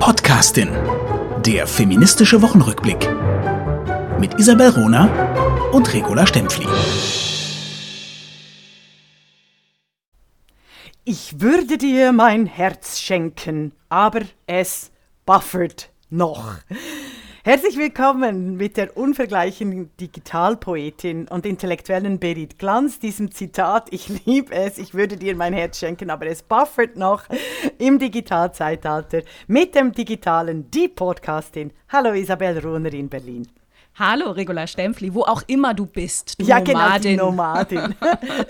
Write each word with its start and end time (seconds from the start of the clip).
Podcastin. 0.00 0.70
Der 1.44 1.66
feministische 1.66 2.40
Wochenrückblick. 2.40 3.06
Mit 4.18 4.40
Isabel 4.40 4.70
Rona 4.70 5.04
und 5.72 5.92
Regula 5.92 6.26
Stempfli. 6.26 6.66
Ich 11.04 11.42
würde 11.42 11.76
dir 11.76 12.12
mein 12.12 12.46
Herz 12.46 12.98
schenken, 12.98 13.72
aber 13.90 14.22
es 14.46 14.90
buffert 15.26 15.90
noch. 16.08 16.54
Herzlich 17.50 17.76
willkommen 17.76 18.56
mit 18.56 18.76
der 18.76 18.96
unvergleichlichen 18.96 19.90
Digitalpoetin 19.96 21.26
und 21.26 21.44
intellektuellen 21.44 22.20
Berit 22.20 22.60
Glanz, 22.60 23.00
diesem 23.00 23.32
Zitat, 23.32 23.88
ich 23.90 24.24
liebe 24.24 24.54
es, 24.54 24.78
ich 24.78 24.94
würde 24.94 25.16
dir 25.16 25.34
mein 25.34 25.52
Herz 25.52 25.80
schenken, 25.80 26.10
aber 26.10 26.26
es 26.26 26.44
buffert 26.44 26.94
noch 26.94 27.24
im 27.78 27.98
Digitalzeitalter 27.98 29.22
mit 29.48 29.74
dem 29.74 29.90
digitalen 29.90 30.70
Die 30.70 30.86
Podcastin. 30.86 31.72
Hallo 31.88 32.12
Isabel 32.12 32.56
Ruhner 32.60 32.92
in 32.92 33.08
Berlin. 33.08 33.48
Hallo 33.96 34.30
Regula 34.30 34.68
Stempfli, 34.68 35.12
wo 35.12 35.22
auch 35.22 35.42
immer 35.48 35.74
du 35.74 35.86
bist, 35.86 36.40
du 36.40 36.46
ja, 36.46 36.60
Nomadin. 36.60 36.76
Genau, 36.76 36.98
die 37.00 37.16
Nomadin. 37.16 37.94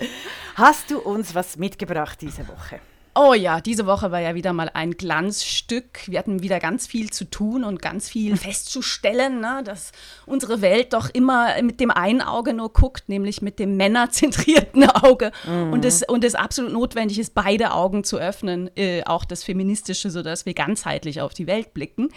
Hast 0.53 0.91
du 0.91 0.99
uns 0.99 1.33
was 1.33 1.57
mitgebracht 1.57 2.21
diese 2.21 2.47
Woche? 2.47 2.79
Oh 3.13 3.33
ja, 3.33 3.59
diese 3.59 3.85
Woche 3.85 4.11
war 4.11 4.21
ja 4.21 4.35
wieder 4.35 4.53
mal 4.53 4.71
ein 4.73 4.91
Glanzstück. 4.91 6.07
Wir 6.07 6.17
hatten 6.17 6.41
wieder 6.43 6.59
ganz 6.59 6.87
viel 6.87 7.09
zu 7.09 7.29
tun 7.29 7.65
und 7.65 7.81
ganz 7.81 8.07
viel 8.07 8.37
festzustellen, 8.37 9.41
ne, 9.41 9.61
dass 9.65 9.91
unsere 10.25 10.61
Welt 10.61 10.93
doch 10.93 11.09
immer 11.09 11.61
mit 11.61 11.81
dem 11.81 11.91
einen 11.91 12.21
Auge 12.21 12.53
nur 12.53 12.71
guckt, 12.71 13.09
nämlich 13.09 13.41
mit 13.41 13.59
dem 13.59 13.75
männerzentrierten 13.75 14.89
Auge. 14.89 15.33
Mhm. 15.45 15.73
Und, 15.73 15.83
es, 15.83 16.03
und 16.03 16.23
es 16.23 16.35
absolut 16.35 16.71
notwendig 16.71 17.19
ist, 17.19 17.33
beide 17.33 17.73
Augen 17.73 18.05
zu 18.05 18.17
öffnen, 18.17 18.69
äh, 18.77 19.03
auch 19.03 19.25
das 19.25 19.43
Feministische, 19.43 20.09
sodass 20.09 20.45
wir 20.45 20.53
ganzheitlich 20.53 21.19
auf 21.19 21.33
die 21.33 21.47
Welt 21.47 21.73
blicken. 21.73 22.09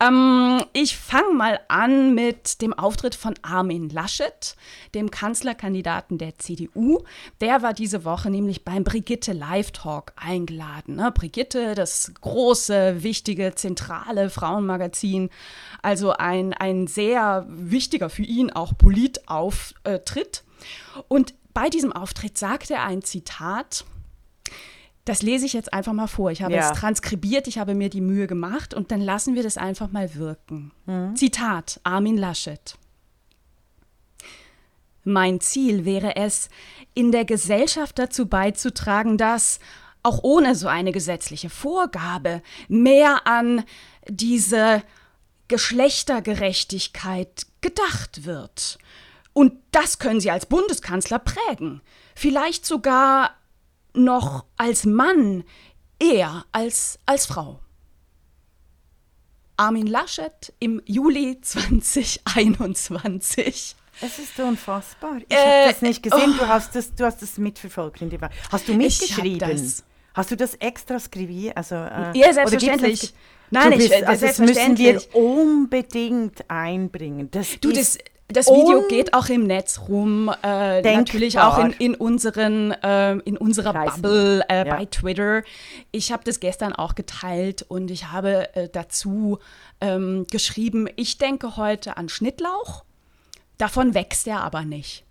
Ähm, 0.00 0.60
ich 0.72 0.96
fange 0.96 1.34
mal 1.34 1.60
an 1.68 2.14
mit 2.14 2.62
dem 2.62 2.72
Auftritt 2.72 3.14
von 3.14 3.34
Armin 3.42 3.90
Laschet, 3.90 4.56
dem 4.96 5.12
Kanzlerkandidaten 5.12 6.18
der 6.18 6.36
CDU. 6.38 7.04
Der 7.40 7.62
war 7.62 7.74
diese 7.74 8.04
Woche 8.04 8.28
nämlich 8.28 8.64
beim 8.64 8.82
Brigitte 8.82 9.32
Live 9.32 9.70
Talk 9.70 10.12
eingeladen. 10.32 10.96
Ne? 10.96 11.12
Brigitte, 11.12 11.74
das 11.74 12.12
große, 12.20 13.02
wichtige, 13.02 13.54
zentrale 13.54 14.30
Frauenmagazin, 14.30 15.30
also 15.82 16.12
ein, 16.12 16.54
ein 16.54 16.86
sehr 16.86 17.46
wichtiger 17.48 18.08
für 18.08 18.22
ihn 18.22 18.50
auch 18.50 18.72
Politauftritt. 18.76 20.44
Und 21.08 21.34
bei 21.52 21.68
diesem 21.68 21.92
Auftritt 21.92 22.38
sagte 22.38 22.74
er 22.74 22.84
ein 22.84 23.02
Zitat, 23.02 23.84
das 25.04 25.22
lese 25.22 25.46
ich 25.46 25.52
jetzt 25.52 25.72
einfach 25.72 25.92
mal 25.92 26.06
vor. 26.06 26.30
Ich 26.30 26.42
habe 26.42 26.54
ja. 26.54 26.70
es 26.70 26.78
transkribiert, 26.78 27.46
ich 27.48 27.58
habe 27.58 27.74
mir 27.74 27.90
die 27.90 28.00
Mühe 28.00 28.26
gemacht 28.26 28.72
und 28.72 28.90
dann 28.90 29.00
lassen 29.00 29.34
wir 29.34 29.42
das 29.42 29.58
einfach 29.58 29.90
mal 29.90 30.14
wirken. 30.14 30.72
Mhm. 30.86 31.16
Zitat 31.16 31.80
Armin 31.82 32.16
Laschet. 32.16 32.76
Mein 35.04 35.40
Ziel 35.40 35.84
wäre 35.84 36.14
es, 36.14 36.48
in 36.94 37.10
der 37.10 37.24
Gesellschaft 37.24 37.98
dazu 37.98 38.26
beizutragen, 38.26 39.18
dass 39.18 39.58
auch 40.02 40.20
ohne 40.22 40.54
so 40.54 40.68
eine 40.68 40.92
gesetzliche 40.92 41.50
Vorgabe, 41.50 42.42
mehr 42.68 43.26
an 43.26 43.64
diese 44.08 44.82
Geschlechtergerechtigkeit 45.48 47.46
gedacht 47.60 48.24
wird. 48.24 48.78
Und 49.32 49.54
das 49.70 49.98
können 49.98 50.20
Sie 50.20 50.30
als 50.30 50.46
Bundeskanzler 50.46 51.18
prägen. 51.18 51.80
Vielleicht 52.14 52.64
sogar 52.66 53.34
noch 53.94 54.44
als 54.56 54.84
Mann 54.84 55.44
eher 55.98 56.44
als 56.52 57.00
als 57.06 57.26
Frau. 57.26 57.58
Armin 59.56 59.86
Laschet 59.86 60.52
im 60.58 60.82
Juli 60.86 61.40
2021. 61.40 63.76
Es 64.00 64.18
ist 64.18 64.40
unfassbar. 64.40 65.18
Ich 65.28 65.36
äh, 65.36 65.38
habe 65.62 65.72
das 65.72 65.82
nicht 65.82 66.02
gesehen. 66.02 66.34
Oh. 66.34 66.38
Du 66.38 66.48
hast 66.48 66.74
das, 66.74 66.92
du 66.94 67.04
hast 67.04 67.20
das 67.22 67.38
mitverfolgt. 67.38 68.02
Hast 68.50 68.66
du 68.66 68.74
mitgeschrieben? 68.74 69.38
Hast 70.14 70.30
du 70.30 70.36
das 70.36 70.54
extra 70.54 70.98
skriviert? 70.98 71.56
Also, 71.56 71.74
äh, 71.74 72.12
ja, 72.14 72.32
selbstverständlich. 72.32 73.14
Nein, 73.50 73.70
bist, 73.76 73.92
ich, 73.92 74.08
also 74.08 74.26
das 74.26 74.38
müssen 74.38 74.78
wir 74.78 75.02
unbedingt 75.14 76.48
einbringen. 76.48 77.30
Das 77.30 77.60
du, 77.60 77.70
das, 77.70 77.98
das 78.28 78.46
Video 78.46 78.88
geht 78.88 79.12
auch 79.12 79.28
im 79.28 79.46
Netz 79.46 79.80
rum, 79.88 80.30
äh, 80.42 80.80
natürlich 80.80 81.38
auch 81.38 81.58
in, 81.58 81.72
in, 81.72 81.94
unseren, 81.94 82.72
äh, 82.72 83.12
in 83.18 83.36
unserer 83.36 83.72
Kreisen. 83.72 84.02
Bubble 84.02 84.44
äh, 84.48 84.66
ja. 84.66 84.76
bei 84.76 84.86
Twitter. 84.86 85.42
Ich 85.90 86.12
habe 86.12 86.24
das 86.24 86.40
gestern 86.40 86.72
auch 86.72 86.94
geteilt 86.94 87.62
und 87.68 87.90
ich 87.90 88.10
habe 88.10 88.54
äh, 88.56 88.68
dazu 88.72 89.38
ähm, 89.82 90.26
geschrieben, 90.30 90.88
ich 90.96 91.18
denke 91.18 91.56
heute 91.56 91.98
an 91.98 92.08
Schnittlauch, 92.08 92.84
davon 93.58 93.92
wächst 93.92 94.26
er 94.26 94.42
aber 94.42 94.62
nicht. 94.64 95.04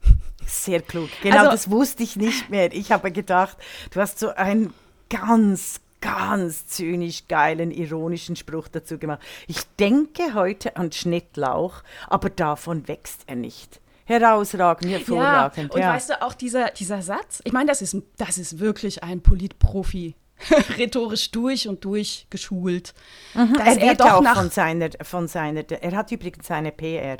Sehr 0.48 0.82
klug. 0.82 1.10
Genau, 1.22 1.38
also, 1.38 1.52
das 1.52 1.70
wusste 1.70 2.02
ich 2.02 2.16
nicht 2.16 2.50
mehr. 2.50 2.74
Ich 2.74 2.92
habe 2.92 3.12
gedacht, 3.12 3.58
du 3.92 4.02
hast 4.02 4.18
so 4.18 4.30
ein 4.30 4.74
ganz, 5.12 5.82
ganz 6.00 6.66
zynisch 6.68 7.28
geilen, 7.28 7.72
ironischen 7.72 8.36
Spruch 8.36 8.68
dazu 8.68 8.98
gemacht. 8.98 9.20
Ich 9.48 9.64
denke 9.80 10.34
heute 10.34 10.76
an 10.78 10.92
Schnittlauch, 10.92 11.84
aber 12.08 12.30
davon 12.30 12.88
wächst 12.88 13.24
er 13.28 13.36
nicht. 13.36 13.80
Herausragend, 14.06 14.92
hervorragend. 14.92 15.70
Ja, 15.70 15.76
und 15.76 15.80
ja. 15.80 15.94
weißt 15.94 16.10
du, 16.10 16.22
auch 16.22 16.34
dieser, 16.34 16.72
dieser 16.72 17.02
Satz, 17.02 17.42
ich 17.44 17.54
meine, 17.54 17.68
das 17.68 17.82
ist, 17.82 17.96
das 18.18 18.38
ist 18.38 18.60
wirklich 18.60 19.04
ein 19.04 19.22
Politprofi. 19.22 20.16
rhetorisch 20.78 21.30
durch 21.30 21.68
und 21.68 21.86
durch 21.86 22.26
geschult. 22.32 22.96
Mhm. 23.36 23.56
er 23.64 23.78
er 23.78 24.18
auch 24.18 24.36
von 24.36 24.50
seiner, 24.50 24.90
von 25.04 25.28
seiner, 25.28 25.70
er 25.70 25.92
hat 25.96 26.12
übrigens 26.12 26.48
seine 26.48 26.72
PR 26.72 27.18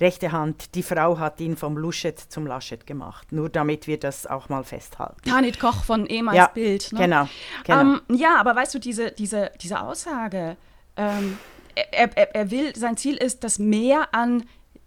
rechte 0.00 0.32
Hand, 0.32 0.74
die 0.74 0.82
Frau 0.82 1.18
hat 1.18 1.40
ihn 1.40 1.56
vom 1.56 1.76
Luschet 1.76 2.18
zum 2.18 2.46
Laschet 2.46 2.86
gemacht. 2.86 3.32
Nur 3.32 3.48
damit 3.48 3.86
wir 3.86 3.98
das 3.98 4.26
auch 4.26 4.48
mal 4.48 4.64
festhalten. 4.64 5.28
Tanit 5.28 5.58
Koch 5.58 5.84
von 5.84 6.06
ehemals 6.06 6.36
ja, 6.36 6.46
Bild. 6.48 6.92
Ne? 6.92 7.00
Genau. 7.00 7.28
genau. 7.64 7.80
Ähm, 7.80 8.00
ja, 8.10 8.36
aber 8.38 8.54
weißt 8.56 8.74
du, 8.74 8.78
diese, 8.78 9.10
diese, 9.12 9.50
diese 9.60 9.80
Aussage, 9.80 10.56
ähm, 10.96 11.38
er, 11.74 12.16
er, 12.16 12.34
er 12.34 12.50
will, 12.50 12.74
sein 12.76 12.96
Ziel 12.96 13.16
ist, 13.16 13.44
dass 13.44 13.58
mehr 13.58 14.08
an 14.12 14.44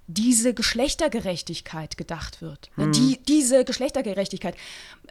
diese 0.07 0.53
Geschlechtergerechtigkeit 0.53 1.97
gedacht 1.97 2.41
wird. 2.41 2.69
Hm. 2.75 2.91
Die, 2.91 3.19
diese 3.23 3.63
Geschlechtergerechtigkeit. 3.63 4.55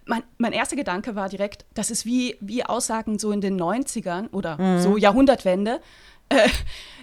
Mein, 0.04 0.22
mein, 0.38 0.52
erster 0.52 0.76
Gedanke 0.76 1.14
war 1.14 1.28
direkt, 1.28 1.64
das 1.74 1.90
ist 1.90 2.04
wie, 2.04 2.36
wie 2.40 2.64
Aussagen 2.64 3.18
so 3.18 3.32
in 3.32 3.40
den 3.40 3.58
90ern 3.58 4.30
oder 4.32 4.58
hm. 4.58 4.80
so 4.80 4.96
Jahrhundertwende. 4.96 5.80
Äh, 6.28 6.48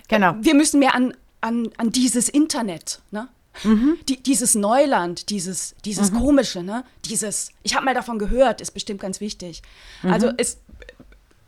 genau. 0.07 0.35
Wir 0.39 0.53
müssen 0.53 0.79
mehr 0.79 0.93
an, 0.93 1.13
an, 1.41 1.69
an 1.77 1.91
dieses 1.91 2.29
Internet, 2.29 3.01
ne? 3.11 3.29
Mhm. 3.63 3.97
Die, 4.07 4.21
dieses 4.21 4.53
Neuland, 4.53 5.29
dieses, 5.29 5.75
dieses 5.83 6.11
mhm. 6.11 6.17
Komische, 6.19 6.61
ne? 6.61 6.83
Dieses, 7.05 7.49
ich 7.63 7.75
habe 7.75 7.85
mal 7.85 7.95
davon 7.95 8.19
gehört, 8.19 8.61
ist 8.61 8.71
bestimmt 8.71 9.01
ganz 9.01 9.19
wichtig. 9.19 9.61
Mhm. 10.03 10.13
Also 10.13 10.29
ist 10.29 10.59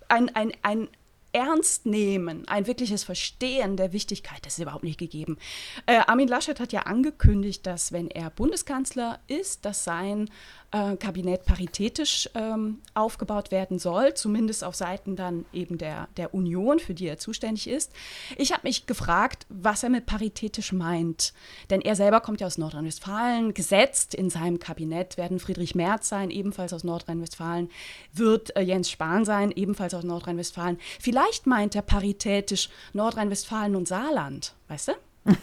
ein, 0.08 0.36
ein, 0.36 0.52
ein 0.64 0.88
Ernst 1.32 1.86
nehmen, 1.86 2.48
ein 2.48 2.68
wirkliches 2.68 3.04
Verstehen 3.04 3.78
der 3.78 3.94
Wichtigkeit, 3.94 4.46
das 4.46 4.54
ist 4.54 4.64
überhaupt 4.64 4.84
nicht 4.84 5.00
gegeben. 5.00 5.38
Äh, 5.86 6.00
Armin 6.08 6.28
Laschet 6.28 6.60
hat 6.60 6.74
ja 6.74 6.82
angekündigt, 6.82 7.66
dass 7.66 7.92
wenn 7.92 8.10
er 8.10 8.30
Bundeskanzler 8.30 9.20
ist, 9.28 9.66
dass 9.66 9.84
sein 9.84 10.30
äh, 10.72 10.96
Kabinett 10.98 11.46
paritätisch 11.46 12.30
ähm, 12.36 12.80
aufgebaut 12.94 13.52
werden 13.52 13.80
soll, 13.80 14.14
zumindest 14.14 14.64
auf 14.64 14.76
Seiten 14.76 15.16
dann 15.16 15.46
eben 15.54 15.78
der, 15.78 16.08
der 16.18 16.34
Union, 16.34 16.80
für 16.80 16.94
die 16.94 17.08
er 17.08 17.18
zuständig 17.18 17.68
ist. 17.68 17.92
Ich 18.38 18.52
habe 18.52 18.62
mich 18.64 18.86
gefragt, 18.86 19.46
was 19.50 19.84
er 19.84 19.90
mit 19.90 20.06
paritätisch 20.06 20.72
meint. 20.74 21.34
Denn 21.70 21.82
er 21.82 21.96
selber 21.96 22.22
kommt 22.22 22.42
ja 22.42 22.48
aus 22.48 22.58
Nordrhein-Westfalen. 22.58 23.54
Gesetzt 23.54 24.14
in 24.14 24.30
seinem 24.30 24.60
Kabinett 24.60 25.18
werden 25.18 25.40
Friedrich 25.40 25.76
Merz 25.76 26.10
sein, 26.10 26.30
ebenfalls 26.30 26.74
aus 26.74 26.84
Nordrhein-Westfalen, 26.84 27.70
wird 28.14 28.56
äh, 28.56 28.62
Jens 28.62 28.90
Spahn 28.90 29.26
sein, 29.26 29.52
ebenfalls 29.52 29.94
aus 29.94 30.04
Nordrhein-Westfalen. 30.04 30.78
Vielleicht 31.00 31.19
meint 31.46 31.76
er 31.76 31.82
paritätisch 31.82 32.70
Nordrhein-Westfalen 32.94 33.76
und 33.76 33.88
Saarland, 33.88 34.54
weißt 34.68 34.90
du? 34.90 34.94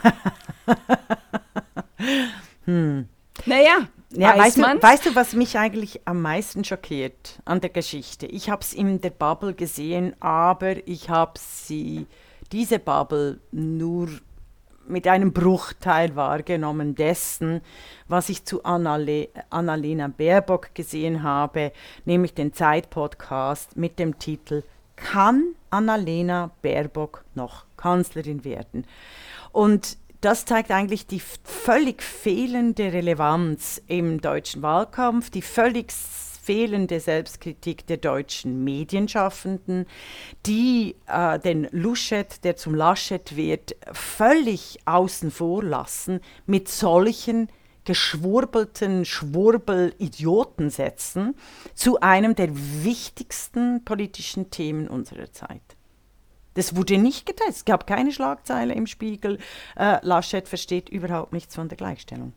hm. 2.65 3.09
Naja, 3.45 3.89
ja, 4.11 4.39
weißt, 4.39 4.59
du, 4.59 4.63
weißt 4.63 5.07
du, 5.07 5.15
was 5.15 5.35
mich 5.35 5.59
eigentlich 5.59 6.01
am 6.07 6.23
meisten 6.23 6.65
schockiert 6.65 7.41
an 7.45 7.61
der 7.61 7.71
Geschichte? 7.71 8.27
Ich 8.27 8.49
habe 8.49 8.63
es 8.63 8.73
in 8.73 9.01
der 9.01 9.11
Bubble 9.11 9.55
gesehen, 9.55 10.15
aber 10.21 10.87
ich 10.89 11.11
habe 11.11 11.33
sie, 11.39 12.07
diese 12.53 12.79
Bubble, 12.79 13.41
nur 13.51 14.09
mit 14.89 15.09
einem 15.09 15.33
Bruchteil 15.33 16.15
wahrgenommen 16.15 16.95
dessen, 16.95 17.61
was 18.09 18.29
ich 18.29 18.45
zu 18.45 18.65
Annale 18.65 19.29
Annalena 19.51 20.09
Baerbock 20.09 20.75
gesehen 20.75 21.23
habe, 21.23 21.73
nämlich 22.05 22.35
den 22.35 22.53
Zeit-Podcast 22.53 23.77
mit 23.77 23.99
dem 23.99 24.19
Titel 24.19 24.63
Kann 24.97 25.55
Annalena 25.71 26.51
Baerbock 26.63 27.25
noch 27.35 27.67
Kanzlerin 27.77 28.45
werden? 28.45 28.87
Und 29.53 29.99
das 30.21 30.45
zeigt 30.45 30.71
eigentlich 30.71 31.07
die 31.07 31.21
völlig 31.21 32.03
fehlende 32.03 32.93
Relevanz 32.93 33.81
im 33.87 34.21
deutschen 34.21 34.63
Wahlkampf, 34.63 35.31
die 35.31 35.43
völlig 35.43 35.93
fehlende 35.93 37.01
Selbstkritik 37.01 37.87
der 37.87 37.97
deutschen 37.97 38.63
Medienschaffenden, 38.65 39.87
die 40.47 40.95
äh, 41.07 41.39
den 41.41 41.69
Luschet, 41.73 42.45
der 42.45 42.57
zum 42.57 42.75
Laschet 42.75 43.37
wird, 43.37 43.77
völlig 43.93 44.79
außen 44.85 45.31
vor 45.31 45.63
lassen 45.63 46.21
mit 46.47 46.69
solchen 46.69 47.49
geschwurbelten 47.87 49.07
Schwurbel-Idiotensätzen 49.07 51.35
zu 51.75 52.01
einem 52.01 52.35
der 52.35 52.51
wichtigsten 52.55 53.83
politischen 53.85 54.51
Themen 54.51 54.89
unserer 54.89 55.33
Zeit. 55.33 55.63
Das 56.53 56.77
wurde 56.77 56.99
nicht 56.99 57.25
getestet. 57.27 57.57
Es 57.57 57.65
gab 57.65 57.87
keine 57.87 58.13
Schlagzeile 58.13 58.75
im 58.75 58.87
Spiegel. 58.87 59.39
Äh, 59.77 59.99
Laschet 60.03 60.47
versteht 60.49 60.89
überhaupt 60.89 61.33
nichts 61.33 61.55
von 61.55 61.69
der 61.69 61.77
Gleichstellung. 61.77 62.33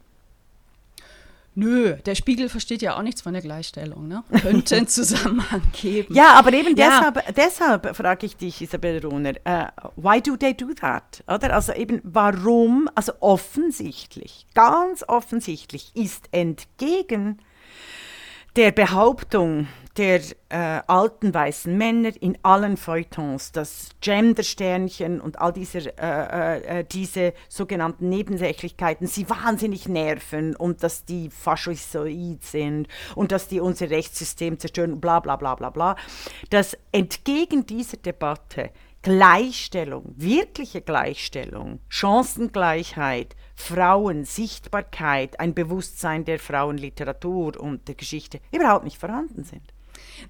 Nö, 1.55 1.95
der 2.05 2.15
Spiegel 2.15 2.47
versteht 2.49 2.81
ja 2.81 2.97
auch 2.97 3.01
nichts 3.01 3.21
von 3.21 3.33
der 3.33 3.41
Gleichstellung, 3.41 4.07
ne? 4.07 4.23
Könnte 4.41 4.77
einen 4.77 4.87
Zusammenhang 4.87 5.61
geben. 5.73 6.13
Ja, 6.13 6.33
aber 6.33 6.53
eben 6.53 6.75
ja. 6.75 7.11
deshalb, 7.11 7.35
deshalb 7.35 7.95
frage 7.95 8.25
ich 8.25 8.37
dich, 8.37 8.61
Isabel 8.61 9.05
Rohner, 9.05 9.33
uh, 9.47 9.89
why 9.95 10.21
do 10.21 10.37
they 10.37 10.53
do 10.53 10.73
that? 10.73 11.23
Oder? 11.27 11.53
Also 11.53 11.73
eben, 11.73 12.01
warum, 12.03 12.89
also 12.95 13.13
offensichtlich, 13.19 14.47
ganz 14.53 15.03
offensichtlich 15.07 15.91
ist 15.95 16.29
entgegen 16.31 17.39
der 18.55 18.71
Behauptung 18.71 19.67
der 19.97 20.21
äh, 20.47 20.81
alten 20.87 21.33
weißen 21.33 21.77
Männer 21.77 22.11
in 22.21 22.37
allen 22.41 22.77
Feuilletons, 22.77 23.51
das 23.51 23.89
Gender-Sternchen 23.99 25.19
und 25.19 25.39
all 25.39 25.51
diese, 25.51 25.79
äh, 25.97 26.01
äh, 26.01 26.79
äh, 26.79 26.85
diese 26.89 27.33
sogenannten 27.49 28.07
Nebensächlichkeiten 28.07 29.07
sie 29.07 29.29
wahnsinnig 29.29 29.89
nerven 29.89 30.55
und 30.55 30.83
dass 30.83 31.03
die 31.03 31.29
faschistoid 31.29 32.43
sind 32.43 32.87
und 33.15 33.33
dass 33.33 33.49
die 33.49 33.59
unser 33.59 33.89
Rechtssystem 33.89 34.57
zerstören, 34.57 35.01
bla 35.01 35.19
bla 35.19 35.35
bla 35.35 35.55
bla 35.55 35.69
bla, 35.69 35.95
dass 36.49 36.77
entgegen 36.93 37.65
dieser 37.65 37.97
Debatte 37.97 38.69
Gleichstellung, 39.01 40.13
wirkliche 40.17 40.81
Gleichstellung, 40.81 41.79
Chancengleichheit, 41.87 43.35
Frauen, 43.59 44.23
Sichtbarkeit, 44.23 45.39
ein 45.39 45.53
Bewusstsein 45.53 46.23
der 46.23 46.39
Frauenliteratur 46.39 47.59
und 47.59 47.87
der 47.89 47.95
Geschichte 47.95 48.39
überhaupt 48.53 48.85
nicht 48.85 48.97
vorhanden 48.97 49.43
sind. 49.43 49.73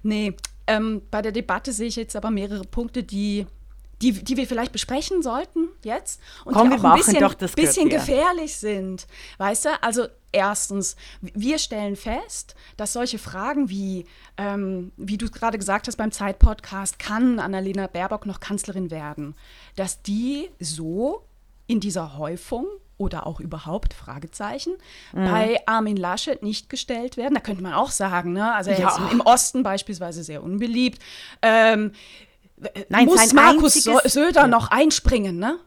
Nee, 0.02 0.34
ähm, 0.66 1.02
bei 1.12 1.22
der 1.22 1.30
Debatte 1.30 1.72
sehe 1.72 1.86
ich 1.86 1.96
jetzt 1.96 2.16
aber 2.16 2.30
mehrere 2.30 2.64
Punkte, 2.64 3.04
die, 3.04 3.46
die, 4.02 4.12
die 4.12 4.36
wir 4.36 4.48
vielleicht 4.48 4.72
besprechen 4.72 5.22
sollten 5.22 5.68
jetzt 5.84 6.20
und 6.44 6.54
Komm, 6.54 6.70
die 6.70 6.76
auch 6.76 6.84
ein 6.84 6.96
bisschen, 6.96 7.20
doch, 7.20 7.34
das 7.34 7.52
bisschen 7.52 7.88
gehört, 7.88 8.08
gefährlich 8.08 8.56
sind. 8.56 9.06
Weißt 9.38 9.66
du, 9.66 9.68
also 9.80 10.08
erstens, 10.32 10.96
wir 11.20 11.58
stellen 11.58 11.94
fest, 11.94 12.56
dass 12.76 12.92
solche 12.92 13.18
Fragen 13.18 13.70
wie, 13.70 14.06
ähm, 14.38 14.90
wie 14.96 15.16
du 15.16 15.30
gerade 15.30 15.56
gesagt 15.56 15.86
hast 15.86 15.96
beim 15.96 16.10
Zeitpodcast, 16.10 16.98
kann 16.98 17.38
Annalena 17.38 17.86
Baerbock 17.86 18.26
noch 18.26 18.40
Kanzlerin 18.40 18.90
werden, 18.90 19.36
dass 19.76 20.02
die 20.02 20.50
so 20.58 21.24
in 21.68 21.78
dieser 21.78 22.18
Häufung 22.18 22.66
oder 23.00 23.26
auch 23.26 23.40
überhaupt 23.40 23.94
Fragezeichen 23.94 24.74
mhm. 25.12 25.24
bei 25.24 25.60
Armin 25.66 25.96
Laschet 25.96 26.42
nicht 26.42 26.68
gestellt 26.68 27.16
werden. 27.16 27.34
Da 27.34 27.40
könnte 27.40 27.62
man 27.62 27.72
auch 27.72 27.90
sagen, 27.90 28.34
ne? 28.34 28.54
also 28.54 28.70
er 28.70 28.78
ja. 28.78 28.88
ist 28.88 29.12
im 29.12 29.22
Osten 29.22 29.62
beispielsweise 29.62 30.22
sehr 30.22 30.42
unbeliebt. 30.42 31.02
Ähm, 31.40 31.92
Nein, 32.90 33.06
muss 33.06 33.32
Markus 33.32 33.74
Söder 33.74 34.42
ja. 34.42 34.46
noch 34.46 34.70
einspringen, 34.70 35.38
ne? 35.38 35.58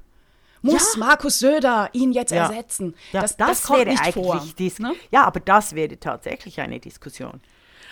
Muss 0.62 0.94
ja. 0.94 1.00
Markus 1.00 1.40
Söder 1.40 1.90
ihn 1.94 2.14
jetzt 2.14 2.32
ersetzen? 2.32 2.96
Das, 3.12 3.36
das, 3.36 3.62
das 3.64 3.70
wäre 3.72 3.90
eigentlich 3.90 4.14
vor, 4.14 4.46
ne? 4.80 4.94
Ja, 5.12 5.26
aber 5.26 5.40
das 5.40 5.74
wäre 5.74 6.00
tatsächlich 6.00 6.62
eine 6.62 6.80
Diskussion. 6.80 7.42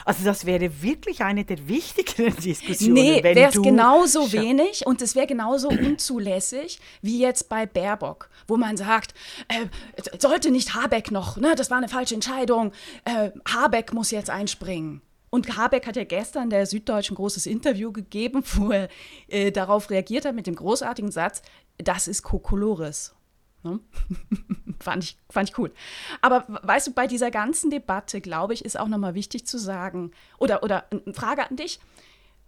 Also 0.06 0.24
das 0.24 0.46
wäre 0.46 0.82
wirklich 0.82 1.22
eine 1.22 1.46
der 1.46 1.68
wichtigeren 1.68 2.36
Diskussionen. 2.42 2.94
Nee, 2.94 3.24
wäre 3.24 3.50
es 3.50 3.62
genauso 3.62 4.32
wenig 4.32 4.86
und 4.86 5.02
es 5.02 5.16
wäre 5.16 5.28
genauso 5.28 5.70
unzulässig 5.70 6.80
wie 7.02 7.20
jetzt 7.20 7.50
bei 7.50 7.66
Baerbock, 7.66 8.30
wo 8.48 8.58
man 8.58 8.78
sagt, 8.78 9.14
äh, 9.48 9.66
sollte 10.20 10.52
nicht 10.52 10.76
Habeck 10.76 11.12
noch, 11.12 11.38
ne, 11.38 11.54
das 11.56 11.70
war 11.70 11.78
eine 11.78 11.90
falsche 11.90 12.16
Entscheidung, 12.16 12.72
äh, 13.06 13.32
Habeck 13.48 13.94
muss 13.94 14.12
jetzt 14.12 14.30
einspringen. 14.30 15.02
Und 15.30 15.56
Habeck 15.56 15.88
hat 15.88 15.96
ja 15.96 16.04
gestern 16.04 16.50
der 16.50 16.66
Süddeutschen 16.66 17.16
großes 17.16 17.46
Interview 17.46 17.94
gegeben, 17.94 18.44
wo 18.56 18.72
er 18.72 18.90
äh, 19.30 19.52
darauf 19.52 19.90
reagiert 19.90 20.26
hat 20.26 20.36
mit 20.36 20.46
dem 20.46 20.56
großartigen 20.56 21.10
Satz, 21.10 21.42
das 21.78 22.08
ist 22.10 22.22
Kokolores. 22.22 23.16
Ne? 23.64 23.80
fand, 24.80 25.04
ich, 25.04 25.18
fand 25.30 25.50
ich 25.50 25.58
cool. 25.58 25.72
Aber 26.22 26.46
weißt 26.48 26.88
du, 26.88 26.92
bei 26.92 27.08
dieser 27.08 27.32
ganzen 27.32 27.70
Debatte, 27.70 28.22
glaube 28.22 28.54
ich, 28.54 28.66
ist 28.66 28.80
auch 28.80 28.88
nochmal 28.88 29.14
wichtig 29.14 29.46
zu 29.46 29.58
sagen, 29.58 30.12
oder, 30.38 30.64
oder 30.64 30.86
eine 30.92 31.14
Frage 31.14 31.48
an 31.50 31.56
dich. 31.56 31.80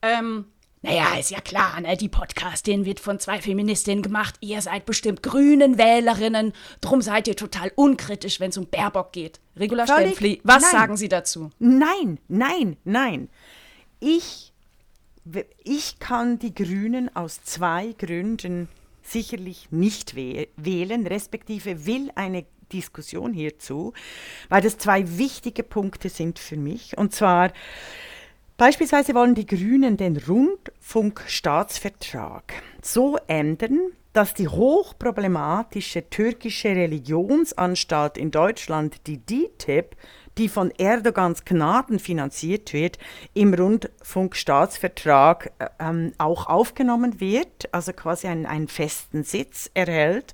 Ähm, 0.01 0.45
naja, 0.85 1.15
ist 1.17 1.31
ja 1.31 1.39
klar, 1.39 1.79
ne? 1.79 1.95
die 1.95 2.09
Podcastin 2.09 2.83
wird 2.83 2.99
von 2.99 3.17
zwei 3.17 3.41
Feministinnen 3.41 4.01
gemacht. 4.01 4.35
Ihr 4.41 4.61
seid 4.61 4.85
bestimmt 4.85 5.23
grünen 5.23 5.77
Wählerinnen, 5.77 6.51
drum 6.81 7.01
seid 7.01 7.29
ihr 7.29 7.37
total 7.37 7.71
unkritisch, 7.75 8.41
wenn 8.41 8.49
es 8.49 8.57
um 8.57 8.67
Baerbock 8.67 9.13
geht. 9.13 9.39
Regula 9.55 9.87
Stempfli, 9.87 10.41
was 10.43 10.61
nein. 10.63 10.71
sagen 10.71 10.97
Sie 10.97 11.07
dazu? 11.07 11.51
Nein, 11.57 12.19
nein, 12.27 12.75
nein. 12.83 13.29
Ich, 14.01 14.51
ich 15.63 15.99
kann 15.99 16.37
die 16.39 16.53
Grünen 16.53 17.15
aus 17.15 17.41
zwei 17.43 17.93
Gründen 17.97 18.67
sicherlich 19.03 19.67
nicht 19.71 20.15
wählen, 20.15 21.07
respektive 21.07 21.85
will 21.85 22.11
eine 22.15 22.45
Diskussion 22.71 23.33
hierzu, 23.33 23.91
weil 24.49 24.61
das 24.61 24.77
zwei 24.77 25.17
wichtige 25.17 25.63
Punkte 25.63 26.09
sind 26.09 26.37
für 26.39 26.57
mich. 26.57 26.97
Und 26.97 27.13
zwar 27.13 27.51
beispielsweise 28.57 29.13
wollen 29.13 29.35
die 29.35 29.45
Grünen 29.45 29.97
den 29.97 30.17
Rundfunkstaatsvertrag 30.17 32.53
so 32.81 33.19
ändern, 33.27 33.91
dass 34.13 34.33
die 34.33 34.47
hochproblematische 34.47 36.09
türkische 36.09 36.69
Religionsanstalt 36.69 38.17
in 38.17 38.31
Deutschland, 38.31 39.05
die 39.07 39.17
DITIB, 39.17 39.97
die 40.37 40.49
von 40.49 40.71
Erdogans 40.71 41.45
Gnaden 41.45 41.99
finanziert 41.99 42.73
wird, 42.73 42.97
im 43.33 43.53
Rundfunkstaatsvertrag 43.53 45.51
äh, 45.59 45.67
ähm, 45.79 46.13
auch 46.17 46.47
aufgenommen 46.47 47.19
wird, 47.19 47.69
also 47.71 47.93
quasi 47.93 48.27
einen, 48.27 48.45
einen 48.45 48.67
festen 48.67 49.23
Sitz 49.23 49.69
erhält. 49.73 50.33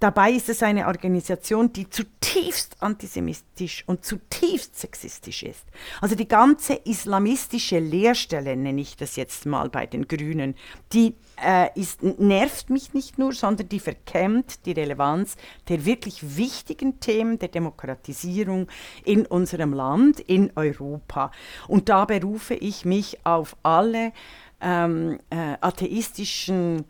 Dabei 0.00 0.30
ist 0.30 0.48
es 0.48 0.62
eine 0.62 0.86
Organisation, 0.86 1.72
die 1.72 1.90
zutiefst 1.90 2.76
antisemitisch 2.80 3.82
und 3.86 4.04
zutiefst 4.04 4.78
sexistisch 4.78 5.42
ist. 5.42 5.64
Also 6.00 6.14
die 6.14 6.28
ganze 6.28 6.74
islamistische 6.74 7.80
Lehrstelle, 7.80 8.56
nenne 8.56 8.80
ich 8.80 8.96
das 8.96 9.16
jetzt 9.16 9.44
mal 9.44 9.68
bei 9.68 9.86
den 9.86 10.06
Grünen, 10.06 10.54
die 10.92 11.16
äh, 11.44 11.68
ist, 11.74 12.02
nervt 12.02 12.70
mich 12.70 12.94
nicht 12.94 13.18
nur, 13.18 13.32
sondern 13.32 13.68
die 13.68 13.80
verkämmt 13.80 14.66
die 14.66 14.72
Relevanz 14.72 15.36
der 15.68 15.84
wirklich 15.84 16.36
wichtigen 16.36 17.00
Themen 17.00 17.40
der 17.40 17.48
Demokratisierung 17.48 18.68
in 19.04 19.26
unserem 19.26 19.72
Land, 19.72 20.20
in 20.20 20.52
Europa. 20.54 21.32
Und 21.66 21.88
da 21.88 22.04
berufe 22.04 22.54
ich 22.54 22.84
mich 22.84 23.18
auf 23.24 23.56
alle 23.64 24.12
ähm, 24.60 25.18
äh, 25.30 25.56
atheistischen 25.60 26.84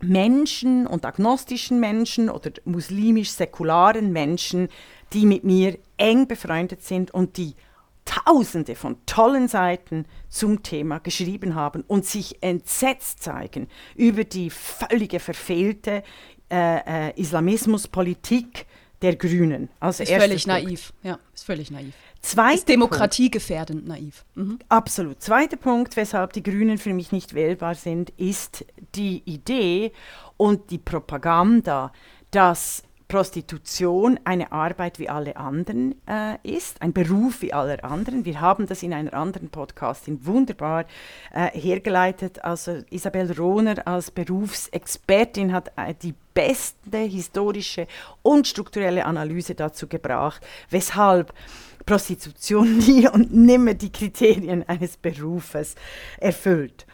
Menschen 0.00 0.86
und 0.86 1.04
agnostischen 1.04 1.80
Menschen 1.80 2.28
oder 2.28 2.50
muslimisch-säkularen 2.64 4.12
Menschen, 4.12 4.68
die 5.12 5.26
mit 5.26 5.44
mir 5.44 5.78
eng 5.96 6.26
befreundet 6.26 6.82
sind 6.82 7.12
und 7.12 7.36
die 7.36 7.54
Tausende 8.04 8.74
von 8.74 8.98
tollen 9.06 9.48
Seiten 9.48 10.04
zum 10.28 10.62
Thema 10.62 10.98
geschrieben 10.98 11.54
haben 11.54 11.82
und 11.86 12.04
sich 12.04 12.42
entsetzt 12.42 13.22
zeigen 13.22 13.66
über 13.94 14.24
die 14.24 14.50
völlige 14.50 15.20
verfehlte 15.20 16.02
äh, 16.50 17.08
äh, 17.08 17.18
Islamismuspolitik 17.18 18.66
der 19.00 19.16
Grünen. 19.16 19.70
Also 19.80 20.02
ist 20.02 20.12
völlig 20.12 20.46
Punkt. 20.46 20.64
naiv. 20.64 20.92
Ja, 21.02 21.18
ist 21.34 21.44
völlig 21.44 21.70
naiv. 21.70 21.94
Zweiter 22.24 22.54
ist 22.54 22.68
demokratiegefährdend 22.70 23.86
naiv. 23.86 24.24
Mhm. 24.34 24.58
Absolut. 24.70 25.20
Zweiter 25.20 25.58
Punkt, 25.58 25.94
weshalb 25.96 26.32
die 26.32 26.42
Grünen 26.42 26.78
für 26.78 26.94
mich 26.94 27.12
nicht 27.12 27.34
wählbar 27.34 27.74
sind, 27.74 28.10
ist 28.16 28.64
die 28.94 29.22
Idee 29.26 29.92
und 30.38 30.70
die 30.70 30.78
Propaganda, 30.78 31.92
dass 32.30 32.82
Prostitution 33.08 34.18
eine 34.24 34.50
Arbeit 34.52 34.98
wie 34.98 35.10
alle 35.10 35.36
anderen 35.36 35.94
äh, 36.08 36.38
ist, 36.42 36.80
ein 36.80 36.94
Beruf 36.94 37.42
wie 37.42 37.52
alle 37.52 37.84
anderen. 37.84 38.24
Wir 38.24 38.40
haben 38.40 38.66
das 38.66 38.82
in 38.82 38.94
einer 38.94 39.12
anderen 39.12 39.50
Podcastin 39.50 40.24
wunderbar 40.24 40.86
äh, 41.32 41.50
hergeleitet. 41.50 42.42
Also 42.42 42.82
Isabel 42.88 43.30
Rohner 43.32 43.86
als 43.86 44.10
Berufsexpertin 44.10 45.52
hat 45.52 45.72
äh, 45.76 45.94
die 45.94 46.14
beste 46.32 46.98
historische 46.98 47.86
und 48.22 48.48
strukturelle 48.48 49.04
Analyse 49.04 49.54
dazu 49.54 49.86
gebracht, 49.86 50.42
weshalb 50.70 51.34
Prostitution 51.86 52.78
nie 52.78 53.08
und 53.08 53.34
nimmer 53.34 53.74
die 53.74 53.90
Kriterien 53.90 54.66
eines 54.68 54.96
Berufes 54.96 55.74
erfüllt. 56.18 56.86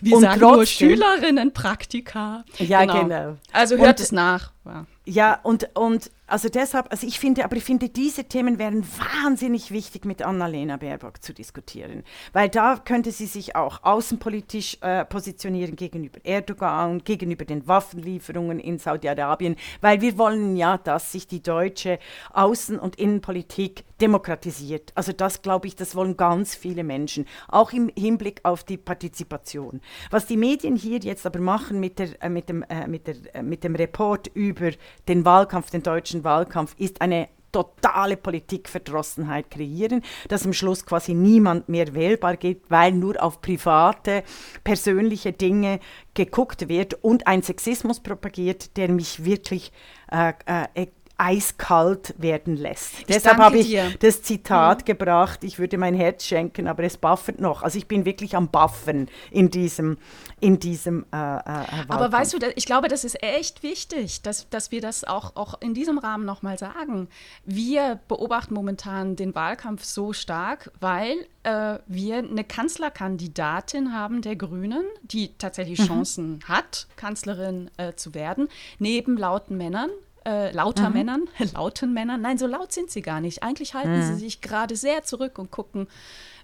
Wir 0.00 0.16
und 0.16 0.22
sagen 0.22 0.40
nur 0.40 0.66
Schülerinnen 0.66 1.52
Praktika. 1.52 2.44
Ja, 2.58 2.82
genau. 2.82 3.02
genau. 3.02 3.36
Also 3.52 3.76
hört 3.76 3.98
und, 3.98 4.00
es 4.00 4.12
nach. 4.12 4.52
Ja, 4.64 4.86
ja 5.04 5.40
und, 5.42 5.68
und 5.74 6.10
also 6.30 6.48
deshalb, 6.48 6.90
also 6.90 7.06
ich 7.06 7.18
finde, 7.18 7.44
aber 7.44 7.56
ich 7.56 7.64
finde, 7.64 7.88
diese 7.88 8.24
Themen 8.24 8.58
wären 8.58 8.84
wahnsinnig 8.84 9.70
wichtig 9.70 10.04
mit 10.04 10.22
Annalena 10.22 10.76
Baerbock 10.76 11.22
zu 11.22 11.34
diskutieren, 11.34 12.04
weil 12.32 12.48
da 12.48 12.76
könnte 12.76 13.10
sie 13.10 13.26
sich 13.26 13.56
auch 13.56 13.82
außenpolitisch 13.82 14.78
äh, 14.80 15.04
positionieren 15.04 15.76
gegenüber 15.76 16.20
Erdogan, 16.24 17.02
gegenüber 17.02 17.44
den 17.44 17.66
Waffenlieferungen 17.66 18.60
in 18.60 18.78
Saudi-Arabien, 18.78 19.56
weil 19.80 20.00
wir 20.00 20.18
wollen 20.18 20.56
ja, 20.56 20.78
dass 20.78 21.12
sich 21.12 21.26
die 21.26 21.42
deutsche 21.42 21.98
Außen- 22.32 22.78
und 22.78 22.96
Innenpolitik 22.96 23.84
demokratisiert. 24.00 24.92
Also 24.94 25.12
das 25.12 25.42
glaube 25.42 25.66
ich, 25.66 25.76
das 25.76 25.94
wollen 25.94 26.16
ganz 26.16 26.54
viele 26.54 26.84
Menschen, 26.84 27.26
auch 27.48 27.72
im 27.72 27.90
Hinblick 27.96 28.40
auf 28.44 28.64
die 28.64 28.76
Partizipation. 28.76 29.80
Was 30.10 30.26
die 30.26 30.36
Medien 30.36 30.76
hier 30.76 30.98
jetzt 30.98 31.26
aber 31.26 31.40
machen 31.40 31.80
mit, 31.80 31.98
der, 31.98 32.22
äh, 32.22 32.28
mit, 32.28 32.48
dem, 32.48 32.62
äh, 32.64 32.86
mit, 32.86 33.06
der, 33.06 33.16
äh, 33.34 33.42
mit 33.42 33.64
dem 33.64 33.74
Report 33.74 34.28
über 34.34 34.70
den 35.08 35.24
Wahlkampf, 35.24 35.70
den 35.70 35.82
deutschen 35.82 36.19
Wahlkampf, 36.24 36.74
ist 36.78 37.00
eine 37.00 37.28
totale 37.52 38.16
Politikverdrossenheit 38.16 39.50
kreieren, 39.50 40.02
dass 40.28 40.44
am 40.44 40.52
Schluss 40.52 40.86
quasi 40.86 41.14
niemand 41.14 41.68
mehr 41.68 41.94
wählbar 41.94 42.36
geht, 42.36 42.62
weil 42.68 42.92
nur 42.92 43.22
auf 43.22 43.40
private, 43.40 44.22
persönliche 44.62 45.32
Dinge 45.32 45.80
geguckt 46.14 46.68
wird 46.68 46.94
und 47.02 47.26
ein 47.26 47.42
Sexismus 47.42 48.00
propagiert, 48.00 48.76
der 48.76 48.88
mich 48.90 49.24
wirklich 49.24 49.72
äh, 50.12 50.32
äh, 50.46 50.86
eiskalt 51.20 52.14
werden 52.16 52.56
lässt. 52.56 53.00
Ich 53.00 53.06
Deshalb 53.06 53.36
habe 53.36 53.58
ich 53.58 53.66
dir. 53.66 53.92
das 54.00 54.22
Zitat 54.22 54.80
mhm. 54.80 54.84
gebracht, 54.86 55.44
ich 55.44 55.58
würde 55.58 55.76
mein 55.76 55.94
Herz 55.94 56.24
schenken, 56.24 56.66
aber 56.66 56.82
es 56.84 56.96
buffert 56.96 57.40
noch. 57.40 57.62
Also 57.62 57.76
ich 57.76 57.86
bin 57.86 58.06
wirklich 58.06 58.34
am 58.36 58.48
Buffen 58.48 59.10
in 59.30 59.50
diesem, 59.50 59.98
in 60.40 60.58
diesem 60.58 61.04
äh, 61.12 61.16
äh, 61.16 61.64
Aber 61.88 62.10
weißt 62.10 62.32
du, 62.32 62.38
ich 62.56 62.64
glaube, 62.64 62.88
das 62.88 63.04
ist 63.04 63.22
echt 63.22 63.62
wichtig, 63.62 64.22
dass, 64.22 64.48
dass 64.48 64.70
wir 64.72 64.80
das 64.80 65.04
auch, 65.04 65.36
auch 65.36 65.60
in 65.60 65.74
diesem 65.74 65.98
Rahmen 65.98 66.24
nochmal 66.24 66.58
sagen. 66.58 67.08
Wir 67.44 68.00
beobachten 68.08 68.54
momentan 68.54 69.14
den 69.14 69.34
Wahlkampf 69.34 69.84
so 69.84 70.14
stark, 70.14 70.72
weil 70.80 71.26
äh, 71.42 71.78
wir 71.86 72.18
eine 72.18 72.44
Kanzlerkandidatin 72.44 73.92
haben 73.92 74.22
der 74.22 74.36
Grünen, 74.36 74.84
die 75.02 75.36
tatsächlich 75.36 75.80
mhm. 75.80 75.86
Chancen 75.86 76.30
mhm. 76.30 76.48
hat, 76.48 76.86
Kanzlerin 76.96 77.70
äh, 77.76 77.92
zu 77.92 78.14
werden, 78.14 78.48
neben 78.78 79.18
lauten 79.18 79.58
Männern 79.58 79.90
äh, 80.26 80.52
lauter 80.52 80.88
mhm. 80.88 80.96
Männern, 80.96 81.28
lauten 81.54 81.92
Männern. 81.92 82.20
Nein, 82.20 82.38
so 82.38 82.46
laut 82.46 82.72
sind 82.72 82.90
sie 82.90 83.02
gar 83.02 83.20
nicht. 83.20 83.42
Eigentlich 83.42 83.74
halten 83.74 83.98
mhm. 83.98 84.02
sie 84.02 84.14
sich 84.14 84.40
gerade 84.40 84.76
sehr 84.76 85.02
zurück 85.02 85.38
und 85.38 85.50
gucken, 85.50 85.88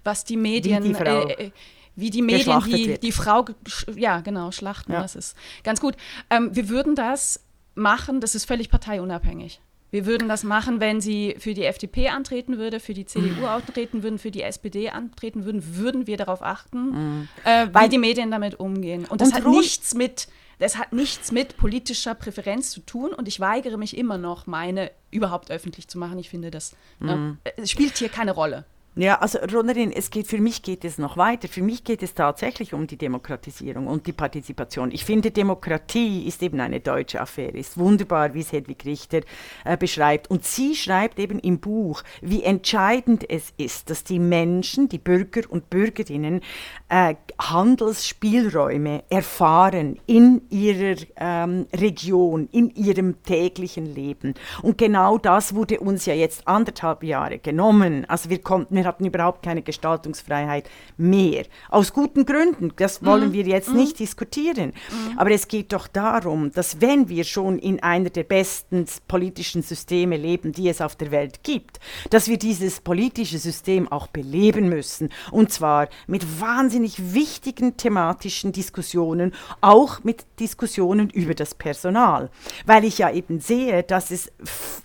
was 0.04 0.25
die 0.25 0.37
Medien, 0.37 0.85
wie 0.85 0.88
die, 0.88 0.95
Frau 0.95 1.26
äh, 1.28 1.47
äh 1.47 1.50
wie 1.97 2.11
die 2.11 2.23
Medien 2.23 2.62
die, 2.66 2.99
die 2.99 3.12
Frau, 3.12 3.47
ja 3.95 4.21
genau, 4.21 4.52
schlachten. 4.52 4.92
Ja. 4.92 5.00
Das 5.00 5.16
ist 5.16 5.35
ganz 5.64 5.80
gut. 5.80 5.95
Ähm, 6.28 6.54
wir 6.54 6.68
würden 6.68 6.95
das 6.95 7.40
machen, 7.75 8.21
das 8.21 8.35
ist 8.35 8.45
völlig 8.45 8.71
parteiunabhängig. 8.71 9.61
Wir 9.90 10.04
würden 10.04 10.28
das 10.28 10.42
machen, 10.42 10.80
wenn 10.80 11.00
sie 11.00 11.37
für 11.38 11.54
die 11.54 11.64
FDP 11.64 12.09
antreten 12.09 12.59
würde, 12.59 12.80
für 12.80 12.92
die 12.92 13.06
CDU 13.06 13.47
antreten 13.47 14.02
würden, 14.02 14.18
für 14.18 14.30
die 14.30 14.42
SPD 14.42 14.90
antreten 14.90 15.45
würden, 15.45 15.76
würden 15.76 16.06
wir 16.06 16.16
darauf 16.18 16.42
achten, 16.42 16.90
mhm. 16.90 17.28
äh, 17.45 17.68
wie 17.68 17.88
die 17.88 17.99
Medien 17.99 18.30
damit 18.30 18.61
umgehen. 18.61 19.06
Und 19.06 19.21
das 19.21 19.28
und 19.28 19.35
hat 19.35 19.47
nichts 19.47 19.95
mit 19.95 20.28
das 20.58 20.76
hat 20.76 20.92
nichts 20.92 21.32
mit 21.32 21.56
politischer 21.56 22.14
Präferenz 22.14 22.70
zu 22.70 22.80
tun 22.80 23.12
und 23.12 23.28
ich 23.28 23.40
weigere 23.40 23.76
mich 23.76 23.96
immer 23.96 24.18
noch, 24.18 24.46
meine 24.46 24.90
überhaupt 25.10 25.50
öffentlich 25.50 25.88
zu 25.88 25.98
machen. 25.98 26.18
Ich 26.18 26.30
finde, 26.30 26.50
das 26.50 26.76
ne, 26.98 27.16
mhm. 27.16 27.38
ne, 27.58 27.66
spielt 27.66 27.98
hier 27.98 28.08
keine 28.08 28.32
Rolle. 28.32 28.64
Ja, 28.99 29.19
also 29.19 29.38
Ronerin, 29.41 29.93
es 29.93 30.09
geht, 30.09 30.26
für 30.26 30.41
mich 30.41 30.62
geht 30.62 30.83
es 30.83 30.97
noch 30.97 31.19
weiter. 31.19 31.49
Für 31.49 31.61
mich 31.61 31.85
geht 31.85 32.03
es 32.03 32.15
tatsächlich 32.15 32.73
um 32.73 32.87
die 32.87 32.97
Demokratisierung 32.97 33.88
und 33.88 34.07
die 34.07 34.15
Partizipation. 34.15 34.91
Ich 34.91 35.05
finde, 35.05 35.31
Demokratie 35.31 36.26
ist 36.26 36.43
eben 36.43 36.61
eine 36.61 36.81
deutsche 36.81 37.21
Affäre. 37.21 37.59
Ist 37.59 37.76
wunderbar, 37.76 38.33
wie 38.33 38.41
es 38.41 38.53
Hedwig 38.53 38.87
Richter 38.87 39.21
äh, 39.67 39.76
beschreibt. 39.76 40.31
Und 40.31 40.47
sie 40.47 40.75
schreibt 40.75 41.19
eben 41.19 41.38
im 41.41 41.59
Buch, 41.59 42.05
wie 42.23 42.43
entscheidend 42.43 43.29
es 43.29 43.53
ist, 43.59 43.91
dass 43.91 44.03
die 44.03 44.19
Menschen, 44.19 44.88
die 44.88 44.97
Bürger 44.97 45.43
und 45.47 45.69
Bürgerinnen, 45.69 46.41
äh, 46.88 47.17
Handelsspielräume 47.38 49.05
erfahren 49.11 50.00
in 50.07 50.41
ihrer 50.49 50.97
ähm, 51.17 51.67
Region, 51.75 52.49
in 52.50 52.71
ihrem 52.71 53.23
täglichen 53.25 53.95
Leben. 53.95 54.33
Und 54.62 54.79
genau 54.79 55.19
das 55.19 55.55
wurde 55.55 55.81
uns 55.81 56.07
ja 56.07 56.15
jetzt 56.15 56.49
anderthalb 56.49 57.05
Jahre 57.05 57.38
genommen. 57.38 58.07
Also 58.09 58.31
wir 58.31 58.41
konnten, 58.41 58.75
wir 58.75 58.86
hatten 58.87 59.05
überhaupt 59.05 59.43
keine 59.43 59.62
Gestaltungsfreiheit 59.62 60.71
mehr. 60.97 61.45
Aus 61.69 61.93
guten 61.93 62.25
Gründen, 62.25 62.73
das 62.76 63.05
wollen 63.05 63.28
mhm. 63.28 63.33
wir 63.33 63.45
jetzt 63.45 63.71
mhm. 63.71 63.76
nicht 63.76 63.99
diskutieren. 63.99 64.73
Mhm. 64.90 65.19
Aber 65.19 65.31
es 65.31 65.49
geht 65.49 65.73
doch 65.73 65.88
darum, 65.88 66.52
dass 66.52 66.81
wenn 66.81 67.09
wir 67.09 67.25
schon 67.25 67.59
in 67.59 67.83
einer 67.83 68.11
der 68.11 68.25
besten 68.25 68.87
politischen 69.09 69.62
Systeme 69.62 70.16
leben, 70.16 70.52
die 70.52 70.69
es 70.69 70.81
auf 70.81 70.97
der 70.97 71.11
Welt 71.11 71.43
gibt, 71.43 71.81
dass 72.11 72.28
wir 72.28 72.38
dieses 72.38 72.81
politische 72.81 73.38
System 73.38 73.90
auch 73.90 74.07
beleben 74.07 74.69
müssen. 74.69 75.11
Und 75.31 75.52
zwar 75.52 75.88
mit 76.07 76.40
wahnsinnig 76.40 77.14
wichtigen 77.14 77.76
thematischen 77.76 78.52
Diskussionen, 78.52 79.35
auch 79.61 80.05
mit 80.05 80.25
Diskussionen 80.40 81.11
über 81.11 81.35
das 81.35 81.55
Personal. 81.55 82.31
Weil 82.64 82.85
ich 82.85 82.99
ja 82.99 83.11
eben 83.11 83.40
sehe, 83.40 83.83
dass 83.83 84.11
es, 84.11 84.31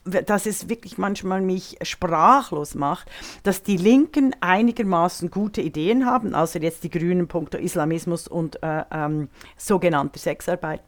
dass 0.03 0.45
es 0.45 0.69
wirklich 0.69 0.97
manchmal 0.97 1.41
mich 1.41 1.77
sprachlos 1.83 2.75
macht, 2.75 3.09
dass 3.43 3.63
die 3.63 3.77
Linken 3.91 4.33
einigermaßen 4.39 5.31
gute 5.31 5.59
Ideen 5.61 6.05
haben, 6.05 6.33
also 6.33 6.59
jetzt 6.59 6.85
die 6.85 6.89
Grünen 6.89 7.27
punkto 7.27 7.57
Islamismus 7.57 8.25
und 8.29 8.63
äh, 8.63 8.85
ähm, 8.89 9.27
sogenannte 9.57 10.17
Sexarbeit. 10.17 10.81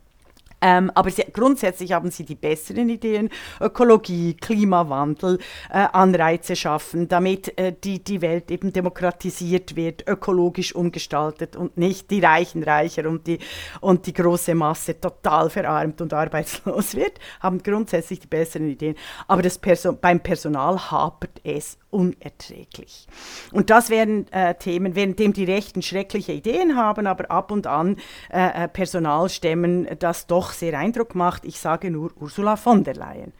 Ähm, 0.64 0.92
aber 0.96 1.12
sie, 1.12 1.26
grundsätzlich 1.34 1.92
haben 1.92 2.10
sie 2.10 2.24
die 2.24 2.36
besseren 2.36 2.88
Ideen, 2.88 3.30
Ökologie, 3.60 4.36
Klimawandel, 4.36 5.40
äh, 5.70 5.88
Anreize 5.92 6.56
schaffen, 6.56 7.10
damit 7.10 7.58
äh, 7.60 7.74
die, 7.84 8.02
die 8.02 8.22
Welt 8.22 8.50
eben 8.50 8.72
demokratisiert 8.72 9.76
wird, 9.76 10.08
ökologisch 10.08 10.74
umgestaltet 10.74 11.58
und 11.58 11.78
nicht 11.78 12.10
die 12.12 12.22
Reichen 12.22 12.64
reicher 12.64 13.10
und 13.10 13.28
die, 13.28 13.40
und 13.82 14.08
die 14.08 14.14
große 14.14 14.56
Masse 14.56 15.00
total 15.02 15.50
verarmt 15.50 16.00
und 16.00 16.14
arbeitslos 16.14 16.96
wird, 16.96 17.20
haben 17.42 17.62
grundsätzlich 17.62 18.22
die 18.22 18.28
besseren 18.28 18.70
Ideen. 18.70 18.96
Aber 19.28 19.42
das 19.42 19.58
Perso 19.58 19.92
beim 19.92 20.22
Personal 20.22 20.80
hapert 20.92 21.42
es 21.44 21.78
unerträglich. 21.90 23.08
Und 23.52 23.70
das 23.70 23.90
wären 23.90 24.32
äh, 24.32 24.56
Themen, 24.56 24.96
währenddem 24.96 25.34
die 25.34 25.44
Rechten 25.44 25.82
schreckliche 25.82 26.32
Ideen 26.32 26.76
haben, 26.76 27.06
aber 27.06 27.30
ab 27.30 27.52
und 27.52 27.68
an 27.68 27.98
äh, 28.32 28.64
äh, 28.64 28.68
Personal 28.68 29.30
stemmen, 29.30 29.88
das 30.00 30.26
doch 30.28 30.53
sehr 30.54 30.78
Eindruck 30.78 31.16
macht. 31.16 31.46
Ich 31.46 31.60
sage 31.60 31.92
nur 31.92 32.12
Ursula 32.20 32.56
von 32.56 32.84
der 32.84 32.96
Leyen. 32.96 33.34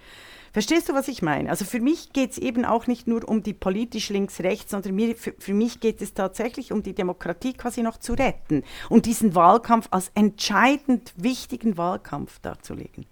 Verstehst 0.54 0.88
du, 0.88 0.94
was 0.94 1.08
ich 1.08 1.24
meine? 1.24 1.50
Also 1.50 1.66
für 1.66 1.80
mich 1.80 2.14
geht 2.14 2.34
es 2.34 2.38
eben 2.38 2.64
auch 2.64 2.86
nicht 2.86 3.08
nur 3.08 3.28
um 3.28 3.42
die 3.42 3.54
politisch 3.54 4.10
links-rechts, 4.10 4.70
sondern 4.70 4.94
mir, 4.94 5.16
für, 5.16 5.34
für, 5.40 5.56
mich 5.56 5.80
geht 5.80 6.00
es 6.00 6.14
tatsächlich 6.14 6.72
um 6.72 6.84
die 6.84 6.94
Demokratie 6.94 7.54
quasi 7.54 7.82
noch 7.82 7.98
zu 7.98 8.14
retten 8.14 8.64
und 8.88 9.08
diesen 9.08 9.34
Wahlkampf 9.34 9.88
als 9.90 10.12
entscheidend 10.14 11.12
wichtigen 11.18 11.76
Wahlkampf 11.76 12.38
darzulegen. 12.40 13.08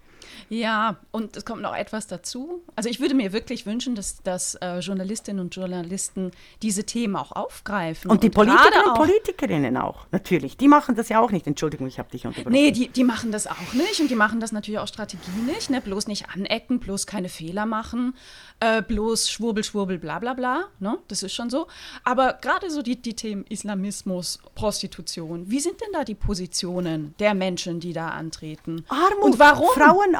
Ja, 0.48 0.96
und 1.10 1.36
es 1.36 1.44
kommt 1.44 1.62
noch 1.62 1.74
etwas 1.74 2.06
dazu. 2.06 2.62
Also 2.76 2.88
ich 2.88 3.00
würde 3.00 3.14
mir 3.14 3.32
wirklich 3.32 3.66
wünschen, 3.66 3.94
dass, 3.94 4.22
dass 4.22 4.54
äh, 4.56 4.78
Journalistinnen 4.78 5.40
und 5.40 5.54
Journalisten 5.54 6.30
diese 6.62 6.84
Themen 6.84 7.16
auch 7.16 7.32
aufgreifen. 7.32 8.10
Und 8.10 8.22
die 8.22 8.28
und 8.28 8.34
Politiker 8.34 8.86
und 8.86 8.94
Politikerinnen 8.94 9.76
auch, 9.76 10.06
natürlich. 10.12 10.56
Die 10.56 10.68
machen 10.68 10.94
das 10.94 11.08
ja 11.08 11.20
auch 11.20 11.30
nicht. 11.30 11.46
Entschuldigung, 11.46 11.86
ich 11.86 11.98
habe 11.98 12.10
dich 12.10 12.26
unterbrochen. 12.26 12.52
Nee, 12.52 12.70
die, 12.70 12.88
die 12.88 13.04
machen 13.04 13.32
das 13.32 13.46
auch 13.46 13.72
nicht 13.72 14.00
und 14.00 14.10
die 14.10 14.14
machen 14.14 14.40
das 14.40 14.52
natürlich 14.52 14.78
auch 14.78 14.88
Strategie 14.88 15.30
nicht. 15.46 15.70
Ne? 15.70 15.80
Bloß 15.80 16.06
nicht 16.06 16.28
anecken, 16.30 16.80
bloß 16.80 17.06
keine 17.06 17.28
Fehler 17.28 17.66
machen, 17.66 18.14
äh, 18.60 18.82
bloß 18.82 19.30
Schwurbel, 19.30 19.64
Schwurbel, 19.64 19.98
bla 19.98 20.18
bla 20.18 20.34
bla. 20.34 20.64
Ne? 20.80 20.98
Das 21.08 21.22
ist 21.22 21.34
schon 21.34 21.50
so. 21.50 21.66
Aber 22.04 22.34
gerade 22.40 22.70
so 22.70 22.82
die, 22.82 23.00
die 23.00 23.14
Themen 23.14 23.44
Islamismus, 23.48 24.38
Prostitution, 24.54 25.50
wie 25.50 25.60
sind 25.60 25.80
denn 25.80 25.92
da 25.92 26.04
die 26.04 26.14
Positionen 26.14 27.14
der 27.18 27.34
Menschen, 27.34 27.80
die 27.80 27.92
da 27.92 28.08
antreten? 28.08 28.84
Armut, 28.88 29.22
und 29.22 29.38
warum? 29.38 29.68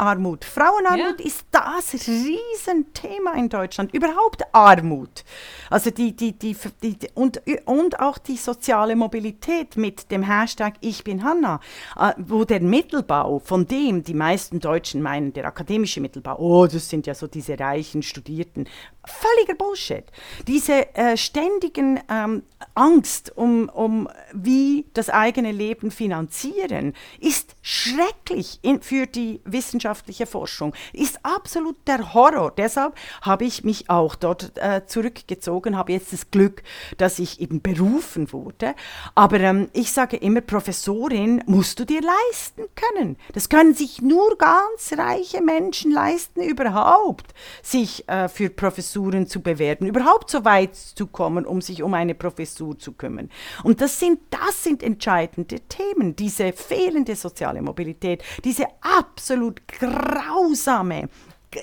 Frauenarmut. 0.03 0.45
Frauenarmut 0.45 1.21
ja. 1.21 1.27
ist 1.27 1.47
das 1.53 1.95
Riesenthema 2.09 3.35
in 3.35 3.49
Deutschland. 3.49 3.95
Überhaupt 3.95 4.43
Armut. 4.53 5.25
Also 5.71 5.91
die, 5.91 6.17
die, 6.17 6.33
die, 6.33 6.57
die, 6.83 6.99
und, 7.15 7.41
und 7.67 8.01
auch 8.01 8.19
die 8.19 8.37
soziale 8.37 8.97
Mobilität 8.97 9.77
mit 9.77 10.11
dem 10.11 10.23
Hashtag 10.23 10.75
Ich 10.81 11.05
bin 11.05 11.23
Hanna, 11.23 11.61
äh, 11.97 12.13
wo 12.19 12.45
der 12.45 12.61
Mittelbau, 12.61 13.39
von 13.39 13.67
dem 13.67 14.03
die 14.03 14.15
meisten 14.15 14.59
Deutschen 14.59 15.03
meinen, 15.03 15.33
der 15.33 15.45
akademische 15.45 16.01
Mittelbau, 16.01 16.37
oh, 16.39 16.67
das 16.67 16.89
sind 16.89 17.07
ja 17.07 17.15
so 17.15 17.29
diese 17.29 17.59
reichen 17.59 18.03
Studierten, 18.03 18.67
völliger 19.05 19.55
Bullshit. 19.55 20.05
Diese 20.47 20.95
äh, 20.95 21.17
ständigen 21.17 22.01
ähm, 22.09 22.43
Angst 22.75 23.37
um, 23.37 23.69
um 23.69 24.09
wie 24.33 24.87
das 24.95 25.11
eigene 25.11 25.53
Leben 25.53 25.91
finanzieren 25.91 26.95
ist 27.21 27.57
schrecklich 27.63 28.61
in, 28.63 28.81
für 28.81 29.07
die 29.07 29.41
wissenschaftliche 29.45 30.27
Forschung, 30.27 30.75
ist 30.93 31.19
absolut 31.25 31.77
der 31.87 32.15
Horror. 32.15 32.53
Deshalb 32.57 32.95
habe 33.23 33.45
ich 33.45 33.65
mich 33.65 33.91
auch 33.91 34.15
dort 34.15 34.57
äh, 34.59 34.87
zurückgezogen, 34.87 35.77
habe 35.77 35.93
jetzt 35.93 36.13
das 36.13 36.31
Glück, 36.31 36.63
dass 36.97 37.19
ich 37.19 37.41
eben 37.41 37.61
berufen 37.61 38.33
wurde. 38.33 38.75
Aber 39.15 39.41
ähm, 39.41 39.69
ich 39.73 39.93
sage 39.93 40.17
immer, 40.17 40.41
Professorin 40.41 41.43
musst 41.47 41.79
du 41.79 41.85
dir 41.85 42.01
leisten 42.01 42.63
können. 42.75 43.17
Das 43.33 43.49
können 43.49 43.75
sich 43.75 44.01
nur 44.01 44.37
ganz 44.39 44.93
reiche 44.97 45.43
Menschen 45.43 45.93
leisten 45.93 46.43
überhaupt, 46.43 47.35
sich 47.63 48.09
äh, 48.09 48.29
für 48.29 48.49
Professuren 48.93 49.27
zu 49.27 49.41
bewerben, 49.41 49.87
überhaupt 49.87 50.31
so 50.31 50.45
weit 50.45 50.77
zu 50.77 51.07
kommen, 51.07 51.47
um 51.47 51.63
sich 51.63 51.83
um 51.83 51.95
eine 51.95 52.15
Professur 52.15 52.79
zu 52.79 52.93
kümmern. 52.93 53.31
Und 53.65 53.81
das 53.81 53.99
sind, 53.99 54.21
das 54.29 54.63
sind 54.63 54.83
entscheidende 54.83 55.61
Themen, 55.61 56.15
diese 56.15 56.53
fehlende 56.53 57.17
soziale 57.17 57.63
Mobilität, 57.63 58.23
diese 58.45 58.67
absolut 58.83 59.67
grausame 59.67 61.09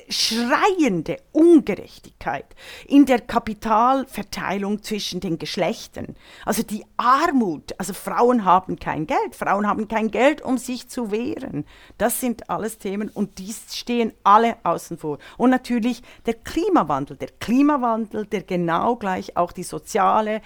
schreiende 0.10 1.18
Ungerechtigkeit 1.32 2.46
in 2.88 3.06
der 3.06 3.20
Kapitalverteilung 3.20 4.84
zwischen 4.84 5.20
den 5.20 5.38
Geschlechtern. 5.40 6.16
Also 6.46 6.64
die 6.64 6.86
Armut, 6.98 7.74
also 7.78 7.94
Frauen 7.94 8.46
haben 8.46 8.78
kein 8.78 9.08
Geld, 9.08 9.36
Frauen 9.36 9.68
haben 9.68 9.88
kein 9.88 10.12
Geld, 10.12 10.42
um 10.42 10.58
sich 10.58 10.90
zu 10.90 11.12
wehren. 11.12 11.66
Das 11.98 12.20
sind 12.20 12.50
alles 12.50 12.78
Themen 12.78 13.10
und 13.10 13.40
die 13.40 13.54
stehen 13.54 14.14
alle 14.24 14.58
außen 14.64 14.98
vor. 14.98 15.18
Und 15.38 15.50
natürlich 15.50 16.02
der 16.26 16.36
Klimawandel, 16.36 17.18
der 17.18 17.30
Klimawandel, 17.40 18.26
der 18.26 18.44
genau 18.44 18.96
gleich 18.96 19.38
auch 19.38 19.52
die 19.52 19.64
soziale 19.64 20.42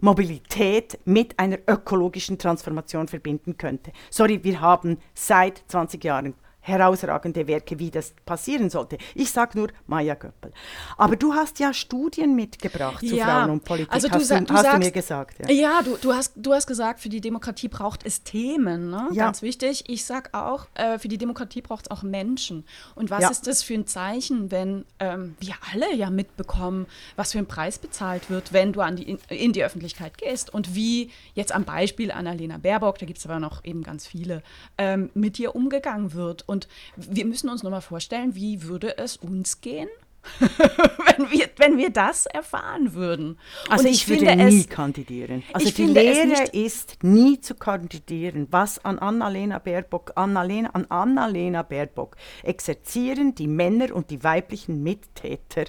Mobilität 0.00 0.98
mit 1.04 1.38
einer 1.38 1.58
ökologischen 1.66 2.38
Transformation 2.38 3.08
verbinden 3.08 3.56
könnte. 3.56 3.92
Sorry, 4.10 4.42
wir 4.44 4.60
haben 4.60 4.98
seit 5.14 5.62
20 5.68 6.02
Jahren 6.04 6.34
herausragende 6.64 7.46
Werke, 7.46 7.78
wie 7.78 7.90
das 7.90 8.14
passieren 8.24 8.70
sollte. 8.70 8.96
Ich 9.14 9.30
sage 9.30 9.58
nur 9.58 9.68
Maya 9.86 10.14
Göppel. 10.14 10.50
Aber 10.96 11.14
du 11.14 11.34
hast 11.34 11.58
ja 11.58 11.74
Studien 11.74 12.34
mitgebracht 12.34 13.00
zu 13.00 13.14
ja, 13.14 13.26
Frauen 13.26 13.50
und 13.50 13.64
Politik, 13.64 13.92
also 13.92 14.08
du, 14.08 14.14
hast, 14.14 14.30
du, 14.30 14.44
du 14.44 14.54
hast 14.54 14.62
sagst, 14.62 14.74
du 14.74 14.78
mir 14.78 14.90
gesagt. 14.90 15.38
Ja, 15.46 15.54
ja 15.54 15.82
du, 15.82 15.96
du, 16.00 16.14
hast, 16.14 16.32
du 16.36 16.54
hast 16.54 16.66
gesagt, 16.66 17.00
für 17.00 17.10
die 17.10 17.20
Demokratie 17.20 17.68
braucht 17.68 18.06
es 18.06 18.22
Themen, 18.22 18.90
ne? 18.90 19.08
ja. 19.12 19.26
ganz 19.26 19.42
wichtig. 19.42 19.84
Ich 19.88 20.06
sage 20.06 20.30
auch, 20.32 20.66
äh, 20.72 20.98
für 20.98 21.08
die 21.08 21.18
Demokratie 21.18 21.60
braucht 21.60 21.86
es 21.86 21.90
auch 21.90 22.02
Menschen. 22.02 22.64
Und 22.94 23.10
was 23.10 23.22
ja. 23.22 23.28
ist 23.28 23.46
das 23.46 23.62
für 23.62 23.74
ein 23.74 23.86
Zeichen, 23.86 24.50
wenn 24.50 24.86
ähm, 25.00 25.36
wir 25.40 25.54
alle 25.70 25.94
ja 25.94 26.08
mitbekommen, 26.08 26.86
was 27.16 27.32
für 27.32 27.38
ein 27.38 27.46
Preis 27.46 27.78
bezahlt 27.78 28.30
wird, 28.30 28.54
wenn 28.54 28.72
du 28.72 28.80
an 28.80 28.96
die, 28.96 29.02
in, 29.02 29.18
in 29.28 29.52
die 29.52 29.62
Öffentlichkeit 29.62 30.16
gehst 30.16 30.52
und 30.52 30.74
wie 30.74 31.10
jetzt 31.34 31.54
am 31.54 31.64
Beispiel 31.64 32.10
Annalena 32.10 32.56
Baerbock, 32.56 32.98
da 32.98 33.04
gibt 33.04 33.18
es 33.18 33.26
aber 33.26 33.38
noch 33.38 33.64
eben 33.64 33.82
ganz 33.82 34.06
viele, 34.06 34.42
ähm, 34.78 35.10
mit 35.12 35.36
dir 35.36 35.54
umgegangen 35.54 36.14
wird. 36.14 36.48
Und 36.48 36.53
wir 36.96 37.24
müssen 37.24 37.48
uns 37.48 37.62
nochmal 37.62 37.80
vorstellen, 37.80 38.34
wie 38.34 38.62
würde 38.62 38.98
es 38.98 39.16
uns 39.16 39.60
gehen, 39.60 39.88
wenn, 40.40 41.30
wir, 41.30 41.50
wenn 41.58 41.76
wir 41.76 41.90
das 41.90 42.26
erfahren 42.26 42.94
würden. 42.94 43.38
Also 43.68 43.86
ich, 43.86 44.02
ich, 44.02 44.08
würde 44.08 44.34
nie 44.36 44.60
es, 44.60 44.68
kandidieren. 44.68 45.42
Also 45.52 45.70
die 45.70 45.84
Lehre 45.84 46.44
ist 46.52 47.02
nie 47.02 47.40
zu 47.40 47.54
kandidieren. 47.54 48.48
Was 48.50 48.82
an 48.84 48.98
Annalena 48.98 49.58
Baerbock, 49.58 50.12
Annalena, 50.14 50.70
an 50.70 50.86
Annalena 50.86 51.62
Baerbock 51.62 52.16
exerzieren 52.42 53.34
die 53.34 53.48
Männer 53.48 53.94
und 53.94 54.10
die 54.10 54.22
weiblichen 54.24 54.82
Mittäter 54.82 55.66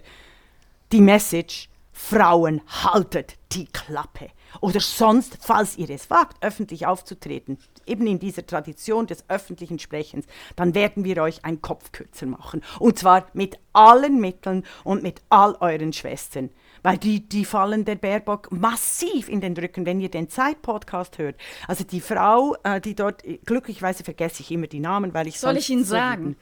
die 0.91 1.01
Message, 1.01 1.69
Frauen 1.91 2.61
haltet 2.67 3.37
die 3.53 3.65
Klappe. 3.65 4.29
Oder 4.61 4.81
sonst, 4.81 5.37
falls 5.39 5.77
ihr 5.77 5.89
es 5.89 6.09
wagt, 6.09 6.43
öffentlich 6.43 6.85
aufzutreten, 6.85 7.57
eben 7.87 8.07
in 8.07 8.19
dieser 8.19 8.45
Tradition 8.45 9.07
des 9.07 9.25
öffentlichen 9.29 9.79
Sprechens, 9.79 10.25
dann 10.55 10.75
werden 10.75 11.03
wir 11.03 11.21
euch 11.21 11.43
einen 11.45 11.61
Kopf 11.61 11.91
kürzer 11.91 12.25
machen. 12.25 12.61
Und 12.79 12.99
zwar 12.99 13.27
mit 13.33 13.57
allen 13.73 14.19
Mitteln 14.19 14.63
und 14.83 15.03
mit 15.03 15.21
all 15.29 15.55
euren 15.59 15.93
Schwestern. 15.93 16.49
Weil 16.83 16.99
die, 16.99 17.27
die 17.27 17.45
fallen 17.45 17.83
der 17.83 17.95
Baerbock 17.95 18.51
massiv 18.51 19.27
in 19.27 19.41
den 19.41 19.57
Rücken, 19.57 19.87
wenn 19.87 19.99
ihr 19.99 20.09
den 20.09 20.29
Zeit-Podcast 20.29 21.17
hört. 21.17 21.35
Also 21.67 21.83
die 21.83 21.99
Frau, 21.99 22.55
äh, 22.63 22.79
die 22.79 22.93
dort, 22.93 23.23
glücklicherweise 23.45 24.03
vergesse 24.03 24.43
ich 24.43 24.51
immer 24.51 24.67
die 24.67 24.79
Namen, 24.79 25.11
weil 25.15 25.27
ich 25.27 25.39
Soll 25.39 25.57
ich 25.57 25.69
Ihnen 25.71 25.83
so 25.83 25.95
sagen? 25.95 26.35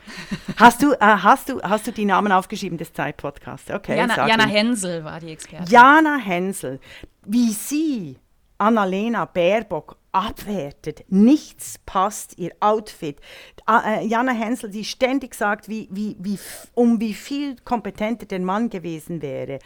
Hast 0.58 0.84
du, 0.84 0.92
äh, 0.92 0.98
hast, 1.00 1.48
du, 1.48 1.62
hast 1.62 1.88
du 1.88 1.94
die 1.94 2.04
Namen 2.04 2.34
aufgeschrieben 2.34 2.78
des 2.78 2.92
Zeit-Podcasts? 2.92 3.72
Okay, 3.72 3.96
Jana, 3.96 4.28
Jana 4.28 4.46
Hensel 4.46 5.06
war 5.06 5.22
die 5.22 5.32
Expertin. 5.32 5.68
Jana 5.68 6.18
Hensel, 6.18 6.82
wie 7.26 7.54
sie 7.54 8.18
Annalena 8.58 9.24
Baerbock 9.26 9.98
abwertet. 10.14 11.04
Nichts 11.10 11.80
passt 11.86 12.38
ihr 12.38 12.52
Outfit. 12.62 13.20
Äh, 13.68 14.06
Jana 14.06 14.32
Hensel, 14.32 14.70
die 14.70 14.86
ständig 14.86 15.36
sagt, 15.36 15.68
wie, 15.68 15.90
wie, 15.92 16.16
wie, 16.20 16.40
um 16.74 17.02
wie 17.02 17.14
viel 17.14 17.58
kompetenter 17.66 18.26
der 18.26 18.40
Mann 18.40 18.70
gewesen 18.70 19.22
wäre, 19.22 19.60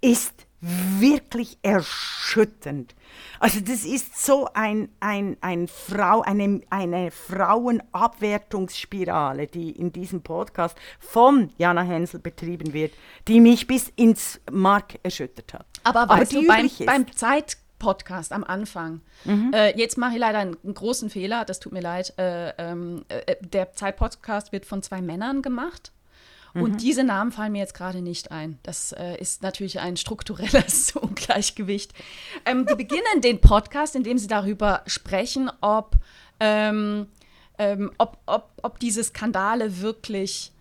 ist 0.00 0.46
wirklich 0.60 1.58
erschütternd. 1.62 2.94
Also 3.38 3.60
das 3.60 3.84
ist 3.84 4.20
so 4.22 4.48
ein, 4.52 4.90
ein, 5.00 5.38
ein 5.40 5.68
Frau, 5.68 6.20
eine, 6.20 6.60
eine 6.68 7.10
Frauenabwertungsspirale, 7.10 9.46
die 9.46 9.70
in 9.70 9.90
diesem 9.92 10.20
Podcast 10.20 10.76
von 10.98 11.48
Jana 11.56 11.80
Hensel 11.82 12.20
betrieben 12.20 12.74
wird, 12.74 12.92
die 13.26 13.40
mich 13.40 13.66
bis 13.66 13.90
ins 13.96 14.38
Mark 14.50 14.98
erschüttert 15.02 15.54
hat. 15.54 15.64
Aber, 15.82 16.00
Aber 16.00 16.18
weißt 16.18 16.34
du, 16.34 16.46
beim, 16.46 16.68
beim 16.84 17.10
Zeit 17.12 17.56
Podcast 17.80 18.32
am 18.32 18.44
Anfang. 18.44 19.00
Mhm. 19.24 19.50
Äh, 19.52 19.76
jetzt 19.76 19.98
mache 19.98 20.12
ich 20.12 20.20
leider 20.20 20.38
einen, 20.38 20.56
einen, 20.62 20.74
großen 20.74 21.10
Fehler, 21.10 21.44
das 21.44 21.58
tut 21.58 21.72
mir 21.72 21.80
leid. 21.80 22.16
Äh, 22.16 22.50
ähm, 22.58 23.04
äh, 23.08 23.34
der 23.40 23.72
Zeit-Podcast 23.72 24.52
wird 24.52 24.64
von 24.64 24.84
zwei 24.84 25.02
Männern 25.02 25.42
gemacht. 25.42 25.90
Mhm. 26.54 26.62
Und 26.62 26.82
diese 26.82 27.02
Namen 27.02 27.32
fallen 27.32 27.52
mir 27.52 27.58
jetzt 27.58 27.74
gerade 27.74 28.02
nicht 28.02 28.30
ein. 28.30 28.58
Das 28.62 28.92
äh, 28.92 29.16
ist 29.16 29.42
natürlich 29.42 29.80
ein 29.80 29.96
strukturelles 29.96 30.94
Ungleichgewicht. 30.96 31.92
Ähm, 32.46 32.66
die 32.66 32.76
beginnen 32.76 33.20
den 33.22 33.40
Podcast, 33.40 33.96
indem 33.96 34.18
sie 34.18 34.28
darüber 34.28 34.82
sprechen, 34.86 35.50
ob, 35.60 35.96
ähm, 36.38 37.08
ähm 37.58 37.90
ob, 37.98 38.18
ob, 38.26 38.52
ob 38.62 38.78
diese 38.78 39.02
Skandale 39.02 39.80
wirklich 39.80 40.52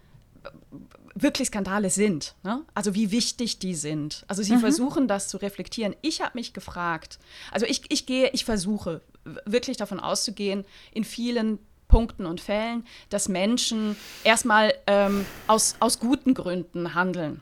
wirklich 1.16 1.48
Skandale 1.50 1.90
sind. 1.90 2.36
Ne? 2.44 2.64
Also 2.74 2.96
wie 2.96 3.12
wichtig 3.12 3.60
die 3.60 3.76
sind. 3.76 4.26
Also 4.28 4.44
sie 4.44 4.56
mhm. 4.56 4.60
versuchen 4.60 5.08
das 5.08 5.28
zu 5.28 5.38
reflektieren. 5.38 5.96
Ich 6.02 6.22
habe 6.22 6.32
mich 6.36 6.54
gefragt, 6.54 7.20
also 7.52 7.66
ich, 7.66 7.84
ich 7.90 8.06
gehe, 8.06 8.30
ich 8.32 8.46
versuche 8.46 9.02
wirklich 9.46 9.78
davon 9.78 10.00
auszugehen, 10.00 10.66
in 10.92 11.04
vielen 11.04 11.60
Punkten 11.88 12.26
und 12.26 12.40
Fällen, 12.40 12.86
dass 13.10 13.28
Menschen 13.28 13.96
erstmal 14.24 14.74
ähm, 14.88 15.26
aus, 15.48 15.76
aus 15.80 16.00
guten 16.00 16.34
Gründen 16.34 16.94
handeln. 16.94 17.42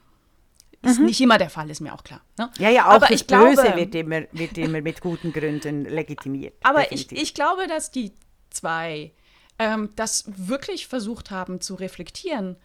Ist 0.84 1.00
mhm. 1.00 1.06
nicht 1.06 1.20
immer 1.22 1.38
der 1.38 1.50
Fall, 1.50 1.70
ist 1.70 1.82
mir 1.82 1.94
auch 1.94 2.04
klar. 2.04 2.22
Ne? 2.38 2.50
Ja, 2.60 2.70
ja, 2.70 2.86
auch 2.86 2.94
aber 2.94 3.08
das 3.08 3.22
ich 3.22 3.28
Böse 3.28 3.62
glaube, 3.62 3.76
wird, 3.76 3.96
immer, 3.96 4.22
wird 4.32 4.58
immer 4.58 4.82
mit 4.82 5.02
guten 5.02 5.34
Gründen 5.34 5.86
legitimiert. 5.86 6.54
Aber 6.64 6.92
ich, 6.92 7.12
ich 7.12 7.34
glaube, 7.34 7.68
dass 7.68 7.92
die 7.92 8.14
zwei 8.50 9.12
ähm, 9.60 9.90
das 9.96 10.26
wirklich 10.28 10.88
versucht 10.88 11.32
haben 11.32 11.62
zu 11.62 11.76
reflektieren 11.76 12.56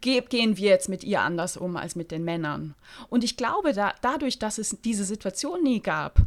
gehen 0.00 0.56
wir 0.56 0.70
jetzt 0.70 0.88
mit 0.88 1.04
ihr 1.04 1.20
anders 1.20 1.56
um 1.56 1.76
als 1.76 1.96
mit 1.96 2.10
den 2.10 2.24
Männern. 2.24 2.74
Und 3.08 3.24
ich 3.24 3.36
glaube, 3.36 3.72
da, 3.72 3.94
dadurch, 4.00 4.38
dass 4.38 4.58
es 4.58 4.76
diese 4.82 5.04
Situation 5.04 5.62
nie 5.62 5.80
gab, 5.80 6.18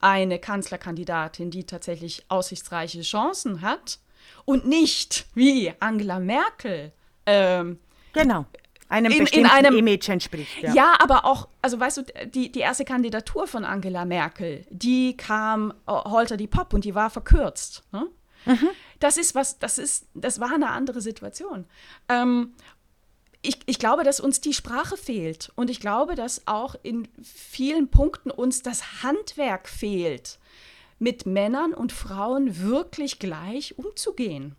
eine 0.00 0.38
Kanzlerkandidatin, 0.38 1.50
die 1.50 1.64
tatsächlich 1.64 2.24
aussichtsreiche 2.28 3.02
Chancen 3.02 3.62
hat 3.62 3.98
und 4.44 4.66
nicht 4.66 5.26
wie 5.34 5.72
Angela 5.80 6.20
Merkel. 6.20 6.92
Ähm, 7.26 7.78
genau. 8.12 8.46
Einem 8.88 9.12
in, 9.12 9.18
bestimmten 9.18 9.46
in 9.46 9.52
einem, 9.52 9.76
Image 9.76 10.08
entspricht. 10.08 10.62
Ja. 10.62 10.72
ja. 10.72 10.94
aber 11.00 11.24
auch, 11.26 11.48
also 11.60 11.78
weißt 11.78 11.98
du, 11.98 12.02
die, 12.26 12.50
die 12.50 12.60
erste 12.60 12.84
Kandidatur 12.84 13.46
von 13.46 13.64
Angela 13.64 14.04
Merkel, 14.04 14.64
die 14.70 15.16
kam 15.16 15.74
oh, 15.86 16.04
Holter 16.04 16.38
die 16.38 16.46
Pop 16.46 16.72
und 16.72 16.84
die 16.84 16.94
war 16.94 17.10
verkürzt. 17.10 17.82
Ne? 17.92 18.06
Mhm. 18.46 18.68
Das 18.98 19.18
ist 19.18 19.34
was, 19.34 19.58
das 19.58 19.78
ist, 19.78 20.06
das 20.14 20.40
war 20.40 20.54
eine 20.54 20.70
andere 20.70 21.02
Situation. 21.02 21.66
Ähm, 22.08 22.54
ich, 23.42 23.58
ich 23.66 23.78
glaube, 23.78 24.04
dass 24.04 24.20
uns 24.20 24.40
die 24.40 24.54
Sprache 24.54 24.96
fehlt 24.96 25.52
und 25.54 25.70
ich 25.70 25.80
glaube, 25.80 26.14
dass 26.14 26.46
auch 26.46 26.74
in 26.82 27.08
vielen 27.22 27.88
Punkten 27.88 28.30
uns 28.30 28.62
das 28.62 29.02
Handwerk 29.02 29.68
fehlt, 29.68 30.38
mit 30.98 31.26
Männern 31.26 31.74
und 31.74 31.92
Frauen 31.92 32.60
wirklich 32.60 33.18
gleich 33.18 33.78
umzugehen. 33.78 34.56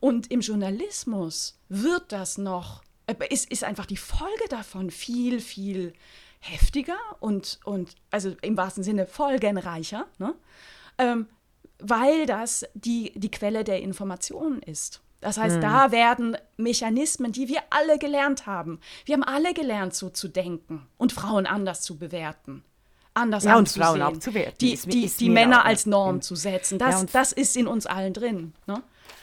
Und 0.00 0.30
im 0.30 0.40
Journalismus 0.40 1.58
wird 1.68 2.12
das 2.12 2.38
noch, 2.38 2.82
äh, 3.06 3.14
ist, 3.30 3.50
ist 3.50 3.64
einfach 3.64 3.86
die 3.86 3.96
Folge 3.96 4.48
davon 4.50 4.90
viel, 4.90 5.40
viel 5.40 5.94
heftiger 6.40 6.98
und, 7.20 7.58
und 7.64 7.94
also 8.10 8.34
im 8.42 8.56
wahrsten 8.56 8.84
Sinne 8.84 9.06
folgenreicher, 9.06 10.06
ne? 10.18 10.34
ähm, 10.98 11.26
weil 11.78 12.26
das 12.26 12.66
die, 12.74 13.12
die 13.14 13.30
Quelle 13.30 13.64
der 13.64 13.80
Informationen 13.80 14.62
ist. 14.62 15.00
Das 15.20 15.36
heißt, 15.36 15.56
mhm. 15.56 15.60
da 15.62 15.90
werden 15.90 16.36
Mechanismen, 16.56 17.32
die 17.32 17.48
wir 17.48 17.60
alle 17.70 17.98
gelernt 17.98 18.46
haben. 18.46 18.80
Wir 19.04 19.14
haben 19.14 19.24
alle 19.24 19.52
gelernt, 19.52 19.94
so 19.94 20.10
zu 20.10 20.28
denken 20.28 20.86
und 20.96 21.12
Frauen 21.12 21.46
anders 21.46 21.82
zu 21.82 21.98
bewerten. 21.98 22.62
Anders 23.14 23.44
ja, 23.44 23.56
und 23.56 23.68
Frauen 23.68 24.00
abzuwerten. 24.00 24.58
Die, 24.60 24.76
die, 24.76 25.08
die 25.08 25.28
Männer 25.28 25.64
als 25.64 25.86
Norm 25.86 26.20
zu 26.20 26.36
setzen. 26.36 26.78
Das, 26.78 27.00
ja, 27.00 27.06
das 27.12 27.32
ist 27.32 27.56
in 27.56 27.66
uns 27.66 27.86
allen 27.86 28.12
drin. 28.14 28.52
Ne? 28.66 28.80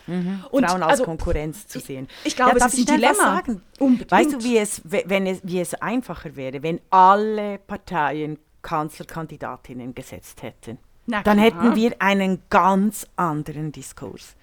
Mhm. 0.07 0.43
Und 0.51 0.65
Frauen 0.65 0.83
als 0.83 0.91
also, 0.91 1.05
Konkurrenz 1.05 1.67
zu 1.67 1.79
sehen. 1.79 2.07
Ich, 2.21 2.31
ich 2.31 2.35
glaube, 2.35 2.59
ja, 2.59 2.65
es 2.65 2.73
ist 2.73 2.89
ein 2.89 2.95
Dilemma. 2.95 3.13
Sagen? 3.15 3.61
Weißt 4.09 4.33
du, 4.33 4.43
wie 4.43 4.57
es, 4.57 4.81
wenn 4.83 5.25
es, 5.25 5.39
wie 5.43 5.61
es 5.61 5.73
einfacher 5.75 6.35
wäre, 6.35 6.61
wenn 6.61 6.81
alle 6.89 7.57
Parteien 7.59 8.37
Kanzlerkandidatinnen 8.61 9.95
gesetzt 9.95 10.43
hätten? 10.43 10.77
Dann 11.07 11.37
hätten 11.37 11.75
wir 11.75 11.95
einen 11.99 12.41
ganz 12.49 13.07
anderen 13.15 13.71
Diskurs. 13.71 14.35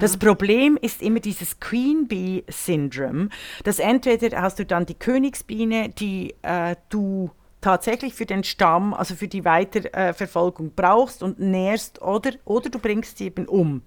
Das 0.00 0.16
Problem 0.16 0.78
ist 0.80 1.02
immer 1.02 1.20
dieses 1.20 1.60
Queen 1.60 2.08
Bee 2.08 2.44
Syndrom, 2.48 3.30
dass 3.64 3.78
entweder 3.78 4.40
hast 4.40 4.58
du 4.58 4.66
dann 4.66 4.86
die 4.86 4.94
Königsbiene, 4.94 5.90
die 5.90 6.34
äh, 6.42 6.76
du 6.88 7.30
tatsächlich 7.60 8.14
für 8.14 8.26
den 8.26 8.44
Stamm, 8.44 8.94
also 8.94 9.14
für 9.14 9.28
die 9.28 9.44
Weiterverfolgung 9.44 10.72
brauchst 10.74 11.22
und 11.22 11.38
nährst, 11.38 12.02
oder, 12.02 12.32
oder 12.44 12.70
du 12.70 12.78
bringst 12.78 13.18
sie 13.18 13.26
eben 13.26 13.46
um. 13.46 13.82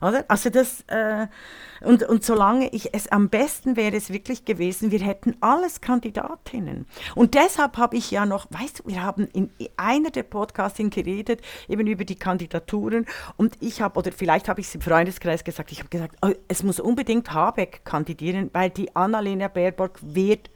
Oder? 0.00 0.24
Also 0.28 0.50
das, 0.50 0.82
äh, 0.88 1.26
und, 1.82 2.02
und 2.04 2.24
solange 2.24 2.68
ich 2.70 2.94
es, 2.94 3.08
am 3.08 3.28
besten 3.28 3.76
wäre 3.76 3.96
es 3.96 4.12
wirklich 4.12 4.44
gewesen, 4.44 4.90
wir 4.90 5.00
hätten 5.00 5.36
alles 5.40 5.80
Kandidatinnen. 5.80 6.86
Und 7.14 7.34
deshalb 7.34 7.76
habe 7.76 7.96
ich 7.96 8.10
ja 8.10 8.26
noch, 8.26 8.46
weißt 8.50 8.80
du, 8.80 8.82
wir 8.86 9.02
haben 9.02 9.26
in 9.32 9.50
einer 9.76 10.10
der 10.10 10.22
Podcasts 10.22 10.76
geredet, 10.78 11.40
eben 11.68 11.86
über 11.86 12.04
die 12.04 12.16
Kandidaturen 12.16 13.06
und 13.36 13.56
ich 13.60 13.80
habe, 13.80 13.98
oder 13.98 14.12
vielleicht 14.12 14.48
habe 14.48 14.60
ich 14.60 14.66
es 14.66 14.74
im 14.74 14.80
Freundeskreis 14.80 15.44
gesagt, 15.44 15.72
ich 15.72 15.78
habe 15.78 15.88
gesagt, 15.88 16.16
oh, 16.22 16.32
es 16.48 16.62
muss 16.62 16.80
unbedingt 16.80 17.32
Habeck 17.32 17.84
kandidieren, 17.84 18.50
weil 18.52 18.70
die 18.70 18.94
Annalena 18.94 19.48
Baerbock 19.48 19.98
wird 20.02 20.50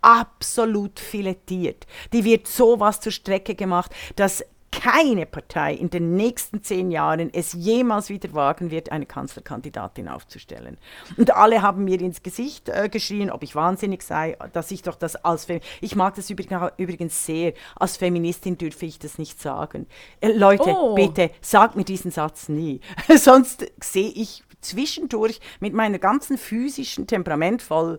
absolut 0.00 1.00
filetiert. 1.00 1.86
Die 2.12 2.24
wird 2.24 2.46
sowas 2.46 3.00
zur 3.00 3.12
Strecke 3.12 3.54
gemacht, 3.54 3.94
dass 4.16 4.44
keine 4.70 5.26
Partei 5.26 5.74
in 5.74 5.90
den 5.90 6.14
nächsten 6.14 6.62
zehn 6.62 6.90
Jahren 6.90 7.32
es 7.32 7.52
jemals 7.52 8.08
wieder 8.10 8.32
wagen 8.34 8.70
wird, 8.70 8.92
eine 8.92 9.06
Kanzlerkandidatin 9.06 10.08
aufzustellen. 10.08 10.78
Und 11.16 11.34
alle 11.34 11.62
haben 11.62 11.84
mir 11.84 12.00
ins 12.00 12.22
Gesicht 12.22 12.68
äh, 12.68 12.88
geschrien, 12.88 13.30
ob 13.30 13.42
ich 13.42 13.54
wahnsinnig 13.54 14.02
sei, 14.02 14.36
dass 14.52 14.70
ich 14.70 14.82
doch 14.82 14.94
das 14.94 15.16
als 15.16 15.46
Fem 15.46 15.60
ich 15.80 15.96
mag 15.96 16.14
das 16.14 16.30
übrigens 16.30 17.26
sehr. 17.26 17.52
Als 17.76 17.96
Feministin 17.96 18.58
dürfe 18.58 18.86
ich 18.86 18.98
das 18.98 19.18
nicht 19.18 19.40
sagen. 19.40 19.86
Äh, 20.20 20.32
Leute, 20.32 20.70
oh. 20.70 20.94
bitte 20.94 21.30
sagt 21.40 21.76
mir 21.76 21.84
diesen 21.84 22.10
Satz 22.10 22.48
nie, 22.48 22.80
sonst 23.16 23.66
sehe 23.82 24.10
ich 24.10 24.42
zwischendurch 24.60 25.40
mit 25.60 25.72
meiner 25.72 25.98
ganzen 25.98 26.36
physischen 26.36 27.06
temperamentvollen 27.06 27.98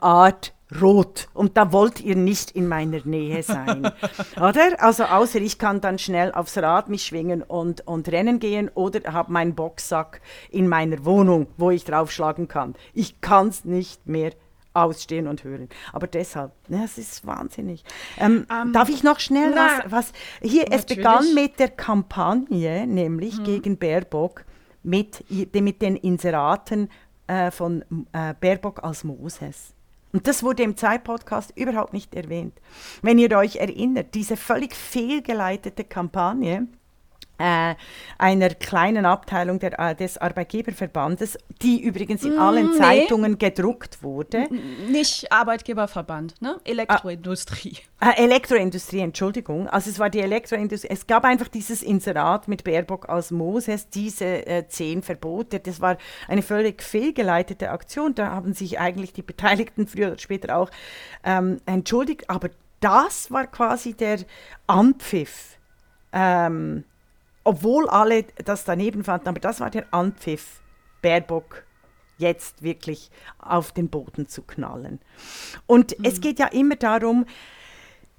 Art 0.00 0.54
rot 0.80 1.28
und 1.34 1.56
da 1.56 1.72
wollt 1.72 2.00
ihr 2.00 2.16
nicht 2.16 2.52
in 2.52 2.68
meiner 2.68 3.00
Nähe 3.04 3.42
sein. 3.42 3.90
oder? 4.36 4.82
Also 4.82 5.04
außer 5.04 5.40
ich 5.40 5.58
kann 5.58 5.80
dann 5.80 5.98
schnell 5.98 6.32
aufs 6.32 6.56
Rad 6.58 6.88
mich 6.88 7.04
schwingen 7.04 7.42
und, 7.42 7.86
und 7.86 8.08
rennen 8.08 8.38
gehen 8.38 8.70
oder 8.74 9.12
habe 9.12 9.32
meinen 9.32 9.54
Boxsack 9.54 10.20
in 10.50 10.68
meiner 10.68 11.04
Wohnung, 11.04 11.48
wo 11.56 11.70
ich 11.70 11.84
draufschlagen 11.84 12.48
kann. 12.48 12.74
Ich 12.94 13.20
kann 13.20 13.48
es 13.48 13.64
nicht 13.64 14.06
mehr 14.06 14.32
ausstehen 14.72 15.26
und 15.26 15.44
hören. 15.44 15.68
Aber 15.92 16.06
deshalb, 16.06 16.52
ja, 16.68 16.84
es 16.84 16.98
ist 16.98 17.26
wahnsinnig. 17.26 17.84
Ähm, 18.18 18.46
um, 18.48 18.56
ähm, 18.56 18.72
darf 18.72 18.88
ich 18.88 19.02
noch 19.02 19.18
schnell 19.18 19.52
na, 19.54 19.80
was, 19.84 19.92
was 19.92 20.12
hier, 20.40 20.62
natürlich. 20.62 20.80
es 20.90 20.96
begann 20.96 21.34
mit 21.34 21.58
der 21.58 21.70
Kampagne, 21.70 22.86
nämlich 22.86 23.38
hm. 23.38 23.44
gegen 23.44 23.78
Baerbock, 23.78 24.44
mit, 24.82 25.24
mit 25.28 25.82
den 25.82 25.96
Inseraten 25.96 26.88
äh, 27.26 27.50
von 27.50 27.84
äh, 28.12 28.34
Baerbock 28.40 28.82
als 28.82 29.04
Moses. 29.04 29.74
Und 30.12 30.26
das 30.26 30.42
wurde 30.42 30.62
im 30.62 30.76
Zeit-Podcast 30.76 31.52
überhaupt 31.56 31.92
nicht 31.92 32.14
erwähnt. 32.14 32.60
Wenn 33.02 33.18
ihr 33.18 33.36
euch 33.36 33.56
erinnert, 33.56 34.14
diese 34.14 34.36
völlig 34.36 34.74
fehlgeleitete 34.74 35.84
Kampagne, 35.84 36.66
einer 38.18 38.50
kleinen 38.50 39.06
Abteilung 39.06 39.58
der, 39.58 39.78
äh, 39.78 39.94
des 39.94 40.18
Arbeitgeberverbandes, 40.18 41.38
die 41.62 41.80
übrigens 41.80 42.24
in 42.24 42.38
allen 42.38 42.72
nee. 42.72 42.78
Zeitungen 42.78 43.38
gedruckt 43.38 44.02
wurde. 44.02 44.48
nicht 44.88 45.30
Arbeitgeberverband, 45.32 46.40
ne? 46.42 46.60
Elektroindustrie. 46.64 47.78
Ah, 47.98 48.10
äh, 48.10 48.24
Elektroindustrie, 48.24 49.00
Entschuldigung. 49.00 49.68
Also 49.68 49.90
es 49.90 49.98
war 49.98 50.10
die 50.10 50.20
Elektroindustrie. 50.20 50.88
Es 50.90 51.06
gab 51.06 51.24
einfach 51.24 51.48
dieses 51.48 51.82
Inserat 51.82 52.48
mit 52.48 52.64
Baerbock 52.64 53.08
als 53.08 53.30
Moses, 53.30 53.88
diese 53.88 54.46
äh, 54.46 54.66
zehn 54.68 55.02
Verbote. 55.02 55.60
Das 55.60 55.80
war 55.80 55.98
eine 56.28 56.42
völlig 56.42 56.82
fehlgeleitete 56.82 57.70
Aktion. 57.70 58.14
Da 58.14 58.30
haben 58.30 58.54
sich 58.54 58.78
eigentlich 58.78 59.12
die 59.12 59.22
Beteiligten 59.22 59.86
früher 59.86 60.08
oder 60.08 60.18
später 60.18 60.56
auch 60.56 60.70
ähm, 61.24 61.60
entschuldigt. 61.66 62.28
Aber 62.28 62.50
das 62.80 63.30
war 63.30 63.46
quasi 63.46 63.94
der 63.94 64.20
Anpfiff. 64.66 65.58
Ähm, 66.12 66.84
obwohl 67.50 67.88
alle 67.88 68.26
das 68.44 68.64
daneben 68.64 69.02
fanden, 69.02 69.26
aber 69.26 69.40
das 69.40 69.58
war 69.58 69.70
der 69.70 69.92
Anpfiff, 69.92 70.60
Baerbock 71.02 71.64
jetzt 72.16 72.62
wirklich 72.62 73.10
auf 73.40 73.72
den 73.72 73.88
Boden 73.88 74.28
zu 74.28 74.42
knallen. 74.42 75.00
Und 75.66 75.98
mhm. 75.98 76.04
es 76.04 76.20
geht 76.20 76.38
ja 76.38 76.46
immer 76.46 76.76
darum, 76.76 77.26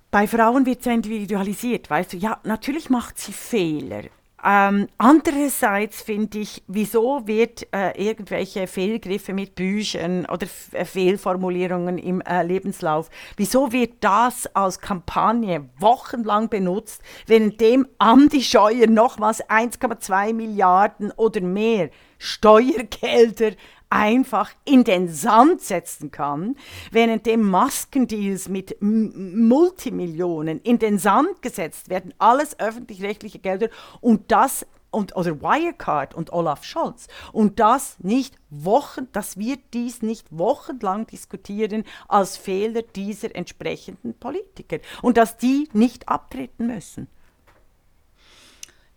bei 0.10 0.28
Frauen 0.28 0.66
wird 0.66 0.82
es 0.82 0.88
individualisiert, 0.88 1.90
weißt 1.90 2.12
du, 2.12 2.18
ja, 2.18 2.42
natürlich 2.44 2.90
macht 2.90 3.20
sie 3.20 3.32
Fehler, 3.32 4.04
ähm, 4.44 4.88
andererseits 4.98 6.02
finde 6.02 6.40
ich, 6.40 6.64
wieso 6.68 7.28
wird 7.28 7.68
äh, 7.74 7.92
irgendwelche 8.02 8.66
Fehlgriffe 8.66 9.34
mit 9.34 9.54
Büchern 9.56 10.26
oder 10.26 10.44
F 10.44 10.74
äh, 10.74 10.84
Fehlformulierungen 10.84 11.98
im 12.00 12.22
äh, 12.22 12.42
Lebenslauf, 12.42 13.10
wieso 13.38 13.72
wird 13.72 14.04
das 14.04 14.48
als 14.56 14.80
Kampagne 14.80 15.70
wochenlang 15.78 16.50
benutzt, 16.50 17.02
währenddem 17.28 17.88
Andi 18.00 18.42
Scheuer 18.42 18.88
nochmals 18.88 19.44
1,2 19.48 20.34
Milliarden 20.34 21.12
oder 21.12 21.42
mehr 21.42 21.90
Steuergelder 22.18 23.52
einfach 23.92 24.52
in 24.66 24.84
den 24.84 25.10
Sand 25.10 25.62
setzen 25.62 26.10
kann, 26.10 26.56
während 26.92 27.26
dem 27.26 27.42
Maskendeals 27.42 28.50
mit 28.50 28.78
Multimillionen 28.82 30.62
in 30.62 30.80
den 30.80 30.98
Sand 30.98 31.42
gesetzt 31.42 31.90
werden, 31.90 32.14
alles 32.18 32.60
öffentlich-rechtliche 32.60 33.40
Gelder 33.40 33.70
und 34.00 34.32
das 34.32 34.66
und, 34.92 35.16
oder 35.16 35.42
Wirecard 35.42 36.14
und 36.14 36.34
Olaf 36.34 36.64
Scholz. 36.64 37.08
Und 37.32 37.60
das 37.60 37.98
nicht 38.00 38.36
Wochen, 38.50 39.08
dass 39.14 39.38
wir 39.38 39.58
dies 39.74 40.02
nicht 40.02 40.28
wochenlang 40.32 41.08
diskutieren 41.08 41.86
als 42.08 42.38
Fehler 42.38 42.82
dieser 42.82 43.34
entsprechenden 43.36 44.14
Politiker 44.14 44.80
und 45.02 45.18
dass 45.18 45.38
die 45.38 45.70
nicht 45.74 46.10
abtreten 46.10 46.68
müssen. 46.68 47.08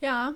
Ja, 0.01 0.35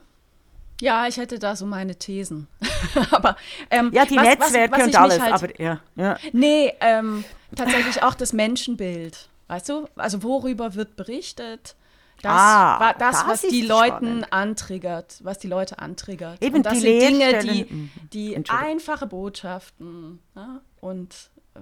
ja, 0.80 1.06
ich 1.06 1.16
hätte 1.16 1.38
da 1.38 1.56
so 1.56 1.66
meine 1.66 1.96
Thesen. 1.96 2.48
aber 3.10 3.36
ähm, 3.70 3.90
ja, 3.92 4.04
die 4.04 4.16
was, 4.16 4.24
Netzwerke 4.24 4.72
was, 4.72 4.80
was 4.80 4.86
und 4.86 4.96
alles. 4.96 5.20
Halt, 5.20 5.32
aber 5.34 5.60
ja, 5.60 5.80
ja. 5.96 6.16
Nee, 6.32 6.72
ähm, 6.80 7.24
tatsächlich 7.56 8.02
auch 8.02 8.14
das 8.14 8.32
Menschenbild. 8.32 9.28
Weißt 9.48 9.68
du? 9.68 9.88
Also 9.96 10.22
worüber 10.22 10.74
wird 10.74 10.96
berichtet? 10.96 11.74
Das 12.22 12.32
ah, 12.32 12.80
war 12.80 12.94
das, 12.94 13.22
das 13.22 13.28
was 13.28 13.42
die 13.42 13.62
Leuten 13.62 14.24
antriggert, 14.24 15.18
was 15.22 15.38
die 15.38 15.46
Leute 15.46 15.78
antriggert. 15.78 16.42
Eben 16.42 16.56
und 16.56 16.66
das 16.66 16.74
die 16.74 16.80
sind 16.80 17.00
Dinge, 17.00 17.38
die, 17.38 17.64
mhm. 17.64 17.90
die 18.12 18.36
einfache 18.48 19.06
Botschaften 19.06 20.18
ja, 20.34 20.60
und 20.80 21.14
äh, 21.54 21.60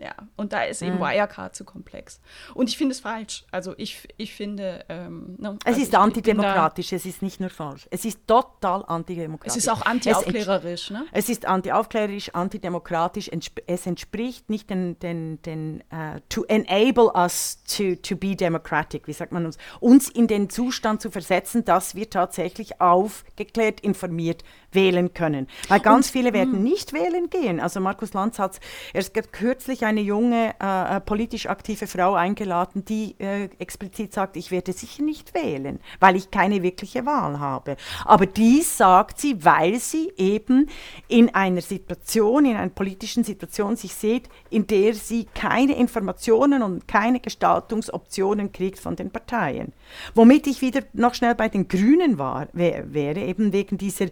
ja, 0.00 0.14
und 0.36 0.52
da 0.52 0.62
ist 0.62 0.82
eben 0.82 0.96
mhm. 0.96 1.00
Wirecard 1.00 1.54
zu 1.54 1.64
komplex. 1.64 2.20
Und 2.54 2.68
ich 2.68 2.78
finde 2.78 2.92
es 2.92 3.00
falsch. 3.00 3.44
Also 3.50 3.74
ich, 3.76 4.08
ich 4.16 4.34
finde... 4.34 4.84
Ähm, 4.88 5.36
no, 5.38 5.58
es 5.64 5.66
also 5.66 5.80
ist 5.82 5.94
antidemokratisch, 5.94 6.92
es 6.92 7.04
ist 7.04 7.22
nicht 7.22 7.40
nur 7.40 7.50
falsch. 7.50 7.86
Es 7.90 8.04
ist 8.04 8.26
total 8.26 8.84
antidemokratisch. 8.86 9.56
Es 9.56 9.64
ist 9.64 9.68
auch 9.68 9.82
antiaufklärerisch, 9.82 10.90
ne? 10.90 11.04
Es 11.12 11.28
ist 11.28 11.46
antiaufklärerisch, 11.46 12.34
antidemokratisch. 12.34 13.30
Es 13.66 13.86
entspricht 13.86 14.48
nicht 14.48 14.70
den... 14.70 14.98
den, 14.98 15.42
den 15.42 15.84
uh, 15.92 16.18
to 16.28 16.44
enable 16.44 17.12
us 17.14 17.62
to, 17.64 17.94
to 17.96 18.16
be 18.16 18.34
democratic, 18.34 19.06
wie 19.06 19.12
sagt 19.12 19.32
man 19.32 19.44
uns? 19.44 19.58
Uns 19.80 20.08
in 20.08 20.26
den 20.26 20.48
Zustand 20.48 21.02
zu 21.02 21.10
versetzen, 21.10 21.64
dass 21.64 21.94
wir 21.94 22.08
tatsächlich 22.08 22.80
aufgeklärt, 22.80 23.80
informiert 23.80 24.42
wählen 24.72 25.14
können. 25.14 25.46
Weil 25.68 25.80
ganz 25.80 26.06
Und, 26.06 26.12
viele 26.12 26.32
werden 26.32 26.54
hm. 26.54 26.62
nicht 26.62 26.92
wählen 26.92 27.30
gehen. 27.30 27.60
Also 27.60 27.80
Markus 27.80 28.12
Lanz 28.12 28.38
hat 28.38 28.60
erst 28.92 29.14
kürzlich 29.32 29.84
eine 29.84 30.00
junge 30.00 30.54
äh, 30.60 30.96
äh, 30.96 31.00
politisch 31.00 31.46
aktive 31.46 31.86
Frau 31.86 32.14
eingeladen, 32.14 32.84
die 32.84 33.16
äh, 33.18 33.48
explizit 33.58 34.12
sagt, 34.12 34.36
ich 34.36 34.50
werde 34.50 34.72
sicher 34.72 35.02
nicht 35.02 35.34
wählen, 35.34 35.80
weil 35.98 36.16
ich 36.16 36.30
keine 36.30 36.62
wirkliche 36.62 37.06
Wahl 37.06 37.40
habe. 37.40 37.76
Aber 38.04 38.26
dies 38.26 38.76
sagt 38.76 39.20
sie, 39.20 39.44
weil 39.44 39.78
sie 39.78 40.12
eben 40.16 40.68
in 41.08 41.34
einer 41.34 41.62
Situation, 41.62 42.44
in 42.44 42.56
einer 42.56 42.70
politischen 42.70 43.24
Situation 43.24 43.76
sich 43.76 43.94
sieht, 43.94 44.28
in 44.50 44.66
der 44.66 44.94
sie 44.94 45.26
keine 45.34 45.76
Informationen 45.76 46.62
und 46.62 46.86
keine 46.88 47.20
Gestaltungsoptionen 47.20 48.52
kriegt 48.52 48.78
von 48.78 48.96
den 48.96 49.10
Parteien. 49.10 49.72
Womit 50.14 50.46
ich 50.46 50.60
wieder 50.62 50.82
noch 50.92 51.14
schnell 51.14 51.34
bei 51.34 51.48
den 51.48 51.68
Grünen 51.68 52.18
war, 52.18 52.48
wär, 52.52 52.92
wäre, 52.92 53.20
eben 53.20 53.52
wegen 53.52 53.78
dieser 53.78 54.06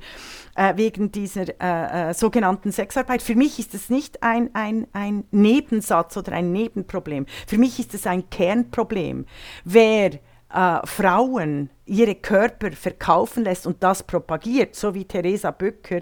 äh, 0.59 0.77
wegen 0.77 1.12
dieser 1.12 1.49
äh, 1.61 2.11
äh, 2.11 2.14
sogenannten 2.14 2.73
Sexarbeit. 2.73 3.23
Für 3.23 3.37
mich 3.37 3.59
ist 3.61 3.75
es 3.75 3.90
nicht 3.90 4.23
ein, 4.25 4.51
ein, 4.55 4.88
ein 4.92 5.25
Nebensatz 5.31 6.16
oder 6.16 6.33
ein 6.33 6.51
Nebenproblem. 6.53 7.27
Für 7.47 7.59
mich 7.59 7.79
ist 7.79 7.94
es 7.94 8.07
ein 8.07 8.29
Kernproblem. 8.29 9.27
Wer 9.64 10.14
äh, 10.53 10.85
Frauen 10.85 11.71
ihre 11.87 12.16
Körper 12.16 12.73
verkaufen 12.73 13.44
lässt 13.44 13.66
und 13.66 13.83
das 13.83 14.03
propagiert, 14.03 14.75
so 14.75 14.94
wie 14.94 15.05
Theresa 15.05 15.53
Böcker 15.53 16.01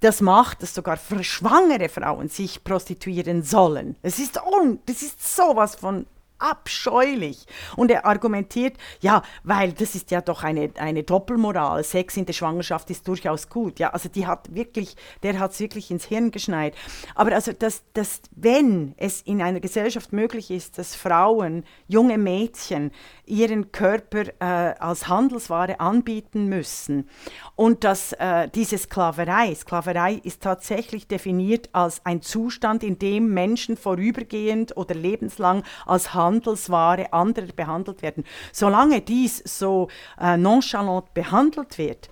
das 0.00 0.20
macht, 0.20 0.62
dass 0.62 0.74
sogar 0.74 0.98
schwangere 1.20 1.88
Frauen 1.88 2.28
sich 2.28 2.64
prostituieren 2.64 3.44
sollen. 3.44 3.94
Es 4.02 4.18
ist, 4.18 4.36
un, 4.42 4.80
das 4.86 5.00
ist 5.00 5.36
sowas 5.36 5.76
von 5.76 6.06
abscheulich. 6.42 7.46
Und 7.76 7.90
er 7.90 8.04
argumentiert, 8.04 8.76
ja, 9.00 9.22
weil 9.44 9.72
das 9.72 9.94
ist 9.94 10.10
ja 10.10 10.20
doch 10.20 10.42
eine, 10.42 10.70
eine 10.76 11.02
Doppelmoral. 11.02 11.84
Sex 11.84 12.16
in 12.16 12.26
der 12.26 12.32
Schwangerschaft 12.32 12.90
ist 12.90 13.06
durchaus 13.06 13.48
gut. 13.48 13.78
Ja, 13.78 13.90
also 13.90 14.08
die 14.08 14.26
hat 14.26 14.54
wirklich, 14.54 14.96
der 15.22 15.38
hat 15.38 15.52
es 15.52 15.60
wirklich 15.60 15.90
ins 15.90 16.04
Hirn 16.04 16.30
geschneit. 16.30 16.74
Aber 17.14 17.32
also, 17.32 17.52
dass, 17.52 17.82
dass, 17.94 18.22
wenn 18.34 18.94
es 18.96 19.22
in 19.22 19.40
einer 19.40 19.60
Gesellschaft 19.60 20.12
möglich 20.12 20.50
ist, 20.50 20.78
dass 20.78 20.94
Frauen, 20.94 21.64
junge 21.86 22.18
Mädchen 22.18 22.90
ihren 23.24 23.72
Körper 23.72 24.24
äh, 24.40 24.74
als 24.78 25.08
Handelsware 25.08 25.80
anbieten 25.80 26.48
müssen 26.48 27.08
und 27.54 27.84
dass 27.84 28.12
äh, 28.14 28.48
diese 28.48 28.78
Sklaverei, 28.78 29.54
Sklaverei 29.54 30.20
ist 30.22 30.42
tatsächlich 30.42 31.06
definiert 31.06 31.70
als 31.72 32.04
ein 32.04 32.20
Zustand, 32.20 32.82
in 32.82 32.98
dem 32.98 33.32
Menschen 33.32 33.76
vorübergehend 33.76 34.76
oder 34.76 34.94
lebenslang 34.94 35.62
als 35.86 36.14
Handelsware 36.14 36.31
Handelsware 36.32 37.12
anderer 37.12 37.52
behandelt 37.54 38.02
werden. 38.02 38.24
Solange 38.52 39.00
dies 39.02 39.42
so 39.44 39.88
äh, 40.20 40.36
nonchalant 40.36 41.12
behandelt 41.14 41.78
wird, 41.78 42.08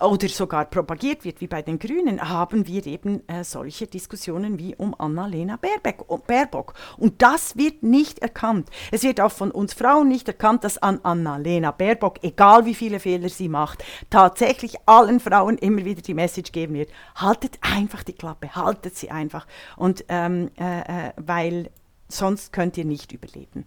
oder 0.00 0.28
sogar 0.28 0.64
propagiert 0.64 1.24
wird, 1.24 1.40
wie 1.40 1.46
bei 1.46 1.62
den 1.62 1.78
Grünen, 1.78 2.28
haben 2.28 2.66
wir 2.66 2.84
eben 2.84 3.26
äh, 3.28 3.44
solche 3.44 3.86
Diskussionen 3.86 4.58
wie 4.58 4.74
um 4.74 4.94
Annalena 4.98 5.56
Baerbock. 5.56 6.74
Und 6.98 7.22
das 7.22 7.56
wird 7.56 7.82
nicht 7.82 8.18
erkannt. 8.18 8.68
Es 8.90 9.02
wird 9.02 9.20
auch 9.20 9.30
von 9.30 9.50
uns 9.50 9.72
Frauen 9.72 10.08
nicht 10.08 10.26
erkannt, 10.28 10.64
dass 10.64 10.78
an 10.78 11.00
Annalena 11.04 11.70
Baerbock, 11.70 12.22
egal 12.22 12.66
wie 12.66 12.74
viele 12.74 13.00
Fehler 13.00 13.28
sie 13.28 13.48
macht, 13.48 13.84
tatsächlich 14.10 14.76
allen 14.86 15.20
Frauen 15.20 15.58
immer 15.58 15.84
wieder 15.84 16.02
die 16.02 16.14
Message 16.14 16.52
geben 16.52 16.74
wird, 16.74 16.90
haltet 17.14 17.58
einfach 17.60 18.02
die 18.02 18.14
Klappe, 18.14 18.54
haltet 18.54 18.96
sie 18.96 19.10
einfach. 19.10 19.46
Und 19.76 20.04
ähm, 20.08 20.50
äh, 20.58 20.80
äh 20.80 21.12
weil 21.16 21.70
sonst 22.08 22.52
könnt 22.52 22.76
ihr 22.76 22.84
nicht 22.84 23.12
überleben. 23.12 23.66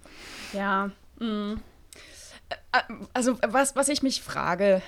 Ja, 0.53 0.91
mh. 1.19 1.57
Äh, 2.71 2.79
also 3.13 3.37
was, 3.45 3.75
was 3.75 3.89
ich 3.89 4.03
mich 4.03 4.21
frage, 4.21 4.81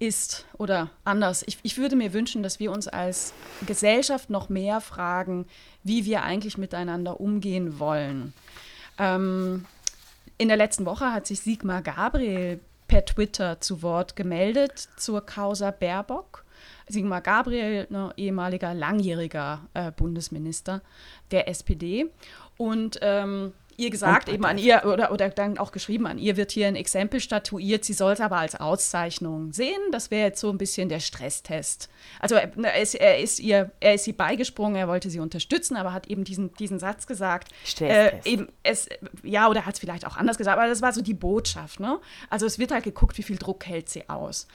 ist, 0.00 0.46
oder 0.56 0.90
anders, 1.04 1.44
ich, 1.46 1.58
ich 1.62 1.76
würde 1.76 1.94
mir 1.94 2.14
wünschen, 2.14 2.42
dass 2.42 2.58
wir 2.58 2.72
uns 2.72 2.88
als 2.88 3.34
Gesellschaft 3.66 4.30
noch 4.30 4.48
mehr 4.48 4.80
fragen, 4.80 5.46
wie 5.84 6.06
wir 6.06 6.22
eigentlich 6.22 6.56
miteinander 6.56 7.20
umgehen 7.20 7.78
wollen. 7.78 8.32
Ähm, 8.98 9.66
in 10.38 10.48
der 10.48 10.56
letzten 10.56 10.86
Woche 10.86 11.12
hat 11.12 11.26
sich 11.26 11.40
Sigmar 11.40 11.82
Gabriel 11.82 12.60
per 12.88 13.04
Twitter 13.04 13.60
zu 13.60 13.82
Wort 13.82 14.16
gemeldet 14.16 14.88
zur 14.96 15.24
Causa 15.24 15.70
Baerbock. 15.70 16.44
Sigmar 16.88 17.20
Gabriel, 17.20 17.86
ne, 17.90 18.12
ehemaliger 18.16 18.72
langjähriger 18.72 19.60
äh, 19.74 19.92
Bundesminister 19.92 20.80
der 21.30 21.46
SPD. 21.46 22.06
Und 22.60 22.98
ähm, 23.00 23.54
ihr 23.80 23.90
gesagt, 23.90 24.28
eben 24.28 24.44
an 24.44 24.58
ihr, 24.58 24.84
oder, 24.84 25.10
oder 25.10 25.30
dann 25.30 25.58
auch 25.58 25.72
geschrieben, 25.72 26.06
an 26.06 26.18
ihr 26.18 26.36
wird 26.36 26.52
hier 26.52 26.68
ein 26.68 26.76
Exempel 26.76 27.20
statuiert, 27.20 27.84
sie 27.84 27.92
soll 27.92 28.12
es 28.12 28.20
aber 28.20 28.36
als 28.36 28.54
Auszeichnung 28.54 29.52
sehen. 29.52 29.80
Das 29.90 30.10
wäre 30.10 30.28
jetzt 30.28 30.40
so 30.40 30.50
ein 30.50 30.58
bisschen 30.58 30.88
der 30.88 31.00
Stresstest. 31.00 31.88
Also 32.20 32.34
er 32.34 32.80
ist, 32.80 32.94
er 32.94 33.18
ist, 33.18 33.40
ihr, 33.40 33.70
er 33.80 33.94
ist 33.94 34.04
sie 34.04 34.12
beigesprungen, 34.12 34.76
er 34.76 34.88
wollte 34.88 35.10
sie 35.10 35.20
unterstützen, 35.20 35.76
aber 35.76 35.92
hat 35.92 36.06
eben 36.08 36.24
diesen, 36.24 36.52
diesen 36.54 36.78
Satz 36.78 37.06
gesagt. 37.06 37.48
Stresstest. 37.64 38.26
Äh, 38.26 38.30
eben 38.30 38.48
es, 38.62 38.88
ja, 39.22 39.48
oder 39.48 39.66
hat 39.66 39.74
es 39.74 39.80
vielleicht 39.80 40.06
auch 40.06 40.16
anders 40.16 40.38
gesagt, 40.38 40.58
aber 40.58 40.68
das 40.68 40.82
war 40.82 40.92
so 40.92 41.02
die 41.02 41.14
Botschaft. 41.14 41.80
Ne? 41.80 41.98
Also 42.28 42.46
es 42.46 42.58
wird 42.58 42.72
halt 42.72 42.84
geguckt, 42.84 43.16
wie 43.18 43.22
viel 43.22 43.36
Druck 43.36 43.66
hält 43.66 43.88
sie 43.88 44.08
aus. 44.08 44.46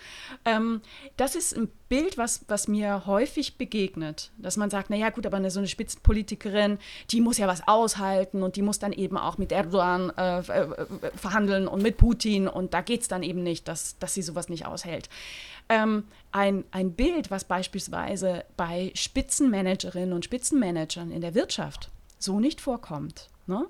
Ähm, 0.46 0.82
das 1.18 1.36
ist 1.36 1.56
ein 1.56 1.70
Bild, 1.88 2.18
was, 2.18 2.46
was 2.48 2.68
mir 2.68 3.06
häufig 3.06 3.58
begegnet, 3.58 4.32
dass 4.38 4.58
man 4.58 4.70
sagt, 4.70 4.90
naja 4.90 5.12
gut, 5.12 5.26
aber 5.26 5.38
eine, 5.38 5.52
so 5.52 5.60
eine 5.60 5.68
Spitzenpolitikerin, 5.68 6.80
die 7.12 7.22
muss 7.22 7.38
ja 7.38 7.48
was 7.48 7.68
aushalten 7.68 8.42
und 8.42 8.56
die 8.56 8.64
muss 8.64 8.80
dann 8.80 8.92
eben 8.92 9.14
auch 9.23 9.38
mit 9.38 9.51
Erdogan 9.51 10.12
äh, 10.17 10.39
äh 10.39 10.88
verhandeln 11.15 11.67
und 11.67 11.82
mit 11.82 11.97
Putin 11.97 12.47
und 12.47 12.73
da 12.73 12.82
geht 12.82 13.01
es 13.01 13.08
dann 13.08 13.23
eben 13.23 13.43
nicht, 13.43 13.67
dass, 13.67 13.97
dass 13.99 14.13
sie 14.13 14.21
sowas 14.21 14.49
nicht 14.49 14.65
aushält. 14.65 15.10
Ähm, 15.69 16.06
ein, 16.32 16.63
ein 16.71 16.93
Bild, 16.93 17.32
was 17.32 17.43
beispielsweise 17.43 18.45
bei 18.56 18.91
Spitzenmanagerinnen 18.93 20.13
und 20.13 20.25
Spitzenmanagern 20.25 21.12
in 21.12 21.21
der 21.21 21.34
Wirtschaft 21.34 21.89
so 22.19 22.39
nicht 22.39 22.62
vorkommt. 22.62 23.30
Ne? 23.47 23.65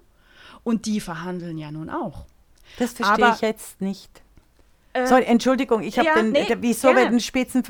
Und 0.63 0.85
die 0.85 0.99
verhandeln 0.99 1.57
ja 1.57 1.71
nun 1.71 1.89
auch. 1.89 2.25
Das 2.77 2.93
verstehe 2.93 3.25
Aber, 3.25 3.35
ich 3.35 3.41
jetzt 3.41 3.81
nicht. 3.81 4.21
Äh, 4.95 5.07
Sorry, 5.07 5.23
Entschuldigung, 5.23 5.83
ich 5.83 5.97
habe 5.97 6.07
ja, 6.07 6.15
den, 6.15 6.31
nee, 6.31 6.45
der, 6.45 6.61
wieso 6.61 6.87
gerne. 6.87 7.01
werden 7.01 7.19
Spitzen 7.19 7.63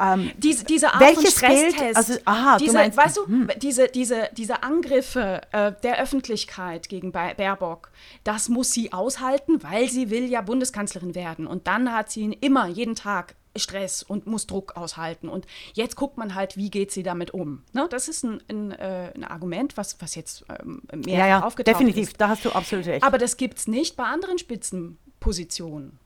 ähm, 0.00 0.32
diese, 0.36 0.64
diese 0.64 0.92
Art 0.92 1.00
welches 1.00 1.38
von 1.38 1.48
Stresstest, 1.48 1.96
also, 1.96 2.14
aha, 2.24 2.58
diese, 2.58 2.72
du 2.72 2.78
meinst, 2.78 2.98
weißt 2.98 3.16
du, 3.16 3.26
hm. 3.26 3.50
diese, 3.62 3.86
diese, 3.86 4.28
diese 4.36 4.64
Angriffe 4.64 5.42
äh, 5.52 5.72
der 5.84 6.02
Öffentlichkeit 6.02 6.88
gegen 6.88 7.12
Baerbock, 7.12 7.92
das 8.24 8.48
muss 8.48 8.72
sie 8.72 8.92
aushalten, 8.92 9.62
weil 9.62 9.88
sie 9.88 10.10
will 10.10 10.28
ja 10.28 10.40
Bundeskanzlerin 10.40 11.14
werden 11.14 11.46
und 11.46 11.68
dann 11.68 11.92
hat 11.92 12.10
sie 12.10 12.22
ihn 12.22 12.32
immer, 12.32 12.66
jeden 12.66 12.96
Tag 12.96 13.36
Stress 13.54 14.02
und 14.02 14.26
muss 14.26 14.46
Druck 14.46 14.76
aushalten. 14.76 15.28
Und 15.28 15.46
jetzt 15.74 15.96
guckt 15.96 16.16
man 16.16 16.34
halt, 16.34 16.56
wie 16.56 16.70
geht 16.70 16.92
sie 16.92 17.02
damit 17.02 17.32
um. 17.32 17.62
Ne? 17.72 17.86
Das 17.90 18.06
ist 18.08 18.24
ein, 18.24 18.40
ein, 18.48 18.72
äh, 18.72 19.12
ein, 19.14 19.24
Argument, 19.24 19.76
was, 19.76 19.96
was 20.00 20.14
jetzt 20.14 20.44
ähm, 20.60 20.82
mehr 20.94 21.18
ja, 21.18 21.26
ja, 21.26 21.42
aufgetaucht 21.42 21.74
definitiv, 21.74 22.08
ist. 22.08 22.20
da 22.20 22.28
hast 22.28 22.44
du 22.44 22.50
absolut 22.50 22.86
recht. 22.86 23.04
Aber 23.04 23.18
das 23.18 23.36
gibt 23.36 23.58
es 23.58 23.66
nicht 23.66 23.96
bei 23.96 24.04
anderen 24.04 24.38
Spitzenpositionen 24.38 25.98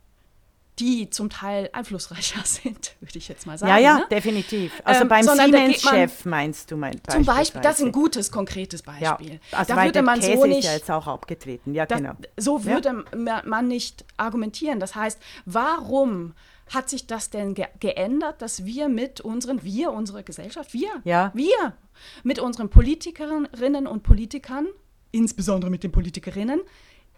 die 0.79 1.11
zum 1.11 1.29
Teil 1.31 1.69
einflussreicher 1.73 2.41
sind, 2.45 2.97
würde 3.01 3.19
ich 3.19 3.29
jetzt 3.29 3.47
mal 3.47 3.59
sagen. 3.59 3.71
Ja, 3.71 3.79
ja, 3.79 3.99
ne? 3.99 4.07
definitiv. 4.11 4.73
Also 4.85 5.03
ähm, 5.03 5.09
beim 5.09 5.23
Siemens-Chef 5.23 6.25
meinst 6.25 6.71
du 6.71 6.77
mein 6.77 6.93
Beispiel. 6.93 7.13
Zum 7.13 7.25
Beispiel, 7.25 7.61
das 7.61 7.79
ist 7.79 7.87
ein 7.87 7.93
gutes, 7.93 8.31
konkretes 8.31 8.83
Beispiel. 8.83 9.35
Ja, 9.35 9.59
also 9.59 9.75
da 9.75 9.85
würde 9.85 10.03
man 10.03 10.21
Käse 10.21 10.39
so 10.39 10.47
nicht, 10.47 10.59
ist 10.61 10.65
ja 10.65 10.73
jetzt 10.73 10.91
auch 10.91 11.07
abgetreten. 11.07 11.75
Ja, 11.75 11.87
das, 11.87 11.99
genau. 11.99 12.15
So 12.37 12.65
würde 12.65 13.05
ja. 13.13 13.43
man 13.45 13.69
nicht 13.69 14.05
argumentieren. 14.17 14.81
Das 14.81 14.95
heißt, 14.95 15.21
warum 15.45 16.35
hat 16.71 16.89
sich 16.89 17.07
das 17.07 17.31
denn 17.31 17.55
ge 17.55 17.67
geändert, 17.81 18.41
dass 18.41 18.65
wir 18.65 18.89
mit 18.89 19.21
unseren, 19.21 19.63
wir, 19.63 19.93
unsere 19.93 20.23
Gesellschaft, 20.23 20.73
wir, 20.73 20.91
ja. 21.05 21.31
wir, 21.35 21.75
mit 22.23 22.39
unseren 22.39 22.71
Politikerinnen 22.71 23.87
und 23.87 24.03
Politikern, 24.03 24.69
insbesondere 25.11 25.71
mit 25.71 25.85
den 25.85 25.93
Politikerinnen, 25.93 26.61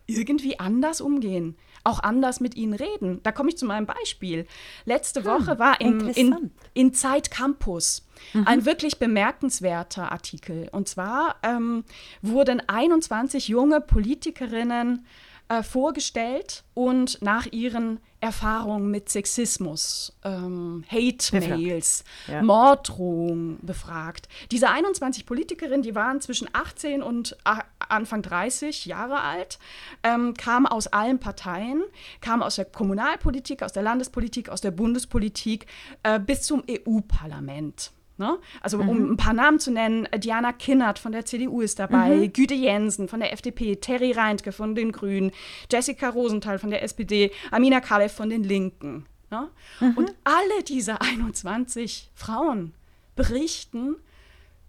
irgendwie 0.06 0.58
anders 0.58 1.00
umgehen, 1.00 1.56
auch 1.84 2.02
anders 2.02 2.40
mit 2.40 2.56
ihnen 2.56 2.74
reden. 2.74 3.20
Da 3.22 3.32
komme 3.32 3.50
ich 3.50 3.58
zu 3.58 3.66
meinem 3.66 3.86
Beispiel. 3.86 4.46
Letzte 4.84 5.20
hm, 5.20 5.26
Woche 5.26 5.58
war 5.58 5.80
im, 5.80 6.08
in, 6.08 6.50
in 6.72 6.94
Zeit 6.94 7.30
Campus 7.30 8.06
mhm. 8.32 8.46
ein 8.46 8.64
wirklich 8.64 8.98
bemerkenswerter 8.98 10.10
Artikel. 10.10 10.68
Und 10.72 10.88
zwar 10.88 11.36
ähm, 11.42 11.84
wurden 12.22 12.62
21 12.66 13.48
junge 13.48 13.80
Politikerinnen 13.80 14.96
äh, 14.96 15.33
vorgestellt 15.62 16.64
und 16.72 17.20
nach 17.20 17.46
ihren 17.52 18.00
Erfahrungen 18.24 18.90
mit 18.90 19.10
Sexismus, 19.10 20.16
ähm, 20.24 20.82
Hate-Mails, 20.90 22.04
ja. 22.26 22.42
Morddrohungen 22.42 23.58
befragt. 23.60 24.28
Diese 24.50 24.70
21 24.70 25.26
Politikerinnen, 25.26 25.82
die 25.82 25.94
waren 25.94 26.22
zwischen 26.22 26.48
18 26.50 27.02
und 27.02 27.36
Anfang 27.78 28.22
30 28.22 28.86
Jahre 28.86 29.20
alt, 29.20 29.58
ähm, 30.02 30.32
kamen 30.32 30.66
aus 30.66 30.86
allen 30.86 31.20
Parteien, 31.20 31.82
kamen 32.22 32.42
aus 32.42 32.56
der 32.56 32.64
Kommunalpolitik, 32.64 33.62
aus 33.62 33.72
der 33.72 33.82
Landespolitik, 33.82 34.48
aus 34.48 34.62
der 34.62 34.70
Bundespolitik 34.70 35.66
äh, 36.02 36.18
bis 36.18 36.44
zum 36.44 36.62
EU-Parlament. 36.68 37.92
Ne? 38.16 38.38
Also 38.60 38.78
um 38.78 38.86
mhm. 38.86 39.12
ein 39.12 39.16
paar 39.16 39.32
Namen 39.32 39.58
zu 39.58 39.72
nennen, 39.72 40.06
Diana 40.18 40.52
Kinnert 40.52 41.00
von 41.00 41.10
der 41.10 41.24
CDU 41.24 41.60
ist 41.60 41.80
dabei, 41.80 42.14
mhm. 42.14 42.32
Güte 42.32 42.54
Jensen 42.54 43.08
von 43.08 43.18
der 43.18 43.32
FDP, 43.32 43.76
Terry 43.76 44.12
Reintke 44.12 44.52
von 44.52 44.76
den 44.76 44.92
Grünen, 44.92 45.32
Jessica 45.70 46.10
Rosenthal 46.10 46.58
von 46.58 46.70
der 46.70 46.82
SPD, 46.84 47.32
Amina 47.50 47.80
Kalev 47.80 48.12
von 48.12 48.30
den 48.30 48.44
Linken. 48.44 49.06
Ne? 49.30 49.48
Mhm. 49.80 49.96
Und 49.96 50.14
alle 50.22 50.62
diese 50.66 51.00
21 51.00 52.10
Frauen 52.14 52.74
berichten, 53.16 53.96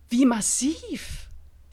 wie 0.09 0.25
massiv 0.25 1.24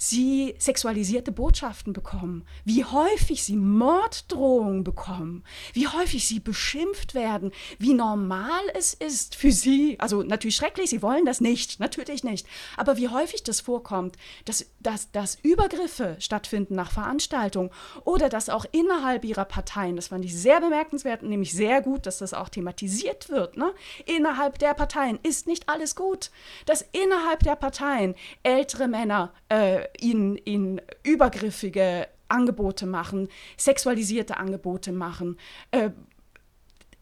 sie 0.09 0.57
sexualisierte 0.59 1.31
Botschaften 1.31 1.93
bekommen, 1.93 2.45
wie 2.65 2.85
häufig 2.85 3.45
sie 3.45 3.55
Morddrohungen 3.55 4.83
bekommen, 4.83 5.45
wie 5.75 5.87
häufig 5.87 6.27
sie 6.27 6.41
beschimpft 6.41 7.15
werden, 7.15 7.53
wie 7.79 7.95
normal 7.95 8.63
es 8.75 8.95
ist 8.95 9.37
für 9.37 9.53
sie, 9.53 9.97
also 10.01 10.25
natürlich 10.25 10.57
schrecklich, 10.57 10.91
sie 10.91 11.03
wollen 11.03 11.25
das 11.25 11.41
nicht, 11.41 11.79
natürlich 11.79 12.25
nicht, 12.25 12.49
aber 12.77 12.97
wie 12.97 13.09
häufig 13.11 13.45
das 13.45 13.61
vorkommt, 13.61 14.17
dass, 14.45 14.67
dass, 14.81 15.13
dass 15.13 15.39
Übergriffe 15.43 16.17
stattfinden 16.19 16.75
nach 16.75 16.91
Veranstaltungen 16.91 17.71
oder 18.05 18.29
dass 18.29 18.49
auch 18.49 18.65
innerhalb 18.73 19.25
ihrer 19.25 19.45
Parteien, 19.45 19.95
das 19.95 20.09
fand 20.09 20.25
ich 20.25 20.37
sehr 20.37 20.61
bemerkenswert 20.61 21.23
und 21.23 21.29
nämlich 21.29 21.53
sehr 21.53 21.81
gut, 21.81 22.07
dass 22.07 22.19
das 22.19 22.35
auch 22.35 22.49
thematisiert 22.49 23.31
wird, 23.31 23.57
ne? 23.57 23.73
innerhalb 24.07 24.59
der 24.59 24.75
Parteien 24.75 25.21
ist 25.23 25.47
nicht 25.47 25.69
alles 25.69 25.95
gut, 25.95 26.33
dass 26.67 26.85
innerhalb 26.91 27.45
der 27.45 27.55
Parteien 27.55 28.17
ältere 28.43 28.89
Männer 28.89 29.33
äh, 29.49 29.92
ihnen, 30.01 30.37
ihnen 30.45 30.81
übergriffige 31.03 32.09
Angebote 32.29 32.87
machen, 32.87 33.29
sexualisierte 33.57 34.37
Angebote 34.37 34.93
machen. 34.93 35.37
Äh, 35.71 35.91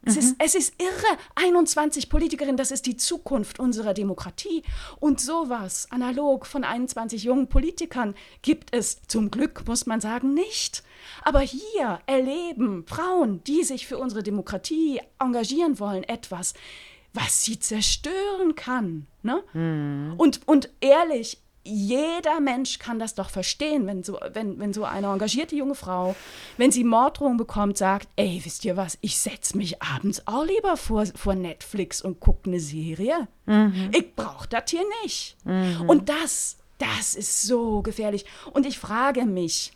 es, 0.03 0.17
ist, 0.17 0.35
es 0.39 0.55
ist 0.55 0.73
irre. 0.81 1.17
21 1.35 2.09
Politikerinnen, 2.09 2.57
das 2.57 2.71
ist 2.71 2.87
die 2.87 2.97
Zukunft 2.97 3.59
unserer 3.59 3.93
Demokratie. 3.93 4.63
Und 4.99 5.21
sowas, 5.21 5.87
analog 5.91 6.47
von 6.47 6.63
21 6.63 7.23
jungen 7.23 7.47
Politikern, 7.47 8.15
gibt 8.41 8.75
es 8.75 9.01
zum 9.07 9.29
Glück, 9.29 9.67
muss 9.67 9.85
man 9.85 10.01
sagen, 10.01 10.33
nicht. 10.33 10.83
Aber 11.23 11.41
hier 11.41 11.99
erleben 12.07 12.85
Frauen, 12.87 13.43
die 13.43 13.63
sich 13.63 13.85
für 13.85 13.99
unsere 13.99 14.23
Demokratie 14.23 14.99
engagieren 15.19 15.79
wollen, 15.79 16.03
etwas, 16.03 16.55
was 17.13 17.43
sie 17.43 17.59
zerstören 17.59 18.55
kann. 18.55 19.05
Ne? 19.21 19.43
Mhm. 19.53 20.15
Und, 20.17 20.47
und 20.47 20.69
ehrlich, 20.79 21.37
jeder 21.63 22.39
Mensch 22.39 22.79
kann 22.79 22.99
das 22.99 23.13
doch 23.13 23.29
verstehen, 23.29 23.85
wenn 23.85 24.03
so, 24.03 24.19
wenn, 24.33 24.59
wenn 24.59 24.73
so 24.73 24.83
eine 24.83 25.07
engagierte 25.07 25.55
junge 25.55 25.75
Frau, 25.75 26.15
wenn 26.57 26.71
sie 26.71 26.83
Morddrohungen 26.83 27.37
bekommt, 27.37 27.77
sagt, 27.77 28.07
ey, 28.15 28.41
wisst 28.43 28.65
ihr 28.65 28.77
was, 28.77 28.97
ich 29.01 29.19
setze 29.19 29.57
mich 29.57 29.81
abends 29.81 30.25
auch 30.27 30.43
lieber 30.43 30.77
vor, 30.77 31.05
vor 31.15 31.35
Netflix 31.35 32.01
und 32.01 32.19
gucke 32.19 32.49
eine 32.49 32.59
Serie. 32.59 33.27
Mhm. 33.45 33.91
Ich 33.93 34.15
brauche 34.15 34.47
das 34.47 34.63
hier 34.69 34.83
nicht. 35.03 35.37
Mhm. 35.45 35.87
Und 35.87 36.09
das, 36.09 36.57
das 36.77 37.15
ist 37.15 37.43
so 37.43 37.81
gefährlich. 37.81 38.25
Und 38.53 38.65
ich 38.65 38.79
frage 38.79 39.25
mich, 39.25 39.71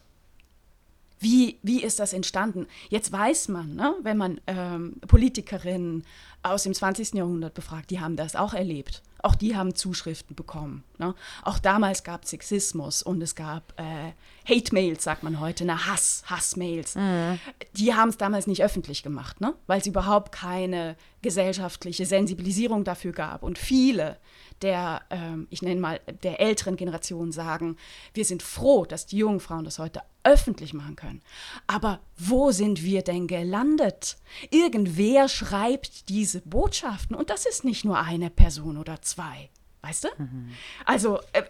wie, 1.19 1.59
wie 1.63 1.83
ist 1.83 1.99
das 1.99 2.13
entstanden? 2.13 2.67
Jetzt 2.89 3.11
weiß 3.11 3.47
man, 3.47 3.75
ne, 3.75 3.93
wenn 4.01 4.17
man 4.17 4.41
ähm, 4.47 4.99
Politikerinnen 5.07 6.03
aus 6.43 6.63
dem 6.63 6.73
20. 6.73 7.13
Jahrhundert 7.13 7.53
befragt, 7.53 7.89
die 7.89 7.99
haben 7.99 8.15
das 8.15 8.35
auch 8.35 8.53
erlebt 8.53 9.01
auch 9.25 9.35
die 9.35 9.55
haben 9.55 9.73
Zuschriften 9.73 10.35
bekommen. 10.35 10.83
Ne? 10.99 11.15
Auch 11.43 11.57
damals 11.57 12.03
gab 12.03 12.23
es 12.23 12.29
Sexismus 12.29 13.01
und 13.01 13.21
es 13.23 13.33
gab 13.33 13.73
äh, 13.77 14.11
Hate-Mails, 14.47 15.03
sagt 15.03 15.23
man 15.23 15.39
heute, 15.39 15.65
ne? 15.65 15.87
Hass, 15.87 16.23
Hass-Mails. 16.27 16.95
Mhm. 16.95 17.39
Die 17.73 17.95
haben 17.95 18.09
es 18.09 18.17
damals 18.17 18.45
nicht 18.45 18.63
öffentlich 18.63 19.01
gemacht, 19.01 19.41
ne? 19.41 19.55
weil 19.65 19.81
es 19.81 19.87
überhaupt 19.87 20.31
keine 20.31 20.95
gesellschaftliche 21.23 22.05
Sensibilisierung 22.05 22.83
dafür 22.83 23.13
gab. 23.13 23.41
Und 23.41 23.57
viele 23.57 24.19
der, 24.61 25.01
ähm, 25.09 25.47
ich 25.49 25.61
nenne 25.61 25.81
mal, 25.81 25.99
der 26.23 26.39
älteren 26.39 26.75
Generation 26.75 27.31
sagen, 27.31 27.77
wir 28.13 28.25
sind 28.25 28.43
froh, 28.43 28.85
dass 28.85 29.05
die 29.05 29.17
jungen 29.17 29.39
Frauen 29.39 29.65
das 29.65 29.79
heute 29.79 30.01
öffentlich 30.23 30.73
machen 30.73 30.95
können. 30.95 31.21
Aber 31.67 31.99
wo 32.17 32.51
sind 32.51 32.83
wir 32.83 33.03
denn 33.03 33.27
gelandet? 33.27 34.17
Irgendwer 34.49 35.27
schreibt 35.27 36.09
diese 36.09 36.41
Botschaften 36.41 37.15
und 37.15 37.29
das 37.29 37.45
ist 37.45 37.63
nicht 37.63 37.85
nur 37.85 37.99
eine 37.99 38.29
Person 38.29 38.77
oder 38.77 39.01
zwei. 39.01 39.49
Weißt 39.81 40.05
du? 40.05 40.07
Mhm. 40.17 40.49
Also, 40.85 41.19
äh, 41.31 41.43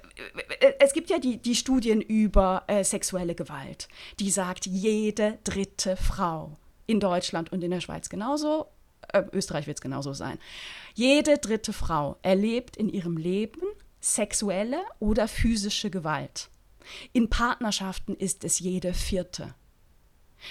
äh, 0.60 0.74
es 0.80 0.91
gibt 0.91 1.10
ja 1.10 1.20
die, 1.20 1.38
die 1.38 1.56
Studien 1.56 2.02
über 2.02 2.63
äh, 2.68 2.84
sexuelle 2.84 3.34
Gewalt, 3.34 3.88
die 4.20 4.30
sagt, 4.30 4.65
jede 4.65 5.39
dritte 5.46 5.96
Frau 5.96 6.58
in 6.86 7.00
Deutschland 7.00 7.54
und 7.54 7.63
in 7.63 7.72
der 7.72 7.80
Schweiz 7.80 8.10
genauso, 8.10 8.68
äh, 9.15 9.23
Österreich 9.34 9.67
wird 9.67 9.78
es 9.78 9.82
genauso 9.82 10.13
sein, 10.13 10.38
jede 10.93 11.38
dritte 11.38 11.73
Frau 11.73 12.17
erlebt 12.21 12.78
in 12.78 12.89
ihrem 12.89 13.17
Leben 13.17 13.62
sexuelle 14.01 14.84
oder 14.99 15.28
physische 15.28 15.89
Gewalt. 15.89 16.49
In 17.13 17.30
Partnerschaften 17.30 18.15
ist 18.15 18.43
es 18.43 18.60
jede 18.60 18.93
vierte. 18.93 19.56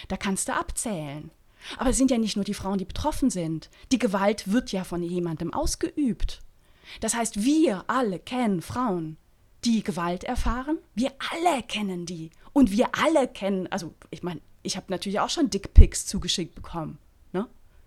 Da 0.09 0.17
kannst 0.17 0.49
du 0.49 0.55
abzählen. 0.55 1.31
Aber 1.79 1.91
es 1.91 1.97
sind 1.97 2.11
ja 2.11 2.19
nicht 2.19 2.37
nur 2.37 2.45
die 2.45 2.55
Frauen, 2.55 2.79
die 2.79 2.85
betroffen 2.85 3.31
sind. 3.31 3.71
Die 3.93 3.99
Gewalt 3.99 4.51
wird 4.53 4.73
ja 4.73 4.85
von 4.85 5.03
jemandem 5.03 5.55
ausgeübt. 5.55 6.43
Das 7.01 7.15
heißt, 7.15 7.43
wir 7.43 7.85
alle 7.87 8.19
kennen 8.19 8.61
Frauen, 8.61 9.17
die 9.65 9.83
Gewalt 9.83 10.25
erfahren. 10.25 10.79
Wir 10.95 11.13
alle 11.33 11.63
kennen 11.63 12.07
die. 12.07 12.31
Und 12.53 12.71
wir 12.71 12.89
alle 12.93 13.29
kennen, 13.29 13.67
also 13.69 13.95
ich 14.11 14.23
meine, 14.23 14.41
ich 14.63 14.77
habe 14.77 14.87
natürlich 14.89 15.21
auch 15.21 15.31
schon 15.31 15.51
Dickpics 15.51 16.07
zugeschickt 16.07 16.55
bekommen. 16.55 16.99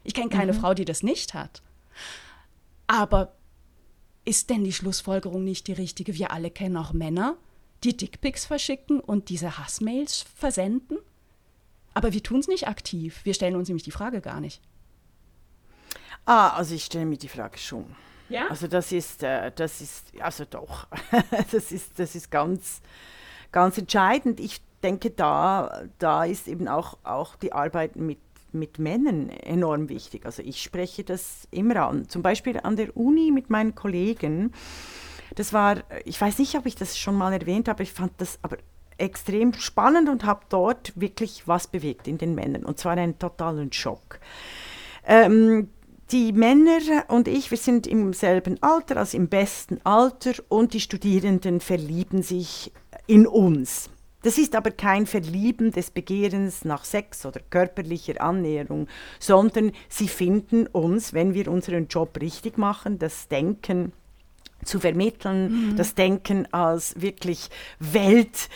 Ich 0.08 0.14
kenne 0.14 0.30
keine 0.30 0.54
mhm. 0.54 0.58
Frau, 0.62 0.74
die 0.74 0.86
das 0.86 1.04
nicht 1.04 1.34
hat. 1.34 1.62
Aber 2.88 3.34
ist 4.24 4.50
denn 4.50 4.64
die 4.64 4.72
Schlussfolgerung 4.72 5.44
nicht 5.44 5.68
die 5.68 5.74
richtige? 5.74 6.14
Wir 6.16 6.32
alle 6.32 6.50
kennen 6.50 6.78
auch 6.78 6.94
Männer, 6.94 7.36
die 7.84 7.96
Dickpics 7.96 8.46
verschicken 8.46 9.02
und 9.02 9.28
diese 9.28 9.58
Hassmails 9.58 10.22
versenden. 10.22 10.98
Aber 11.94 12.14
wir 12.14 12.24
tun 12.24 12.40
es 12.40 12.48
nicht 12.48 12.70
aktiv. 12.70 13.20
Wir 13.26 13.34
stellen 13.34 13.58
uns 13.58 13.68
nämlich 13.68 13.84
die 13.84 13.92
Frage 13.92 14.22
gar 14.22 14.40
nicht. 14.40 14.62
Ah, 16.26 16.52
also 16.52 16.74
ich 16.74 16.86
stelle 16.86 17.06
mir 17.06 17.18
die 17.18 17.28
Frage 17.28 17.58
schon. 17.58 17.94
Ja? 18.30 18.48
Also 18.48 18.68
das 18.68 18.94
ist, 18.94 19.24
äh, 19.24 19.52
das 19.54 19.82
ist, 19.82 20.06
also 20.22 20.46
doch, 20.46 20.88
das 21.52 21.74
ist, 21.74 22.00
das 22.00 22.16
ist 22.16 22.32
ganz, 22.32 22.82
ganz 23.52 23.78
entscheidend. 23.78 24.40
Ich 24.40 24.62
denke, 24.82 25.12
da, 25.12 25.84
da 26.00 26.24
ist 26.24 26.48
eben 26.48 26.70
auch, 26.70 26.98
auch 27.04 27.36
die 27.36 27.52
Arbeit 27.52 27.98
mit 27.98 28.20
mit 28.54 28.80
Männern 28.80 29.30
enorm 29.30 29.90
wichtig. 29.90 30.26
Also 30.26 30.42
ich 30.44 30.62
spreche 30.62 31.04
das 31.04 31.48
immer 31.52 31.88
an. 31.88 32.10
Zum 32.10 32.22
Beispiel 32.22 32.60
an 32.62 32.76
der 32.76 32.96
Uni 32.96 33.32
mit 33.32 33.50
meinen 33.50 33.76
Kollegen. 33.76 34.54
Das 35.36 35.54
war, 35.54 35.84
ich 36.06 36.20
weiß 36.20 36.40
nicht, 36.40 36.56
ob 36.56 36.66
ich 36.66 36.76
das 36.76 36.98
schon 36.98 37.16
mal 37.16 37.34
erwähnt 37.34 37.68
habe, 37.68 37.84
ich 37.84 37.92
fand 37.92 38.14
das 38.18 38.40
aber 38.42 38.58
extrem 38.98 39.54
spannend 39.54 40.10
und 40.10 40.26
habe 40.26 40.42
dort 40.50 40.94
wirklich 41.00 41.48
was 41.48 41.68
bewegt 41.68 42.08
in 42.08 42.18
den 42.18 42.36
Männern. 42.36 42.66
Und 42.66 42.80
zwar 42.80 42.94
einen 42.94 43.20
totalen 43.20 43.72
Schock. 43.72 44.20
Ähm, 45.06 45.70
die 46.12 46.32
Männer 46.32 47.06
und 47.10 47.28
ich, 47.28 47.52
wir 47.52 47.58
sind 47.58 47.86
im 47.86 48.14
selben 48.14 48.62
Alter, 48.62 48.98
also 48.98 49.18
im 49.18 49.28
besten 49.28 49.80
Alter, 49.84 50.34
und 50.48 50.74
die 50.74 50.80
Studierenden 50.80 51.60
verlieben 51.60 52.22
sich 52.22 52.72
in 53.08 53.28
uns. 53.28 53.90
Das 54.24 54.38
ist 54.38 54.56
aber 54.56 54.72
kein 54.72 55.06
Verlieben 55.06 55.72
des 55.72 55.92
Begehrens 55.92 56.66
nach 56.66 56.86
Sex 56.86 57.26
oder 57.26 57.40
körperlicher 57.50 58.20
Annäherung, 58.20 58.88
sondern 59.20 59.72
sie 59.90 60.08
finden 60.08 60.68
uns, 60.68 61.14
wenn 61.14 61.34
wir 61.34 61.50
unseren 61.50 61.88
Job 61.88 62.20
richtig 62.20 62.58
machen, 62.58 62.98
das 62.98 63.28
Denken 63.28 63.94
zu 64.66 64.80
vermitteln, 64.80 65.70
mhm. 65.70 65.76
das 65.76 65.94
Denken 65.94 66.52
als 66.52 67.00
wirklich 67.00 67.50
Welt 67.80 68.50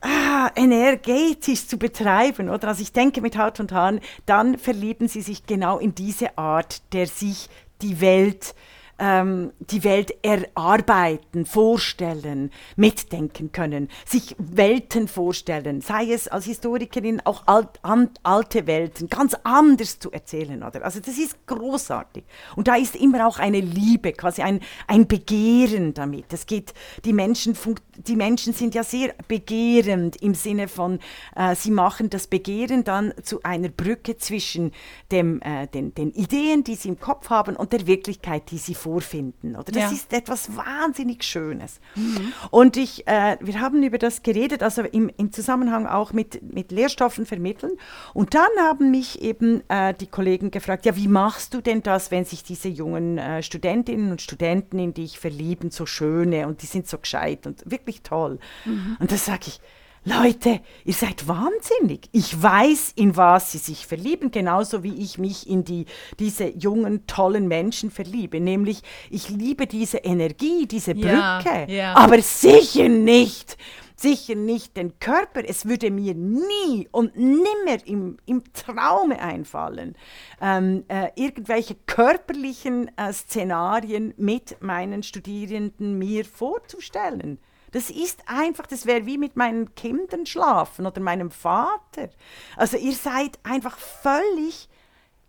ah, 0.00 0.50
energetisch 0.54 1.66
zu 1.66 1.76
betreiben, 1.76 2.48
oder? 2.48 2.68
Also 2.68 2.82
ich 2.82 2.92
denke 2.92 3.20
mit 3.20 3.36
Haut 3.36 3.58
und 3.58 3.72
Haaren, 3.72 4.00
dann 4.26 4.58
verlieben 4.58 5.08
sie 5.08 5.22
sich 5.22 5.46
genau 5.46 5.78
in 5.78 5.94
diese 5.94 6.38
Art, 6.38 6.82
der 6.92 7.06
sich 7.06 7.48
die 7.82 8.00
Welt 8.00 8.54
ähm, 8.98 9.52
die 9.58 9.84
Welt 9.84 10.14
erarbeiten, 10.22 11.46
vorstellen, 11.46 12.50
mitdenken 12.76 13.52
können, 13.52 13.88
sich 14.06 14.36
Welten 14.38 15.08
vorstellen, 15.08 15.80
sei 15.80 16.12
es 16.12 16.28
als 16.28 16.44
Historikerin 16.44 17.20
auch 17.24 17.46
alt, 17.46 17.80
alte 18.22 18.66
Welten, 18.66 19.08
ganz 19.08 19.34
anders 19.42 19.98
zu 19.98 20.12
erzählen. 20.12 20.62
Oder? 20.62 20.84
Also 20.84 21.00
das 21.00 21.18
ist 21.18 21.46
großartig. 21.46 22.24
Und 22.56 22.68
da 22.68 22.76
ist 22.76 22.96
immer 22.96 23.26
auch 23.26 23.38
eine 23.38 23.60
Liebe, 23.60 24.12
quasi 24.12 24.42
ein, 24.42 24.60
ein 24.86 25.06
Begehren 25.06 25.94
damit. 25.94 26.32
Es 26.32 26.46
geht, 26.46 26.74
die 27.04 27.12
Menschen, 27.12 27.56
die 27.96 28.16
Menschen 28.16 28.52
sind 28.52 28.74
ja 28.74 28.84
sehr 28.84 29.14
begehrend 29.28 30.16
im 30.16 30.34
Sinne 30.34 30.68
von, 30.68 30.98
äh, 31.36 31.54
sie 31.54 31.70
machen 31.70 32.10
das 32.10 32.26
Begehren 32.26 32.84
dann 32.84 33.12
zu 33.22 33.42
einer 33.42 33.68
Brücke 33.68 34.16
zwischen 34.16 34.72
dem, 35.10 35.40
äh, 35.42 35.66
den, 35.66 35.94
den 35.94 36.10
Ideen, 36.12 36.64
die 36.64 36.74
sie 36.74 36.88
im 36.88 37.00
Kopf 37.00 37.30
haben 37.30 37.56
und 37.56 37.72
der 37.72 37.86
Wirklichkeit, 37.86 38.50
die 38.50 38.58
sie 38.58 38.74
vorfinden. 38.84 39.56
Oder 39.56 39.72
das 39.72 39.82
ja. 39.82 39.90
ist 39.90 40.12
etwas 40.12 40.54
wahnsinnig 40.56 41.24
Schönes. 41.24 41.80
Mhm. 41.94 42.32
Und 42.50 42.76
ich, 42.76 43.06
äh, 43.06 43.38
wir 43.40 43.60
haben 43.60 43.82
über 43.82 43.96
das 43.96 44.22
geredet, 44.22 44.62
also 44.62 44.82
im, 44.82 45.10
im 45.16 45.32
Zusammenhang 45.32 45.86
auch 45.86 46.12
mit, 46.12 46.42
mit 46.42 46.70
Lehrstoffen 46.70 47.24
vermitteln. 47.24 47.72
Und 48.12 48.34
dann 48.34 48.50
haben 48.60 48.90
mich 48.90 49.22
eben 49.22 49.62
äh, 49.68 49.94
die 49.94 50.06
Kollegen 50.06 50.50
gefragt, 50.50 50.84
ja, 50.84 50.96
wie 50.96 51.08
machst 51.08 51.54
du 51.54 51.62
denn 51.62 51.82
das, 51.82 52.10
wenn 52.10 52.26
sich 52.26 52.44
diese 52.44 52.68
jungen 52.68 53.16
äh, 53.16 53.42
Studentinnen 53.42 54.10
und 54.10 54.20
Studenten 54.20 54.78
in 54.78 54.92
dich 54.92 55.18
verlieben, 55.18 55.70
so 55.70 55.86
schöne 55.86 56.46
und 56.46 56.60
die 56.60 56.66
sind 56.66 56.86
so 56.86 56.98
gescheit 56.98 57.46
und 57.46 57.62
wirklich 57.70 58.02
toll. 58.02 58.38
Mhm. 58.66 58.98
Und 59.00 59.10
da 59.10 59.16
sage 59.16 59.44
ich, 59.46 59.60
Leute, 60.04 60.60
ihr 60.84 60.92
seid 60.92 61.26
wahnsinnig. 61.26 62.08
Ich 62.12 62.42
weiß, 62.42 62.92
in 62.96 63.16
was 63.16 63.52
sie 63.52 63.58
sich 63.58 63.86
verlieben, 63.86 64.30
genauso 64.30 64.82
wie 64.82 64.94
ich 65.02 65.16
mich 65.16 65.48
in 65.48 65.64
die, 65.64 65.86
diese 66.18 66.48
jungen, 66.48 67.06
tollen 67.06 67.48
Menschen 67.48 67.90
verliebe. 67.90 68.38
Nämlich, 68.38 68.82
ich 69.10 69.30
liebe 69.30 69.66
diese 69.66 69.98
Energie, 69.98 70.66
diese 70.66 70.94
Brücke, 70.94 71.08
ja, 71.08 71.64
ja. 71.66 71.96
aber 71.96 72.20
sicher 72.20 72.88
nicht 72.88 73.56
sicher 73.96 74.34
nicht 74.34 74.76
den 74.76 74.98
Körper. 74.98 75.42
Es 75.48 75.66
würde 75.66 75.90
mir 75.90 76.14
nie 76.14 76.88
und 76.90 77.16
nimmer 77.16 77.86
im, 77.86 78.18
im 78.26 78.42
Traume 78.52 79.18
einfallen, 79.18 79.96
ähm, 80.42 80.84
äh, 80.88 81.08
irgendwelche 81.14 81.74
körperlichen 81.86 82.90
äh, 82.98 83.12
Szenarien 83.12 84.12
mit 84.18 84.60
meinen 84.60 85.02
Studierenden 85.02 85.98
mir 85.98 86.24
vorzustellen. 86.26 87.38
Das 87.74 87.90
ist 87.90 88.22
einfach, 88.26 88.68
das 88.68 88.86
wäre 88.86 89.04
wie 89.04 89.18
mit 89.18 89.34
meinen 89.34 89.74
Kindern 89.74 90.26
schlafen 90.26 90.86
oder 90.86 91.00
meinem 91.00 91.32
Vater. 91.32 92.08
Also 92.56 92.76
ihr 92.76 92.94
seid 92.94 93.36
einfach 93.42 93.76
völlig, 93.78 94.68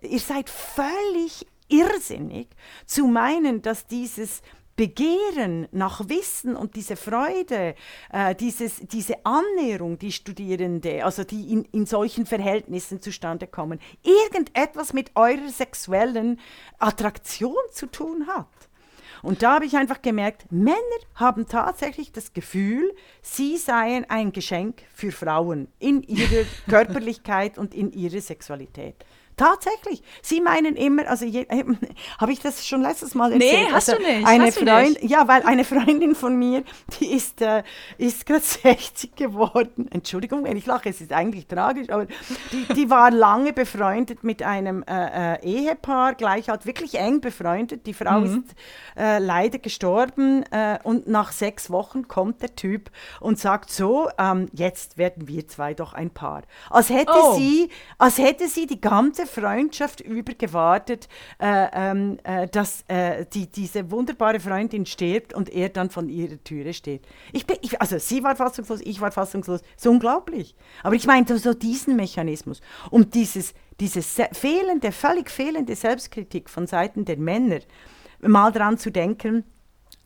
ihr 0.01 0.19
seid 0.19 0.51
völlig 0.51 1.47
irrsinnig 1.69 2.49
zu 2.85 3.07
meinen, 3.07 3.63
dass 3.63 3.87
dieses 3.87 4.43
Begehren 4.75 5.67
nach 5.71 6.07
Wissen 6.07 6.55
und 6.55 6.75
diese 6.75 6.95
Freude, 6.95 7.73
äh, 8.13 8.35
dieses, 8.35 8.79
diese 8.79 9.25
Annäherung, 9.25 9.97
die 9.97 10.11
Studierende, 10.11 11.03
also 11.03 11.23
die 11.23 11.51
in, 11.51 11.65
in 11.71 11.87
solchen 11.87 12.27
Verhältnissen 12.27 13.01
zustande 13.01 13.47
kommen, 13.47 13.79
irgendetwas 14.03 14.93
mit 14.93 15.09
eurer 15.15 15.49
sexuellen 15.49 16.39
Attraktion 16.77 17.55
zu 17.71 17.87
tun 17.87 18.27
hat. 18.27 18.69
Und 19.21 19.43
da 19.43 19.55
habe 19.55 19.65
ich 19.65 19.75
einfach 19.75 20.01
gemerkt, 20.01 20.51
Männer 20.51 20.75
haben 21.15 21.47
tatsächlich 21.47 22.11
das 22.11 22.33
Gefühl, 22.33 22.93
sie 23.21 23.57
seien 23.57 24.05
ein 24.09 24.31
Geschenk 24.31 24.83
für 24.93 25.11
Frauen 25.11 25.67
in 25.79 26.03
ihrer 26.03 26.45
Körperlichkeit 26.69 27.57
und 27.57 27.73
in 27.73 27.91
ihrer 27.91 28.21
Sexualität. 28.21 28.95
Tatsächlich. 29.37 30.01
Sie 30.21 30.39
meinen 30.39 30.75
immer, 30.75 31.07
also 31.07 31.25
äh, 31.25 31.45
habe 32.17 32.31
ich 32.31 32.39
das 32.39 32.65
schon 32.65 32.81
letztes 32.81 33.15
Mal 33.15 33.33
erzählt? 33.33 33.67
Nee, 33.67 33.73
hast 33.73 33.89
also 33.89 34.01
du 34.01 34.09
nicht. 34.09 34.27
Eine 34.27 34.45
hast 34.45 34.59
Freund, 34.59 34.97
Ja, 35.01 35.27
weil 35.27 35.43
eine 35.43 35.65
Freundin 35.65 36.15
von 36.15 36.37
mir, 36.37 36.63
die 36.99 37.11
ist, 37.11 37.41
äh, 37.41 37.63
ist 37.97 38.25
gerade 38.25 38.41
60 38.45 39.15
geworden. 39.15 39.89
Entschuldigung, 39.91 40.45
wenn 40.45 40.55
ich 40.55 40.65
lache, 40.65 40.89
es 40.89 41.01
ist 41.01 41.11
eigentlich 41.11 41.47
tragisch, 41.47 41.89
aber 41.89 42.07
die, 42.51 42.73
die 42.73 42.89
war 42.89 43.11
lange 43.11 43.51
befreundet 43.51 44.23
mit 44.23 44.41
einem 44.41 44.83
äh, 44.83 45.35
äh, 45.35 45.43
Ehepaar, 45.43 46.15
gleich 46.15 46.47
halt 46.47 46.65
wirklich 46.65 46.95
eng 46.95 47.19
befreundet. 47.19 47.85
Die 47.85 47.93
Frau 47.93 48.21
mhm. 48.21 48.25
ist 48.25 48.55
äh, 48.97 49.19
leider 49.19 49.59
gestorben 49.59 50.43
äh, 50.51 50.79
und 50.83 51.07
nach 51.07 51.33
sechs 51.33 51.69
Wochen 51.69 52.07
kommt 52.07 52.41
der 52.41 52.55
Typ 52.55 52.89
und 53.19 53.37
sagt 53.37 53.69
so, 53.69 54.09
ähm, 54.17 54.47
jetzt 54.53 54.97
werden 54.97 55.27
wir 55.27 55.47
zwei 55.47 55.73
doch 55.73 55.93
ein 55.93 56.09
Paar. 56.09 56.43
Als 56.69 56.89
hätte 56.89 57.11
oh. 57.13 57.35
sie, 57.35 57.69
als 57.97 58.17
hätte 58.17 58.47
sie 58.47 58.65
die 58.65 58.79
ganze 58.79 59.24
Freundschaft 59.25 60.01
übergewartet, 60.01 61.07
äh, 61.39 61.67
ähm, 61.73 62.17
äh, 62.23 62.47
dass 62.47 62.83
äh, 62.87 63.25
die, 63.33 63.47
diese 63.47 63.91
wunderbare 63.91 64.39
Freundin 64.39 64.85
stirbt 64.85 65.33
und 65.33 65.49
er 65.49 65.69
dann 65.69 65.89
von 65.89 66.09
ihrer 66.09 66.43
Türe 66.43 66.73
steht. 66.73 67.05
Ich 67.31 67.45
bin, 67.45 67.57
ich, 67.61 67.81
also 67.81 67.97
sie 67.97 68.23
war 68.23 68.35
fassungslos, 68.35 68.81
ich 68.83 69.01
war 69.01 69.11
fassungslos. 69.11 69.61
Das 69.61 69.69
ist 69.77 69.87
unglaublich. 69.87 70.55
Aber 70.83 70.95
ich 70.95 71.07
meine 71.07 71.25
so 71.37 71.53
diesen 71.53 71.95
Mechanismus 71.95 72.61
und 72.91 73.13
dieses, 73.15 73.53
diese 73.79 74.01
fehlende, 74.01 74.91
völlig 74.91 75.29
fehlende 75.29 75.75
Selbstkritik 75.75 76.49
von 76.49 76.67
Seiten 76.67 77.05
der 77.05 77.17
Männer, 77.17 77.59
mal 78.21 78.51
daran 78.51 78.77
zu 78.77 78.91
denken, 78.91 79.43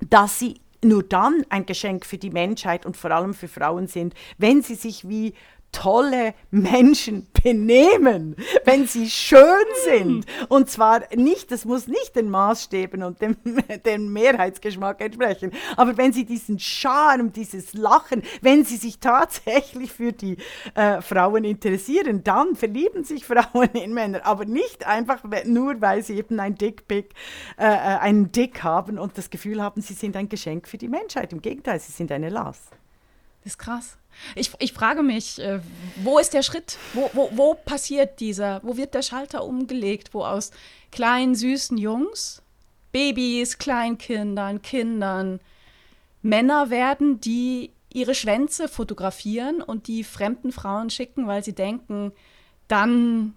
dass 0.10 0.40
sie 0.40 0.62
nur 0.84 1.04
dann 1.04 1.46
ein 1.50 1.66
Geschenk 1.66 2.06
für 2.06 2.18
die 2.18 2.30
Menschheit 2.30 2.86
und 2.86 2.96
vor 2.96 3.12
allem 3.12 3.34
für 3.34 3.48
Frauen 3.48 3.88
sind, 3.88 4.14
wenn 4.38 4.62
sie 4.62 4.76
sich 4.76 5.08
wie 5.08 5.34
tolle 5.72 6.34
Menschen 6.52 7.28
benehmen, 7.44 8.36
wenn 8.66 8.88
sie 8.88 9.10
schön 9.10 9.40
sind. 9.86 10.26
Und 10.48 10.70
zwar 10.70 11.04
nicht, 11.16 11.52
das 11.52 11.66
muss 11.66 11.88
nicht 11.88 12.16
den 12.16 12.30
Maßstäben 12.30 13.04
und 13.04 13.22
dem, 13.22 13.38
dem 13.86 14.12
Mehrheitsgeschmack 14.14 15.02
entsprechen, 15.02 15.52
aber 15.78 15.98
wenn 15.98 16.14
sie 16.14 16.26
diesen 16.26 16.60
Charme, 16.60 17.32
dieses 17.32 17.74
Lachen, 17.74 18.24
wenn 18.42 18.66
sie 18.66 18.78
sich 18.78 19.00
tatsächlich 19.00 19.92
für 19.92 20.12
die 20.12 20.38
äh, 20.76 21.02
Frauen 21.02 21.44
interessieren, 21.44 22.24
dann 22.24 22.56
verlieben 22.56 23.04
sich 23.04 23.26
Frauen 23.26 23.70
in 23.74 23.94
Männer, 23.94 24.26
aber 24.26 24.46
nicht 24.46 24.86
einfach 24.86 25.24
nur, 25.46 25.82
weil 25.82 26.04
sie 26.04 26.18
eben 26.18 26.40
ein 26.40 26.56
Dickpick, 26.56 27.14
äh, 27.58 27.66
äh, 27.66 28.00
einen 28.00 28.32
Dick 28.32 28.64
haben 28.64 28.98
und 28.98 29.18
das 29.18 29.30
Gefühl 29.30 29.62
haben, 29.62 29.82
sie 29.82 29.94
sind 29.94 30.16
ein 30.16 30.30
Geschenk 30.30 30.68
für 30.68 30.78
die 30.78 30.88
Menschheit. 30.88 31.32
Im 31.34 31.42
Gegenteil, 31.42 31.80
sie 31.80 31.92
sind 31.92 32.12
eine 32.12 32.30
Last. 32.30 32.72
Das 33.44 33.54
ist 33.54 33.58
krass. 33.60 33.98
Ich, 34.36 34.52
ich 34.60 34.74
frage 34.74 35.02
mich, 35.02 35.40
äh, 35.40 35.60
wo 36.04 36.20
ist 36.20 36.34
der 36.34 36.44
Schritt? 36.44 36.78
Wo, 36.94 37.10
wo, 37.14 37.30
wo 37.34 37.54
passiert 37.54 38.20
dieser? 38.20 38.62
Wo 38.64 38.76
wird 38.76 38.94
der 38.94 39.02
Schalter 39.02 39.44
umgelegt? 39.44 40.14
Wo 40.14 40.24
aus 40.24 40.52
kleinen, 40.92 41.36
süßen 41.36 41.78
Jungs, 41.78 42.42
Babys, 42.92 43.58
Kleinkindern, 43.58 44.62
Kindern 44.62 45.40
Männer 46.22 46.70
werden, 46.70 47.22
die 47.22 47.72
ihre 47.92 48.14
Schwänze 48.14 48.68
fotografieren 48.68 49.62
und 49.62 49.88
die 49.88 50.04
fremden 50.04 50.52
Frauen 50.52 50.90
schicken, 50.90 51.28
weil 51.28 51.44
sie 51.44 51.54
denken, 51.54 52.12
dann 52.68 53.34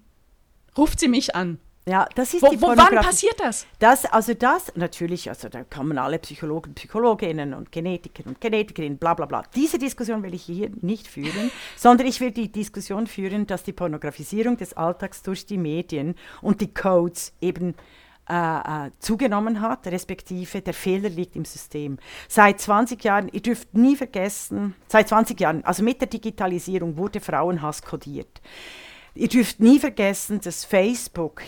ruft 0.76 1.00
sie 1.00 1.08
mich 1.08 1.34
an. 1.34 1.58
Ja, 1.84 2.08
das 2.14 2.32
ist 2.32 2.42
wo, 2.42 2.48
die 2.48 2.62
wo, 2.62 2.68
Wann 2.68 2.94
passiert 2.94 3.40
das? 3.40 3.66
das? 3.80 4.04
Also 4.06 4.34
das, 4.34 4.72
natürlich, 4.76 5.28
also 5.28 5.48
da 5.48 5.64
kommen 5.64 5.98
alle 5.98 6.20
Psychologen, 6.20 6.74
Psychologinnen 6.74 7.54
und 7.54 7.72
Genetiker 7.72 8.24
und 8.26 8.40
Genetikerinnen, 8.40 8.98
bla 8.98 9.14
bla 9.14 9.26
bla. 9.26 9.42
Diese 9.56 9.78
Diskussion 9.78 10.22
will 10.22 10.32
ich 10.32 10.44
hier 10.44 10.70
nicht 10.80 11.08
führen, 11.08 11.50
sondern 11.76 12.06
ich 12.06 12.20
will 12.20 12.30
die 12.30 12.52
Diskussion 12.52 13.08
führen, 13.08 13.48
dass 13.48 13.64
die 13.64 13.72
Pornografisierung 13.72 14.56
des 14.56 14.74
Alltags 14.74 15.22
durch 15.22 15.44
die 15.44 15.58
Medien 15.58 16.14
und 16.40 16.60
die 16.60 16.72
Codes 16.72 17.32
eben 17.40 17.74
äh, 18.30 18.86
äh, 18.86 18.90
zugenommen 19.00 19.60
hat, 19.60 19.88
respektive 19.88 20.62
der 20.62 20.74
Fehler 20.74 21.08
liegt 21.08 21.34
im 21.34 21.44
System. 21.44 21.98
Seit 22.28 22.60
20 22.60 23.02
Jahren, 23.02 23.28
ihr 23.32 23.42
dürft 23.42 23.74
nie 23.74 23.96
vergessen, 23.96 24.76
seit 24.86 25.08
20 25.08 25.40
Jahren, 25.40 25.64
also 25.64 25.82
mit 25.82 26.00
der 26.00 26.06
Digitalisierung 26.06 26.96
wurde 26.96 27.18
Frauenhass 27.18 27.82
kodiert. 27.82 28.40
Ihr 29.16 29.28
dürft 29.28 29.58
nie 29.58 29.80
vergessen, 29.80 30.40
dass 30.40 30.64
Facebook 30.64 31.42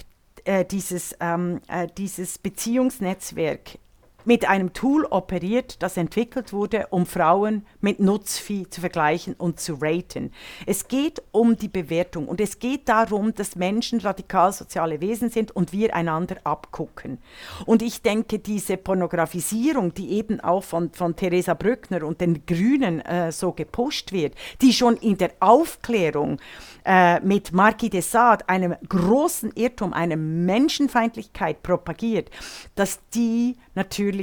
äh, 0.44 0.64
dieses, 0.64 1.16
ähm, 1.20 1.60
äh, 1.68 1.86
dieses 1.96 2.38
Beziehungsnetzwerk 2.38 3.78
mit 4.24 4.48
einem 4.48 4.72
Tool 4.72 5.04
operiert, 5.04 5.82
das 5.82 5.96
entwickelt 5.96 6.52
wurde, 6.52 6.86
um 6.90 7.06
Frauen 7.06 7.66
mit 7.80 8.00
Nutzvieh 8.00 8.68
zu 8.68 8.80
vergleichen 8.80 9.34
und 9.34 9.60
zu 9.60 9.78
raten. 9.80 10.32
Es 10.66 10.88
geht 10.88 11.22
um 11.32 11.56
die 11.56 11.68
Bewertung 11.68 12.28
und 12.28 12.40
es 12.40 12.58
geht 12.58 12.88
darum, 12.88 13.34
dass 13.34 13.56
Menschen 13.56 14.00
radikal 14.00 14.52
soziale 14.52 15.00
Wesen 15.00 15.30
sind 15.30 15.54
und 15.54 15.72
wir 15.72 15.94
einander 15.94 16.36
abgucken. 16.44 17.18
Und 17.66 17.82
ich 17.82 18.02
denke, 18.02 18.38
diese 18.38 18.76
Pornografisierung, 18.76 19.94
die 19.94 20.12
eben 20.12 20.40
auch 20.40 20.64
von, 20.64 20.92
von 20.92 21.16
Theresa 21.16 21.54
Brückner 21.54 22.04
und 22.04 22.20
den 22.20 22.46
Grünen 22.46 23.00
äh, 23.00 23.32
so 23.32 23.52
gepusht 23.52 24.12
wird, 24.12 24.34
die 24.62 24.72
schon 24.72 24.96
in 24.96 25.18
der 25.18 25.32
Aufklärung 25.40 26.40
äh, 26.84 27.20
mit 27.20 27.52
Marquis 27.52 27.90
de 27.90 28.00
Sade 28.00 28.48
einem 28.48 28.74
großen 28.88 29.52
Irrtum, 29.54 29.92
eine 29.92 30.16
Menschenfeindlichkeit 30.16 31.62
propagiert, 31.62 32.30
dass 32.74 33.00
die 33.14 33.56
natürlich 33.74 34.13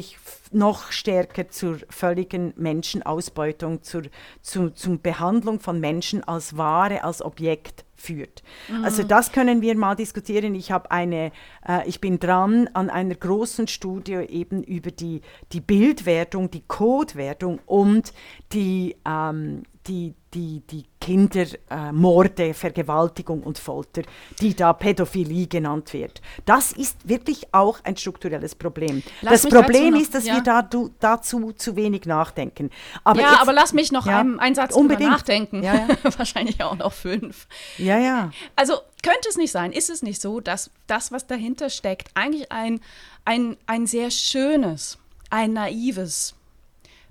noch 0.52 0.92
stärker 0.92 1.50
zur 1.50 1.80
völligen 1.90 2.54
Menschenausbeutung, 2.56 3.84
zur, 3.84 4.04
zu, 4.42 4.70
zur 4.70 4.98
Behandlung 4.98 5.60
von 5.60 5.80
Menschen 5.80 6.24
als 6.24 6.58
Ware, 6.58 7.04
als 7.04 7.22
Objekt 7.22 7.86
führt. 8.02 8.44
Mhm. 8.68 8.84
Also 8.84 9.04
das 9.04 9.32
können 9.32 9.62
wir 9.62 9.76
mal 9.78 9.96
diskutieren. 9.96 10.56
Ich 10.56 10.72
habe 10.72 10.92
eine, 10.92 11.32
äh, 11.68 11.88
ich 11.88 12.02
bin 12.02 12.20
dran 12.20 12.70
an 12.74 12.90
einer 12.90 13.16
großen 13.16 13.68
Studie 13.68 14.14
eben 14.14 14.64
über 14.64 14.92
die, 14.92 15.22
die 15.54 15.62
Bildwertung, 15.62 16.52
die 16.52 16.64
Codewertung 16.68 17.60
und 17.66 18.14
die, 18.52 18.96
ähm, 19.06 19.64
die, 19.88 20.14
die, 20.34 20.62
die 20.70 20.86
Kindermorde, 21.00 22.50
äh, 22.50 22.54
Vergewaltigung 22.54 23.42
und 23.42 23.58
Folter, 23.58 24.04
die 24.40 24.56
da 24.56 24.72
Pädophilie 24.72 25.48
genannt 25.48 25.92
wird. 25.94 26.22
Das 26.46 26.72
ist 26.72 27.10
wirklich 27.10 27.48
auch 27.54 27.80
ein 27.84 27.98
strukturelles 27.98 28.54
Problem. 28.54 29.02
Lass 29.22 29.42
das 29.42 29.52
Problem 29.52 29.96
noch, 29.96 30.02
ist, 30.02 30.14
dass 30.14 30.28
ja. 30.28 30.36
wir 30.36 30.42
da, 30.44 30.62
du, 30.62 30.92
dazu 31.00 31.52
zu 31.54 31.76
wenig 31.76 32.06
nachdenken. 32.06 32.70
Aber 33.04 33.22
ja, 33.22 33.32
jetzt, 33.32 33.42
aber 33.42 33.54
lass 33.54 33.74
mich 33.74 33.92
noch 33.92 34.06
ja, 34.06 34.20
einen, 34.20 34.40
einen 34.40 34.56
Satz 34.56 34.76
unbedingt. 34.76 35.10
nachdenken. 35.10 35.64
Ja, 35.64 35.88
Wahrscheinlich 36.18 36.64
auch 36.64 36.78
noch 36.78 36.94
fünf. 36.94 37.48
Ja, 37.78 37.91
ja. 37.98 38.32
Also 38.56 38.76
könnte 39.04 39.30
es 39.30 39.38
nicht 39.38 39.52
sein, 39.52 39.72
ist 39.72 39.90
es 39.90 40.02
nicht 40.04 40.22
so, 40.22 40.40
dass 40.40 40.70
das, 40.88 41.12
was 41.12 41.28
dahinter 41.28 41.70
steckt, 41.70 42.10
eigentlich 42.14 42.52
ein, 42.52 42.82
ein, 43.26 43.58
ein 43.66 43.88
sehr 43.88 44.12
schönes, 44.12 44.98
ein 45.30 45.54
naives 45.54 46.36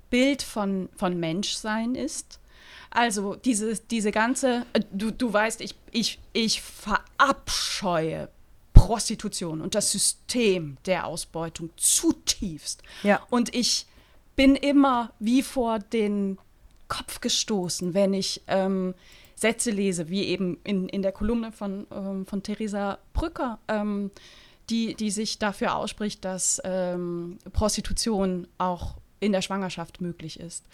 Bild 0.09 0.41
von, 0.41 0.89
von 0.95 1.19
Menschsein 1.19 1.95
ist? 1.95 2.39
Also 2.89 3.35
diese, 3.35 3.75
diese 3.75 4.11
ganze, 4.11 4.65
äh, 4.73 4.81
du, 4.91 5.11
du 5.11 5.31
weißt, 5.31 5.61
ich, 5.61 5.75
ich, 5.91 6.19
ich 6.33 6.61
verabscheue 6.61 8.29
Prostitution 8.73 9.61
und 9.61 9.75
das 9.75 9.91
System 9.91 10.77
der 10.85 11.05
Ausbeutung 11.05 11.69
zutiefst. 11.77 12.83
Ja. 13.03 13.21
Und 13.29 13.55
ich 13.55 13.85
bin 14.35 14.55
immer 14.55 15.11
wie 15.19 15.43
vor 15.43 15.79
den 15.79 16.37
Kopf 16.87 17.21
gestoßen, 17.21 17.93
wenn 17.93 18.13
ich 18.13 18.41
ähm, 18.47 18.93
Sätze 19.41 19.71
lese, 19.71 20.09
wie 20.09 20.25
eben 20.25 20.59
in, 20.63 20.87
in 20.87 21.01
der 21.01 21.11
Kolumne 21.11 21.51
von, 21.51 21.87
ähm, 21.91 22.27
von 22.27 22.43
Theresa 22.43 22.99
Brücker, 23.13 23.57
ähm, 23.67 24.11
die, 24.69 24.93
die 24.93 25.09
sich 25.09 25.39
dafür 25.39 25.75
ausspricht, 25.75 26.23
dass 26.23 26.61
ähm, 26.63 27.39
Prostitution 27.51 28.47
auch 28.59 28.97
in 29.21 29.31
der 29.31 29.41
Schwangerschaft 29.41 30.01
möglich 30.01 30.39
ist. 30.39 30.65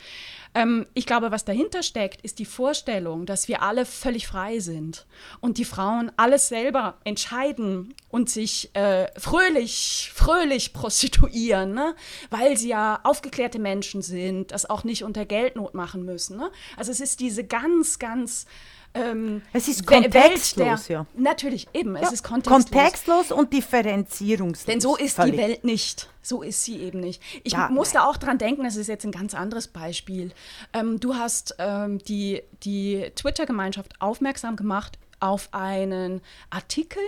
Ähm, 0.56 0.88
ich 0.94 1.06
glaube, 1.06 1.32
was 1.32 1.46
dahinter 1.46 1.84
steckt, 1.84 2.22
ist 2.22 2.40
die 2.40 2.46
Vorstellung, 2.46 3.26
dass 3.26 3.48
wir 3.48 3.62
alle 3.62 3.86
völlig 3.86 4.26
frei 4.26 4.60
sind 4.60 5.06
und 5.42 5.58
die 5.58 5.66
Frauen 5.66 6.12
alles 6.16 6.48
selber 6.48 6.98
entscheiden 7.04 7.94
und 8.10 8.30
sich 8.30 8.74
äh, 8.74 9.08
fröhlich, 9.20 10.12
fröhlich 10.16 10.74
prostituieren, 10.74 11.74
ne? 11.74 11.94
weil 12.30 12.58
sie 12.58 12.70
ja 12.70 13.02
aufgeklärte 13.04 13.60
Menschen 13.60 14.02
sind, 14.02 14.52
das 14.52 14.68
auch 14.68 14.86
nicht 14.86 15.04
unter 15.04 15.26
Geldnot 15.26 15.74
machen 15.74 16.06
müssen. 16.06 16.38
Ne? 16.38 16.50
Also 16.78 16.92
es 16.92 17.02
ist 17.02 17.20
diese 17.20 17.44
ganz, 17.44 18.00
ganz 18.00 18.46
ähm, 18.94 19.42
es 19.54 19.68
ist 19.68 19.86
kontextlos, 19.86 20.88
ja. 20.88 21.06
Natürlich, 21.16 21.68
eben, 21.74 21.96
ja, 21.96 22.02
es 22.02 22.12
ist 22.12 22.24
kontextlos. 22.24 22.66
Kontextlos 22.66 23.32
und 23.32 23.54
differenzierungslos. 23.54 24.66
Denn 24.66 24.82
so 24.82 24.96
ist 24.96 25.16
völlig. 25.16 25.34
die 25.34 25.38
Welt 25.38 25.64
nicht. 25.64 26.10
So 26.22 26.42
ist 26.42 26.64
sie 26.64 26.82
eben 26.82 27.00
nicht. 27.00 27.22
Ich 27.44 27.54
ja, 27.54 27.70
musste 27.70 28.00
nein. 28.00 28.08
auch 28.08 28.18
dran 28.18 28.38
denken, 28.38 28.64
das 28.64 28.76
ist 28.76 28.88
jetzt 28.88 29.06
ein 29.06 29.12
ganz 29.12 29.34
anderes 29.34 29.68
Beispiel. 29.68 30.32
Ähm, 30.74 31.00
du 31.00 31.16
hast 31.16 31.56
ähm, 31.60 32.00
die, 32.00 32.42
die 32.64 33.12
Twitter-Gemeinschaft 33.16 34.02
aufmerksam 34.02 34.56
gemacht 34.56 34.98
auf 35.20 35.50
einen 35.52 36.22
Artikel 36.50 37.02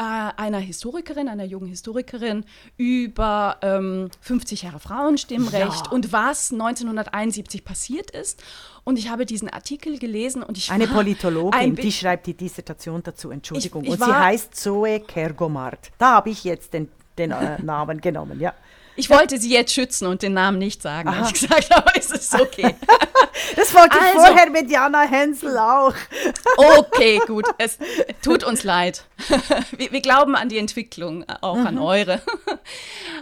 einer 0.00 0.58
Historikerin, 0.58 1.28
einer 1.28 1.44
jungen 1.44 1.68
Historikerin, 1.68 2.44
über 2.76 3.58
ähm, 3.62 4.08
50 4.20 4.62
Jahre 4.62 4.80
Frauenstimmrecht 4.80 5.86
ja. 5.86 5.92
und 5.92 6.12
was 6.12 6.52
1971 6.52 7.64
passiert 7.64 8.10
ist. 8.10 8.42
Und 8.84 8.98
ich 8.98 9.10
habe 9.10 9.26
diesen 9.26 9.50
Artikel 9.50 9.98
gelesen 9.98 10.42
und 10.42 10.56
ich 10.56 10.70
Eine 10.70 10.86
Politologin, 10.86 11.60
ein 11.60 11.76
die 11.76 11.92
schreibt 11.92 12.26
die 12.26 12.34
Dissertation 12.34 13.02
dazu, 13.02 13.30
Entschuldigung. 13.30 13.84
Ich, 13.84 13.90
ich 13.90 14.00
und 14.00 14.04
sie 14.04 14.12
heißt 14.12 14.54
Zoe 14.54 15.00
Kergomart. 15.00 15.90
Da 15.98 16.14
habe 16.14 16.30
ich 16.30 16.44
jetzt 16.44 16.72
den, 16.72 16.88
den 17.18 17.32
äh, 17.32 17.62
Namen 17.62 18.00
genommen, 18.00 18.40
ja. 18.40 18.54
Ich 18.96 19.08
wollte 19.08 19.38
sie 19.38 19.50
jetzt 19.50 19.72
schützen 19.72 20.06
und 20.06 20.22
den 20.22 20.34
Namen 20.34 20.58
nicht 20.58 20.82
sagen. 20.82 21.08
Aha. 21.08 21.26
Ich 21.26 21.40
gesagt, 21.40 21.72
aber 21.74 21.96
ist 21.96 22.12
es 22.12 22.34
okay. 22.34 22.74
das 23.56 23.74
wollte 23.74 23.98
also, 24.00 24.18
vorher 24.18 24.50
mit 24.50 24.70
Jana 24.70 25.02
Hensel 25.02 25.56
auch. 25.58 25.94
okay, 26.56 27.20
gut. 27.26 27.46
Es 27.58 27.78
tut 28.22 28.42
uns 28.42 28.64
leid. 28.64 29.04
Wir, 29.76 29.92
wir 29.92 30.00
glauben 30.00 30.34
an 30.34 30.48
die 30.48 30.56
Entwicklung, 30.56 31.26
auch 31.42 31.56
mhm. 31.56 31.66
an 31.66 31.78
eure. 31.78 32.22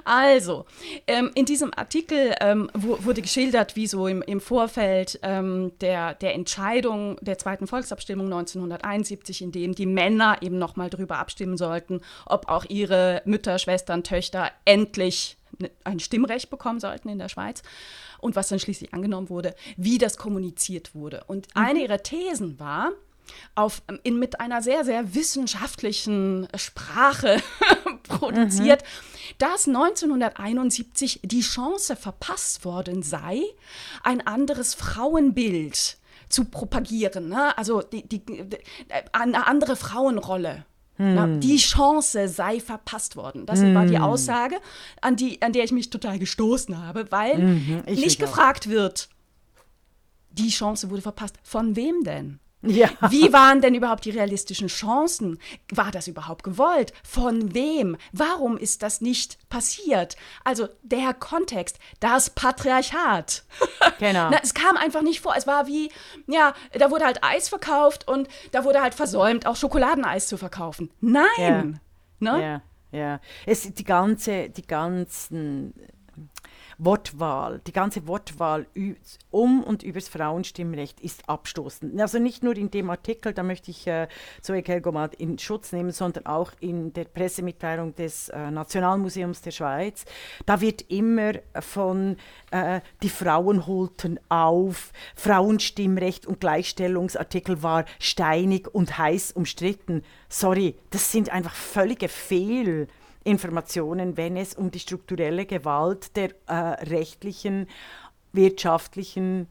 Also, 0.05 0.65
ähm, 1.07 1.33
in 1.35 1.45
diesem 1.45 1.73
Artikel 1.75 2.35
ähm, 2.41 2.71
wurde 2.75 3.21
geschildert, 3.21 3.75
wie 3.75 3.89
so 3.89 4.07
im, 4.07 4.23
im 4.23 4.41
Vorfeld 4.41 5.19
ähm, 5.23 5.73
der, 5.81 6.15
der 6.15 6.35
Entscheidung 6.35 7.17
der 7.21 7.39
zweiten 7.39 7.67
Volksabstimmung 7.67 8.27
1971, 8.27 9.43
in 9.43 9.51
dem 9.51 9.75
die 9.75 9.87
Männer 9.87 10.39
eben 10.41 10.59
nochmal 10.59 10.89
darüber 10.89 11.19
abstimmen 11.19 11.57
sollten, 11.57 12.01
ob 12.27 12.49
auch 12.49 12.65
ihre 12.69 13.23
Mütter, 13.25 13.59
Schwestern, 13.59 14.05
Töchter 14.05 14.53
endlich 14.65 15.38
ein 15.85 16.01
Stimmrecht 16.01 16.51
bekommen 16.51 16.81
sollten 16.81 17.09
in 17.09 17.19
der 17.19 17.29
Schweiz 17.29 17.63
und 18.21 18.37
was 18.37 18.49
dann 18.49 18.59
schließlich 18.59 18.95
angenommen 18.95 19.29
wurde, 19.29 19.55
wie 19.77 19.99
das 19.99 20.17
kommuniziert 20.17 20.95
wurde. 20.95 21.25
Und 21.27 21.47
mhm. 21.55 21.63
eine 21.63 21.83
ihrer 21.83 22.03
Thesen 22.03 22.59
war, 22.59 22.93
auf, 23.55 23.83
in, 24.05 24.19
mit 24.19 24.41
einer 24.41 24.63
sehr, 24.63 24.85
sehr 24.85 25.15
wissenschaftlichen 25.15 26.49
Sprache 26.57 27.43
produziert, 28.05 28.83
mhm. 28.83 29.35
dass 29.39 29.69
1971 29.69 31.21
die 31.25 31.43
Chance 31.43 31.97
verpasst 31.97 32.65
worden 32.65 33.03
sei, 33.03 33.43
ein 34.03 34.27
anderes 34.27 34.75
Frauenbild 34.75 35.99
zu 36.29 36.45
propagieren. 36.45 37.29
Ne? 37.29 37.57
Also 37.57 37.83
die, 37.83 38.07
die, 38.07 38.21
die, 38.25 38.59
eine 39.13 39.47
andere 39.47 39.77
Frauenrolle 39.77 40.65
na, 40.99 41.25
hm. 41.25 41.41
die 41.41 41.57
Chance 41.57 42.29
sei 42.29 42.61
verpasst 42.61 43.17
worden. 43.17 43.47
Das 43.47 43.61
hm. 43.61 43.75
war 43.75 43.87
die 43.87 43.97
hm. 43.97 44.03
Aussage, 44.03 44.57
an, 45.01 45.17
die, 45.17 45.41
an 45.41 45.53
der 45.53 45.65
ich 45.65 45.73
mich 45.73 45.91
total 45.91 46.19
gestoßen 46.19 46.85
habe, 46.85 47.07
weil 47.11 47.39
mhm, 47.39 47.83
nicht 47.87 48.19
gefragt 48.19 48.69
wird, 48.69 49.09
die 50.31 50.49
Chance 50.49 50.91
wurde 50.91 51.03
verpasst. 51.03 51.37
Von 51.43 51.77
wem 51.77 52.03
denn? 52.05 52.41
Ja. 52.63 52.89
Wie 53.11 53.33
waren 53.33 53.61
denn 53.61 53.75
überhaupt 53.75 54.05
die 54.05 54.11
realistischen 54.11 54.69
Chancen? 54.69 55.39
War 55.73 55.91
das 55.91 56.09
überhaupt 56.09 56.43
gewollt? 56.43 56.93
Von 57.05 57.55
wem? 57.55 57.97
Warum 58.13 58.57
ist 58.57 58.83
das 58.83 59.01
nicht 59.01 59.39
passiert? 59.49 60.17
Also 60.45 60.69
der 60.83 61.15
Kontext, 61.15 61.79
das 62.01 62.31
Patriarchat. 62.31 63.45
Genau. 63.99 64.31
Na, 64.31 64.39
es 64.43 64.55
kam 64.55 64.77
einfach 64.77 65.03
nicht 65.03 65.21
vor. 65.21 65.35
Es 65.37 65.47
war 65.47 65.67
wie, 65.67 65.91
ja, 66.29 66.55
da 66.73 66.91
wurde 66.91 67.05
halt 67.05 67.25
Eis 67.25 67.49
verkauft 67.49 68.07
und 68.07 68.29
da 68.53 68.65
wurde 68.65 68.81
halt 68.81 68.95
versäumt, 68.95 69.47
auch 69.47 69.57
Schokoladeneis 69.57 70.29
zu 70.29 70.37
verkaufen. 70.37 70.91
Nein. 71.01 71.25
Ja. 71.39 71.65
Ne? 72.21 72.63
Ja, 72.93 72.99
ja. 72.99 73.21
Es, 73.45 73.63
die, 73.63 73.85
ganze, 73.85 74.51
die 74.51 74.67
ganzen 74.67 75.75
Wortwahl, 76.79 77.61
die 77.67 77.73
ganze 77.73 78.07
Wortwahl 78.07 78.67
um 79.31 79.65
und 79.65 79.83
übers 79.83 80.09
Frauenstimmrecht 80.09 81.01
ist 81.01 81.29
abstoßend. 81.29 82.01
Also 82.01 82.21
nicht 82.21 82.45
nur 82.45 82.57
in 82.57 82.71
dem 82.71 82.89
Artikel, 82.89 83.33
da 83.33 83.43
möchte 83.43 83.73
ich 83.73 83.87
äh, 83.89 84.07
Zoe 84.43 84.63
Kelgomat 84.63 85.17
in 85.17 85.39
Schutz 85.39 85.73
nehmen, 85.73 85.91
sondern 85.91 86.27
auch 86.27 86.53
in 86.61 86.93
der 86.93 87.05
Pressemitteilung 87.05 87.97
des 87.97 88.29
äh, 88.29 88.53
Nationalmuseums 88.53 89.43
der 89.43 89.51
Schweiz. 89.51 90.05
Da 90.47 90.61
wird 90.61 90.83
immer 90.83 91.33
von 91.59 92.17
äh, 92.53 92.81
die 93.03 93.09
Frauen 93.09 93.67
holten 93.67 94.21
auf, 94.29 94.93
Frauenstimmrecht 95.17 96.27
und 96.27 96.41
Gleichstellungsartikel 96.41 97.63
war 97.63 97.87
steinig 97.99 98.73
und 98.73 98.97
heiß 98.99 99.33
umstritten. 99.33 100.03
Sorry, 100.29 100.77
das 100.91 101.11
sind 101.11 101.31
einfach 101.31 101.55
völlige 101.55 102.09
Fehl. 102.09 102.87
Informationen, 103.25 104.17
wenn 104.17 104.37
es 104.37 104.55
um 104.55 104.71
die 104.71 104.79
strukturelle 104.79 105.47
Gewalt 105.47 106.17
der 106.17 106.31
äh, 106.47 106.55
rechtlichen, 106.55 107.67
wirtschaftlichen, 108.33 109.49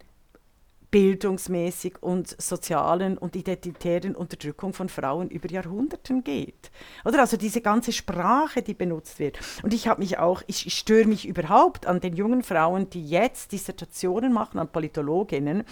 bildungsmäßig 0.98 2.02
und 2.02 2.42
sozialen 2.42 3.20
und 3.20 3.36
identitären 3.36 4.16
Unterdrückung 4.16 4.74
von 4.74 4.90
Frauen 4.90 5.30
über 5.30 5.48
Jahrhunderten 5.48 6.24
geht. 6.24 6.72
Oder 7.06 7.20
also 7.20 7.38
diese 7.38 7.62
ganze 7.62 7.92
Sprache, 7.92 8.64
die 8.64 8.74
benutzt 8.74 9.20
wird. 9.20 9.38
Und 9.62 9.76
ich 9.76 9.88
habe 9.88 10.00
mich 10.00 10.18
auch, 10.18 10.42
ich, 10.48 10.66
ich 10.66 10.74
störe 10.74 11.06
mich 11.06 11.28
überhaupt 11.28 11.86
an 11.86 12.00
den 12.00 12.16
jungen 12.16 12.42
Frauen, 12.42 12.90
die 12.90 13.08
jetzt 13.08 13.52
Dissertationen 13.52 14.34
machen, 14.34 14.58
an 14.58 14.72
Politologinnen 14.72 15.66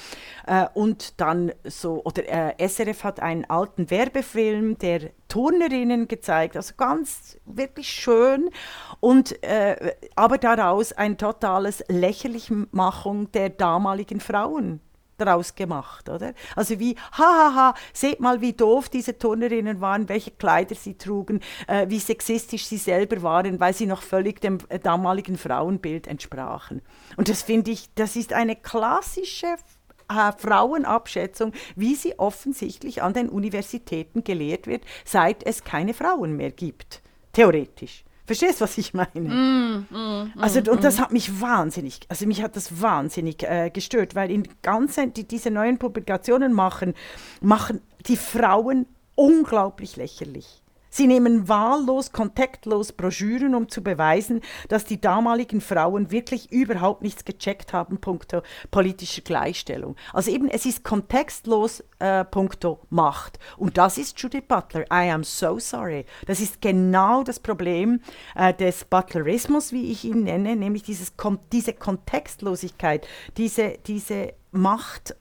äh, 0.46 0.68
und 0.76 1.20
dann 1.20 1.52
so, 1.64 2.04
oder 2.04 2.54
äh, 2.60 2.68
SRF 2.68 3.04
hat 3.04 3.20
einen 3.20 3.46
alten 3.46 3.90
Werbefilm 3.90 4.78
der 4.78 5.10
Turnerinnen 5.28 6.08
gezeigt, 6.08 6.56
also 6.56 6.76
ganz 6.78 7.40
wirklich 7.46 7.90
schön 7.90 8.52
und 9.00 9.44
äh, 9.44 9.96
aber 10.16 10.38
daraus 10.38 10.94
ein 10.94 11.18
totales 11.18 11.84
Lächerlichmachung 11.88 13.32
der 13.32 13.50
damaligen 13.50 14.20
Frauen 14.20 14.82
daraus 15.18 15.56
gemacht, 15.56 16.10
oder? 16.10 16.34
Also 16.56 16.80
wie, 16.80 16.96
hahaha, 17.12 17.74
seht 17.94 18.20
mal, 18.20 18.42
wie 18.42 18.54
doof 18.54 18.90
diese 18.90 19.18
Turnerinnen 19.18 19.82
waren, 19.82 20.10
welche 20.10 20.32
Kleider 20.32 20.76
sie 20.76 20.98
trugen, 20.98 21.42
äh, 21.68 21.88
wie 21.90 22.00
sexistisch 22.00 22.66
sie 22.66 22.78
selber 22.78 23.22
waren, 23.22 23.60
weil 23.60 23.74
sie 23.74 23.86
noch 23.86 24.02
völlig 24.02 24.42
dem 24.42 24.60
äh, 24.70 24.80
damaligen 24.80 25.38
Frauenbild 25.38 26.08
entsprachen. 26.08 26.82
Und 27.18 27.30
das 27.30 27.42
finde 27.44 27.72
ich, 27.72 27.94
das 27.96 28.16
ist 28.16 28.34
eine 28.34 28.56
klassische 28.56 29.56
äh, 30.10 30.32
Frauenabschätzung, 30.38 31.54
wie 31.76 31.96
sie 31.96 32.20
offensichtlich 32.20 33.02
an 33.02 33.14
den 33.14 33.30
Universitäten 33.30 34.24
gelehrt 34.24 34.68
wird, 34.68 34.84
seit 35.04 35.46
es 35.46 35.64
keine 35.64 35.94
Frauen 35.94 36.38
mehr 36.38 36.52
gibt. 36.52 37.02
Theoretisch. 37.34 38.05
Verstehst 38.26 38.60
du, 38.60 38.64
was 38.64 38.78
ich 38.78 38.94
meine? 38.94 39.08
Mm, 39.16 39.86
mm, 39.90 40.34
also, 40.40 40.60
und 40.72 40.84
das 40.84 40.98
mm. 40.98 41.02
hat 41.02 41.12
mich 41.12 41.42
wahnsinnig, 41.42 42.00
also 42.10 42.26
mich 42.26 42.42
hat 42.42 42.56
das 42.56 42.82
wahnsinnig 42.82 43.44
äh, 43.44 43.70
gestört, 43.70 44.16
weil 44.16 44.32
in 44.32 44.48
ganzen, 44.64 45.14
die, 45.14 45.28
diese 45.28 45.52
neuen 45.52 45.78
Publikationen 45.78 46.52
machen, 46.52 46.96
machen 47.42 47.82
die 48.08 48.18
Frauen 48.18 48.88
unglaublich 49.14 49.96
lächerlich. 49.96 50.64
Sie 50.96 51.08
nehmen 51.08 51.50
wahllos, 51.50 52.14
kontaktlos 52.14 52.94
Broschüren, 52.94 53.54
um 53.54 53.68
zu 53.68 53.84
beweisen, 53.84 54.40
dass 54.70 54.86
die 54.86 55.02
damaligen 55.02 55.60
Frauen 55.60 56.10
wirklich 56.10 56.54
überhaupt 56.54 57.02
nichts 57.02 57.26
gecheckt 57.26 57.74
haben, 57.74 57.98
punkto 57.98 58.44
politische 58.72 59.22
Gleichstellung. 59.22 59.98
Also 60.14 60.32
eben, 60.32 60.48
es 60.48 60.66
ist 60.66 60.86
kontextlos, 60.86 61.84
äh, 62.00 62.24
punkto 62.24 62.80
Macht. 62.92 63.40
Und 63.58 63.78
das 63.78 63.98
ist 63.98 64.18
Judith 64.22 64.46
Butler. 64.48 64.84
I 64.84 65.12
am 65.12 65.26
so 65.26 65.60
sorry. 65.60 66.06
Das 66.28 66.40
ist 66.40 66.62
genau 66.62 67.24
das 67.24 67.42
Problem 67.42 68.00
äh, 68.34 68.54
des 68.54 68.86
Butlerismus, 68.86 69.74
wie 69.74 69.92
ich 69.92 70.06
ihn 70.06 70.24
nenne, 70.24 70.56
nämlich 70.56 70.84
dieses, 70.84 71.12
diese 71.52 71.74
Kontextlosigkeit, 71.74 73.06
diese, 73.36 73.80
diese 73.86 74.32
Macht 74.52 75.14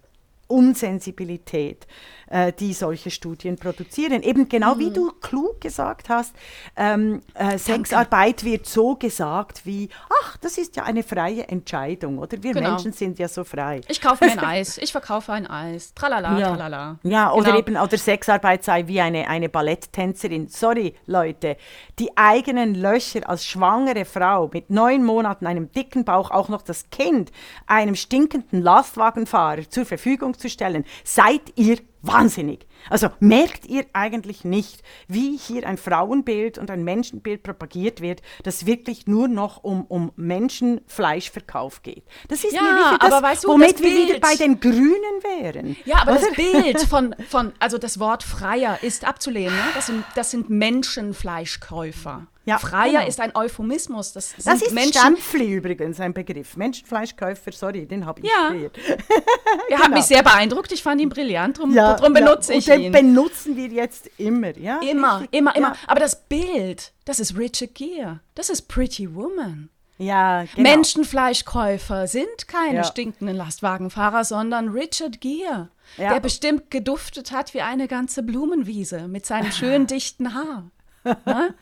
Unsensibilität, 0.49 1.86
äh, 2.28 2.53
die 2.53 2.72
solche 2.72 3.11
Studien 3.11 3.57
produzieren. 3.57 4.22
Eben 4.22 4.49
genau 4.49 4.78
wie 4.78 4.90
du 4.90 5.12
klug 5.20 5.61
gesagt 5.61 6.09
hast, 6.09 6.34
ähm, 6.76 7.20
äh, 7.34 7.59
Sexarbeit 7.59 8.45
wird 8.45 8.66
so 8.66 8.95
gesagt 8.97 9.64
wie, 9.64 9.88
ach, 10.22 10.36
das 10.38 10.59
ist 10.59 10.76
ja 10.76 10.84
eine 10.84 11.03
freie 11.03 11.47
Entscheidung, 11.49 12.18
oder? 12.18 12.42
Wir 12.42 12.53
Genau. 12.55 12.70
Menschen 12.70 12.92
sind 12.92 13.18
ja 13.18 13.28
so 13.28 13.45
frei. 13.45 13.80
Ich 13.88 14.01
kaufe 14.01 14.24
mir 14.24 14.32
ein 14.32 14.38
Eis, 14.45 14.78
ich 14.78 14.92
verkaufe 14.92 15.32
ein 15.32 15.47
Eis. 15.47 15.92
Tralala, 15.95 16.38
Ja. 16.38 16.49
tralala. 16.57 16.99
Ja, 17.03 17.32
oder 17.32 17.47
Genau. 17.47 17.59
eben, 17.59 17.76
oder 17.76 17.97
Sexarbeit 17.99 18.64
sei 18.64 18.86
wie 18.86 19.01
eine, 19.01 19.28
eine 19.28 19.49
Balletttänzerin. 19.49 20.49
Sorry, 20.49 20.95
Leute, 21.07 21.57
die 21.99 22.16
eigenen 22.16 22.74
Löcher 22.74 23.28
als 23.28 23.45
schwangere 23.47 24.05
Frau 24.05 24.49
mit 24.53 24.70
neun 24.70 25.05
Monaten, 25.05 25.47
einem 25.47 25.70
dicken 25.72 26.05
Bauch, 26.05 26.30
auch 26.30 26.49
noch 26.49 26.62
das 26.62 26.90
Kind, 26.90 27.30
einem 27.66 27.95
stinkenden 27.95 28.62
Lastwagenfahrer 28.62 29.68
zur 29.68 29.84
Verfügung 29.84 30.34
zu 30.37 30.49
stellen, 30.49 30.85
seid 31.05 31.41
ihr 31.57 31.78
wahnsinnig. 32.03 32.66
Also 32.91 33.09
merkt 33.18 33.66
ihr 33.66 33.87
eigentlich 33.95 34.45
nicht, 34.45 34.82
wie 35.09 35.37
hier 35.37 35.66
ein 35.66 35.78
Frauenbild 35.78 36.59
und 36.59 36.70
ein 36.70 36.85
Menschenbild 36.85 37.43
propagiert 37.43 38.01
wird, 38.01 38.20
das 38.43 38.66
wirklich 38.66 39.07
nur 39.07 39.26
noch 39.26 39.64
um, 39.64 39.87
um 39.87 40.12
Menschenfleischverkauf 40.16 41.82
geht. 41.82 42.05
Das 42.28 42.45
ist 42.45 42.53
Ja, 42.53 42.62
mir 42.62 42.68
wieder 42.68 42.99
das, 43.01 43.12
aber 43.12 43.26
weißt 43.26 43.45
du, 43.45 43.49
womit 43.49 43.74
das 43.74 43.82
wir 43.82 43.91
wieder 43.91 44.20
bei 44.20 44.35
den 44.37 44.61
Grünen 44.61 45.22
wären. 45.22 45.76
Ja, 45.85 46.03
aber 46.03 46.12
das 46.12 46.24
Oder? 46.24 46.35
Bild 46.35 46.80
von, 46.89 47.14
von, 47.28 47.53
also 47.59 47.78
das 47.78 47.99
Wort 47.99 48.22
Freier 48.22 48.78
ist 48.82 49.07
abzulehnen. 49.07 49.55
Ne? 49.55 49.64
Das, 49.74 49.87
sind, 49.87 50.05
das 50.14 50.30
sind 50.30 50.51
Menschenfleischkäufer. 50.51 52.26
Ja, 52.47 52.59
Freier 52.59 52.92
genau. 53.01 53.07
ist 53.07 53.20
ein 53.20 53.34
Euphemismus. 53.34 54.12
Das, 54.12 54.34
Das 54.45 54.61
ist 54.61 54.72
Menschen. 54.72 54.92
Stempfli 55.01 55.53
übrigens, 55.55 55.99
ein 55.99 56.12
Begriff. 56.12 56.57
Menschenfleischkäufer, 56.57 57.53
sorry, 57.53 57.86
den 57.86 58.05
habe 58.05 58.20
ich 58.20 58.26
Ja. 58.30 58.49
kreiert. 58.49 58.76
Er 59.70 59.78
hat 59.78 59.90
mich 59.92 60.05
sehr 60.05 60.22
beeindruckt. 60.22 60.70
Ich 60.72 60.82
fand 60.82 61.01
ihn 61.01 61.09
brillant. 61.09 61.59
Drum, 61.59 61.72
Ja, 61.74 61.95
drum 61.95 62.14
ja, 62.14 62.20
benutze 62.20 62.53
und 62.53 62.59
ich 62.59 62.66
den 62.66 62.80
ihn. 62.82 62.92
benutzen 62.92 63.57
wir 63.57 63.68
jetzt 63.68 64.11
immer. 64.18 64.57
Ja? 64.59 64.78
Immer, 64.80 65.20
Richtig. 65.22 65.38
immer, 65.38 65.57
immer. 65.57 65.74
Aber 65.86 66.01
das 66.01 66.20
Bild, 66.28 66.92
das 67.07 67.18
ist 67.18 67.36
Richard 67.38 67.74
Gere. 67.74 68.20
Das 68.34 68.51
ist 68.51 68.68
Pretty 68.68 69.14
Woman. 69.14 69.70
ja 69.97 70.45
genau. 70.55 70.68
Menschenfleischkäufer 70.70 72.07
sind 72.07 72.49
keine 72.49 72.76
Ja. 72.78 72.84
stinkenden 72.84 73.36
Lastwagenfahrer, 73.36 74.24
sondern 74.24 74.68
Richard 74.68 75.20
Gere, 75.20 75.70
Ja. 75.97 76.12
der 76.12 76.20
bestimmt 76.20 76.70
geduftet 76.70 77.32
hat 77.32 77.55
wie 77.55 77.62
eine 77.62 77.88
ganze 77.88 78.22
Blumenwiese 78.22 79.09
mit 79.09 79.24
seinem 79.24 79.51
schönen 79.53 79.86
dichten 79.86 80.34
Haar. 80.34 80.70
Ne? 81.05 81.55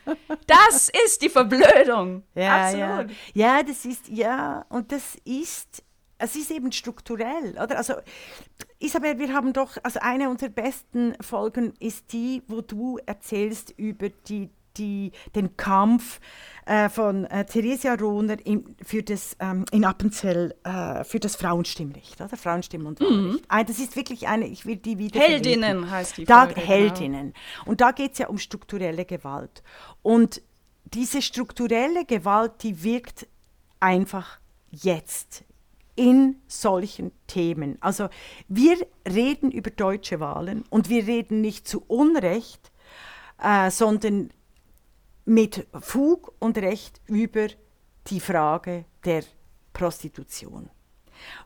Das 0.46 0.90
ist 1.04 1.22
die 1.22 1.28
Verblödung. 1.28 2.22
Ja, 2.34 2.66
Absolut. 2.66 3.10
ja. 3.34 3.56
ja, 3.58 3.62
das 3.62 3.84
ist, 3.84 4.08
ja, 4.08 4.64
und 4.68 4.92
das 4.92 5.16
ist, 5.24 5.82
es 6.18 6.36
ist 6.36 6.50
eben 6.50 6.70
strukturell, 6.72 7.52
oder? 7.52 7.76
Also, 7.76 7.94
Isabel, 8.78 9.18
wir 9.18 9.32
haben 9.32 9.52
doch, 9.52 9.76
also 9.82 10.00
eine 10.00 10.30
unserer 10.30 10.50
besten 10.50 11.14
Folgen 11.20 11.74
ist 11.78 12.12
die, 12.12 12.42
wo 12.46 12.60
du 12.60 12.98
erzählst 13.06 13.74
über 13.76 14.08
die, 14.08 14.50
die, 14.78 15.12
den 15.34 15.56
Kampf 15.56 16.20
äh, 16.66 16.88
von 16.88 17.24
äh, 17.24 17.44
Theresia 17.44 17.94
Rohner 17.94 18.36
in, 18.44 18.76
für 18.84 19.02
das, 19.02 19.36
ähm, 19.40 19.64
in 19.72 19.84
Appenzell 19.84 20.54
äh, 20.64 21.02
für 21.04 21.18
das 21.20 21.36
Frauenstimmrecht, 21.36 22.20
oder? 22.20 22.36
Frauenstimm- 22.36 22.86
und 22.86 23.00
Wahlrecht. 23.00 23.44
Ein- 23.48 23.66
Das 23.66 23.78
ist 23.78 23.96
wirklich 23.96 24.28
eine, 24.28 24.46
ich 24.46 24.64
will 24.66 24.76
die 24.76 24.98
wieder 24.98 25.20
verlinken. 25.20 25.44
Heldinnen 25.62 25.90
heißt 25.90 26.16
die 26.18 26.24
Da, 26.24 26.44
Folge, 26.44 26.54
genau. 26.54 26.66
Heldinnen. 26.66 27.34
Und 27.66 27.80
da 27.80 27.90
geht 27.92 28.12
es 28.12 28.18
ja 28.18 28.28
um 28.28 28.38
strukturelle 28.38 29.04
Gewalt. 29.04 29.62
Und 30.02 30.40
diese 30.84 31.22
strukturelle 31.22 32.04
Gewalt, 32.04 32.62
die 32.62 32.82
wirkt 32.84 33.26
einfach 33.80 34.38
jetzt 34.70 35.44
in 35.94 36.36
solchen 36.46 37.12
Themen. 37.26 37.76
Also 37.80 38.08
wir 38.48 38.76
reden 39.06 39.50
über 39.50 39.70
deutsche 39.70 40.20
Wahlen 40.20 40.64
und 40.70 40.88
wir 40.88 41.06
reden 41.06 41.40
nicht 41.42 41.68
zu 41.68 41.82
Unrecht, 41.86 42.70
äh, 43.42 43.70
sondern 43.70 44.30
mit 45.24 45.66
Fug 45.80 46.34
und 46.38 46.58
Recht 46.58 47.00
über 47.06 47.48
die 48.08 48.20
Frage 48.20 48.84
der 49.04 49.24
Prostitution. 49.72 50.70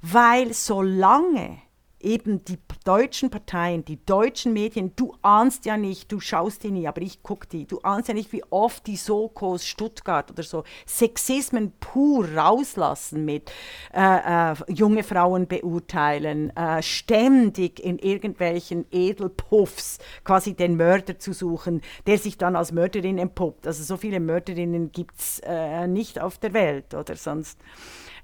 Weil 0.01 0.53
solange 0.55 1.59
eben 2.01 2.45
die 2.45 2.59
deutschen 2.85 3.31
Parteien, 3.31 3.85
die 3.85 4.05
deutschen 4.05 4.53
Medien, 4.53 4.93
du 4.97 5.15
ahnst 5.23 5.65
ja 5.65 5.77
nicht, 5.77 6.13
du 6.13 6.21
schaust 6.21 6.63
die 6.63 6.71
nie, 6.71 6.87
aber 6.87 7.01
ich 7.01 7.23
gucke 7.23 7.47
die, 7.47 7.67
du 7.67 7.81
ahnst 7.81 8.09
ja 8.09 8.15
nicht, 8.15 8.33
wie 8.33 8.45
oft 8.51 8.87
die 8.87 8.97
Sokos 8.97 9.67
Stuttgart 9.67 10.31
oder 10.31 10.43
so 10.43 10.65
Sexismen 10.87 11.73
pur 11.81 12.29
rauslassen 12.37 13.25
mit 13.25 13.51
äh, 13.95 14.53
äh, 14.53 14.55
junge 14.69 15.03
Frauen 15.03 15.47
beurteilen, 15.47 16.55
äh, 16.57 16.83
ständig 16.83 17.81
in 17.81 17.99
irgendwelchen 17.99 18.87
Edelpuffs 18.91 19.99
quasi 20.23 20.55
den 20.55 20.77
Mörder 20.77 21.19
zu 21.19 21.33
suchen, 21.33 21.81
der 22.07 22.19
sich 22.19 22.37
dann 22.37 22.57
als 22.57 22.73
Mörderin 22.73 23.19
entpuppt. 23.19 23.67
Also 23.67 23.83
so 23.83 23.97
viele 23.97 24.21
Mörderinnen 24.21 24.93
gibt 24.93 25.19
es 25.19 25.41
äh, 25.45 25.87
nicht 25.87 26.21
auf 26.21 26.39
der 26.39 26.53
Welt 26.53 26.95
oder 26.95 27.17
sonst 27.17 27.59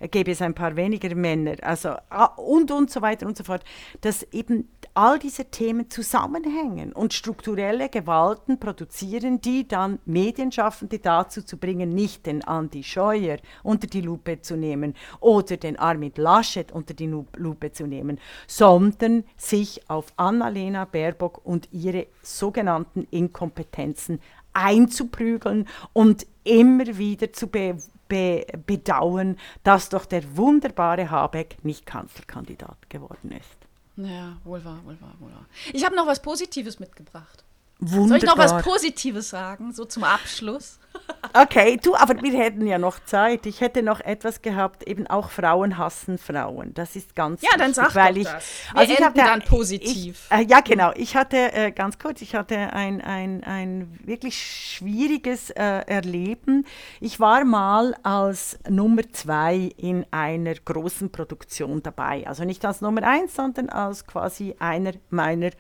gäbe 0.09 0.31
es 0.31 0.43
ein 0.43 0.55
paar 0.55 0.77
weniger 0.77 1.15
Männer, 1.15 1.57
also 1.63 1.91
ah, 2.11 2.27
und 2.37 2.71
und 2.71 2.91
so 2.91 3.03
weiter 3.03 3.27
und 3.27 3.37
so 3.37 3.45
fort, 3.45 3.65
dass 4.01 4.23
eben 4.33 4.69
all 4.95 5.19
diese 5.19 5.47
Themen 5.47 5.89
zusammenhängen 5.89 6.93
und 6.93 7.15
strukturelle 7.15 7.89
Gewalten 7.89 8.59
produzieren, 8.59 9.41
die 9.41 9.67
dann 9.67 10.01
Medienschaffende 10.05 10.99
dazu 10.99 11.43
zu 11.43 11.57
bringen, 11.57 11.95
nicht 11.95 12.27
den 12.27 12.45
Andi 12.45 12.83
Scheuer 12.83 13.39
unter 13.63 13.87
die 13.87 14.01
Lupe 14.03 14.41
zu 14.43 14.57
nehmen 14.57 14.95
oder 15.21 15.57
den 15.57 15.79
Armin 15.79 16.13
Laschet 16.17 16.73
unter 16.73 16.95
die 16.95 17.07
Lu- 17.07 17.27
Lupe 17.37 17.73
zu 17.73 17.87
nehmen, 17.87 18.19
sondern 18.47 19.25
sich 19.37 19.89
auf 19.89 20.13
Annalena 20.17 20.85
Baerbock 20.85 21.41
und 21.45 21.69
ihre 21.73 22.07
sogenannten 22.23 23.07
Inkompetenzen 23.11 24.21
einzuprügeln 24.53 25.67
und 25.93 26.27
immer 26.45 26.99
wieder 26.99 27.33
zu 27.33 27.47
be 27.47 27.77
be 28.13 28.47
bedauern, 28.67 29.39
dass 29.63 29.89
doch 29.89 30.05
der 30.05 30.37
wunderbare 30.37 31.11
Habeck 31.11 31.57
nicht 31.65 31.87
Kanzlerkandidat 31.87 32.91
geworden 32.91 33.33
ist. 33.33 33.59
Ja, 33.97 34.37
wohl 34.45 34.63
wahr, 34.65 34.81
wohl 34.85 35.01
wahr, 35.01 35.15
wohl 35.19 35.33
wahr. 35.33 35.47
Ich 35.73 35.85
habe 35.85 35.97
noch 35.97 36.07
was 36.07 36.21
Positives 36.21 36.79
mitgebracht. 36.79 37.45
Wunderbar. 37.85 38.09
Soll 38.09 38.17
ich 38.19 38.25
noch 38.25 38.39
was 38.39 38.63
Positives 38.63 39.31
sagen, 39.31 39.73
so 39.73 39.85
zum 39.85 40.05
Abschluss? 40.05 40.79
Okay, 41.35 41.79
du, 41.83 41.95
aber 41.95 42.21
wir 42.21 42.39
hätten 42.39 42.67
ja 42.67 42.79
noch 42.79 42.99
Zeit. 43.05 43.47
Ich 43.47 43.61
hätte 43.63 43.83
noch 43.83 44.01
etwas 44.01 44.43
gehabt, 44.43 44.83
eben 44.83 45.07
auch 45.07 45.31
Frauen 45.31 45.79
hassen 45.79 46.19
Frauen. 46.19 46.75
Das 46.75 46.97
ist 46.97 47.15
ganz 47.17 47.41
Ja, 47.41 47.51
dann 47.57 47.69
wichtig, 47.71 47.77
sag 47.77 47.95
weil 47.95 48.15
doch 48.15 48.21
ich, 48.21 48.27
das. 48.29 48.45
Wir 48.75 48.83
ich 48.83 48.91
enden 48.91 49.05
hatte- 49.05 49.19
dann 49.19 49.43
positiv. 49.43 50.29
Ich, 50.31 50.37
äh, 50.37 50.43
ja, 50.43 50.61
genau. 50.61 50.93
Ich 50.95 51.17
hatte, 51.17 51.53
äh, 51.55 51.71
ganz 51.71 51.99
kurz, 51.99 52.21
ich 52.21 52.35
hatte 52.35 52.57
ein, 52.75 53.01
ein, 53.01 53.43
ein 53.45 53.99
wirklich 54.05 54.37
schwieriges 54.37 55.49
äh, 55.51 55.63
Erleben. 55.87 56.67
Ich 57.01 57.19
war 57.21 57.45
mal 57.47 57.95
als 58.03 58.59
Nummer 58.69 59.03
zwei 59.13 59.71
in 59.79 60.05
einer 60.11 60.55
großen 60.55 61.11
Produktion 61.11 61.83
dabei. 61.83 62.27
Also 62.27 62.45
nicht 62.45 62.65
als 62.67 62.81
Nummer 62.83 63.03
eins, 63.05 63.35
sondern 63.35 63.71
als 63.71 64.07
quasi 64.07 64.55
einer 64.59 64.93
meiner 65.09 65.51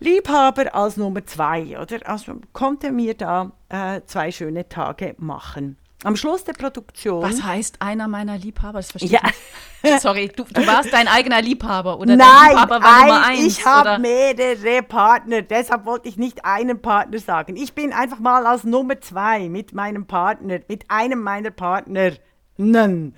Liebhaber 0.00 0.74
als 0.74 0.96
Nummer 0.96 1.24
zwei. 1.26 1.78
Oder? 1.80 1.98
Also 2.08 2.36
konnte 2.52 2.92
mir 2.92 3.14
da 3.14 3.52
äh, 3.68 4.00
zwei 4.06 4.30
schöne 4.30 4.68
Tage 4.68 5.14
machen. 5.18 5.76
Am 6.04 6.14
Schluss 6.14 6.44
der 6.44 6.52
Produktion. 6.52 7.22
Was 7.24 7.42
heißt 7.42 7.82
einer 7.82 8.06
meiner 8.06 8.38
Liebhaber? 8.38 8.78
Das 8.78 8.92
verstehe 8.92 9.10
Ja. 9.10 9.20
ich 9.24 9.90
nicht. 9.90 10.00
Sorry, 10.00 10.28
du, 10.28 10.44
du 10.44 10.64
warst 10.64 10.92
dein 10.92 11.08
eigener 11.08 11.42
Liebhaber 11.42 11.98
oder 11.98 12.14
Nein, 12.14 12.28
dein 12.28 12.50
Liebhaber 12.50 12.82
war 12.82 13.00
Nummer 13.02 13.26
ein, 13.26 13.38
eins. 13.38 13.58
ich 13.58 13.66
habe 13.66 14.00
mehrere 14.00 14.82
Partner, 14.84 15.42
deshalb 15.42 15.86
wollte 15.86 16.08
ich 16.08 16.16
nicht 16.16 16.44
einen 16.44 16.80
Partner 16.80 17.18
sagen. 17.18 17.56
Ich 17.56 17.74
bin 17.74 17.92
einfach 17.92 18.20
mal 18.20 18.46
als 18.46 18.62
Nummer 18.62 19.00
zwei 19.00 19.48
mit 19.48 19.72
meinem 19.74 20.06
Partner, 20.06 20.60
mit 20.68 20.84
einem 20.88 21.20
meiner 21.20 21.50
Partnerinnen, 21.50 23.16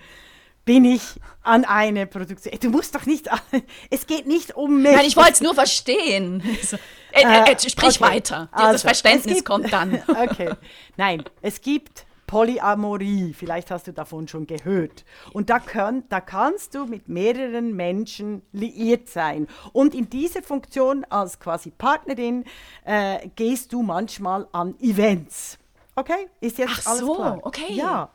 bin 0.71 0.85
ich 0.85 1.03
an 1.43 1.65
eine 1.65 2.07
Produktion. 2.07 2.55
Du 2.61 2.71
musst 2.71 2.95
doch 2.95 3.05
nicht, 3.05 3.29
es 3.91 4.07
geht 4.07 4.29
nicht 4.29 4.55
um 4.55 4.83
mich. 4.83 4.93
Nein, 4.93 5.05
ich 5.05 5.17
wollte 5.17 5.33
es 5.33 5.41
nur 5.41 5.55
verstehen. 5.55 6.43
Äh, 7.13 7.23
äh, 7.23 7.53
äh, 7.55 7.59
sprich 7.59 8.01
okay. 8.01 8.13
weiter. 8.15 8.49
Also, 8.53 8.73
das 8.75 8.83
Verständnis 8.83 9.39
gibt- 9.39 9.49
kommt 9.49 9.73
dann. 9.73 10.01
Okay. 10.07 10.55
Nein, 10.97 11.25
es 11.43 11.61
gibt 11.61 12.07
Polyamorie, 12.29 13.35
vielleicht 13.37 13.73
hast 13.73 13.89
du 13.89 13.93
davon 13.93 14.29
schon 14.29 14.47
gehört. 14.47 15.05
Und 15.33 15.51
da, 15.51 15.59
können, 15.59 16.05
da 16.09 16.21
kannst 16.21 16.77
du 16.77 16.87
mit 16.87 17.09
mehreren 17.09 17.75
Menschen 17.75 18.43
liiert 18.53 19.09
sein. 19.09 19.49
Und 19.73 19.93
in 19.93 20.09
dieser 20.09 20.41
Funktion 20.45 21.05
als 21.11 21.41
quasi 21.41 21.73
Partnerin 21.73 22.45
äh, 22.85 23.29
gehst 23.35 23.73
du 23.73 23.83
manchmal 23.83 24.47
an 24.53 24.77
Events. 24.79 25.59
Okay? 25.97 26.29
Ist 26.41 26.59
jetzt 26.59 26.71
Ach 26.83 26.87
alles 26.87 27.01
so, 27.01 27.15
klar? 27.17 27.39
okay. 27.43 27.73
Ja. 27.73 28.11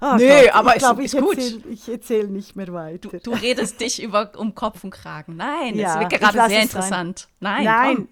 Oh 0.00 0.14
Nee, 0.16 0.44
Gott, 0.46 0.54
aber 0.54 0.70
ich 0.70 0.76
ist- 0.76 0.82
glaube, 0.82 1.04
ist 1.04 1.14
ich 1.14 1.20
gut. 1.20 1.36
erzähl- 1.38 1.62
Ich 1.70 1.88
erzähle 1.88 2.28
nicht 2.28 2.56
mehr 2.56 2.72
weiter. 2.72 3.10
Du 3.22 3.32
redest 3.32 3.80
dich 3.80 4.02
über, 4.02 4.30
um 4.36 4.54
Kopf 4.54 4.82
und 4.84 4.90
Kragen. 4.90 5.36
Nein, 5.36 5.74
Ja, 5.76 5.94
das 6.00 6.00
wird 6.10 6.20
gerade 6.20 6.48
sehr 6.48 6.62
interessant. 6.62 7.28
Nein, 7.40 7.64
Nein. 7.64 7.96
komm. 7.96 8.08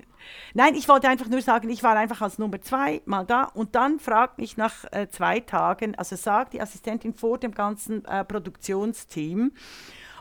Nein, 0.52 0.74
ich 0.74 0.86
wollte 0.88 1.08
einfach 1.08 1.28
nur 1.28 1.40
sagen, 1.40 1.70
ich 1.70 1.82
war 1.82 1.96
einfach 1.96 2.20
als 2.20 2.38
Nummer 2.38 2.60
zwei 2.60 3.00
mal 3.06 3.24
da 3.24 3.44
und 3.44 3.74
dann 3.74 3.98
fragt 3.98 4.36
mich 4.38 4.58
nach 4.58 4.84
äh, 4.92 5.08
zwei 5.08 5.40
Tagen, 5.40 5.94
also 5.94 6.16
sagt 6.16 6.52
die 6.52 6.60
Assistentin 6.60 7.14
vor 7.14 7.38
dem 7.38 7.52
ganzen 7.52 8.04
äh, 8.04 8.24
Produktionsteam, 8.24 9.52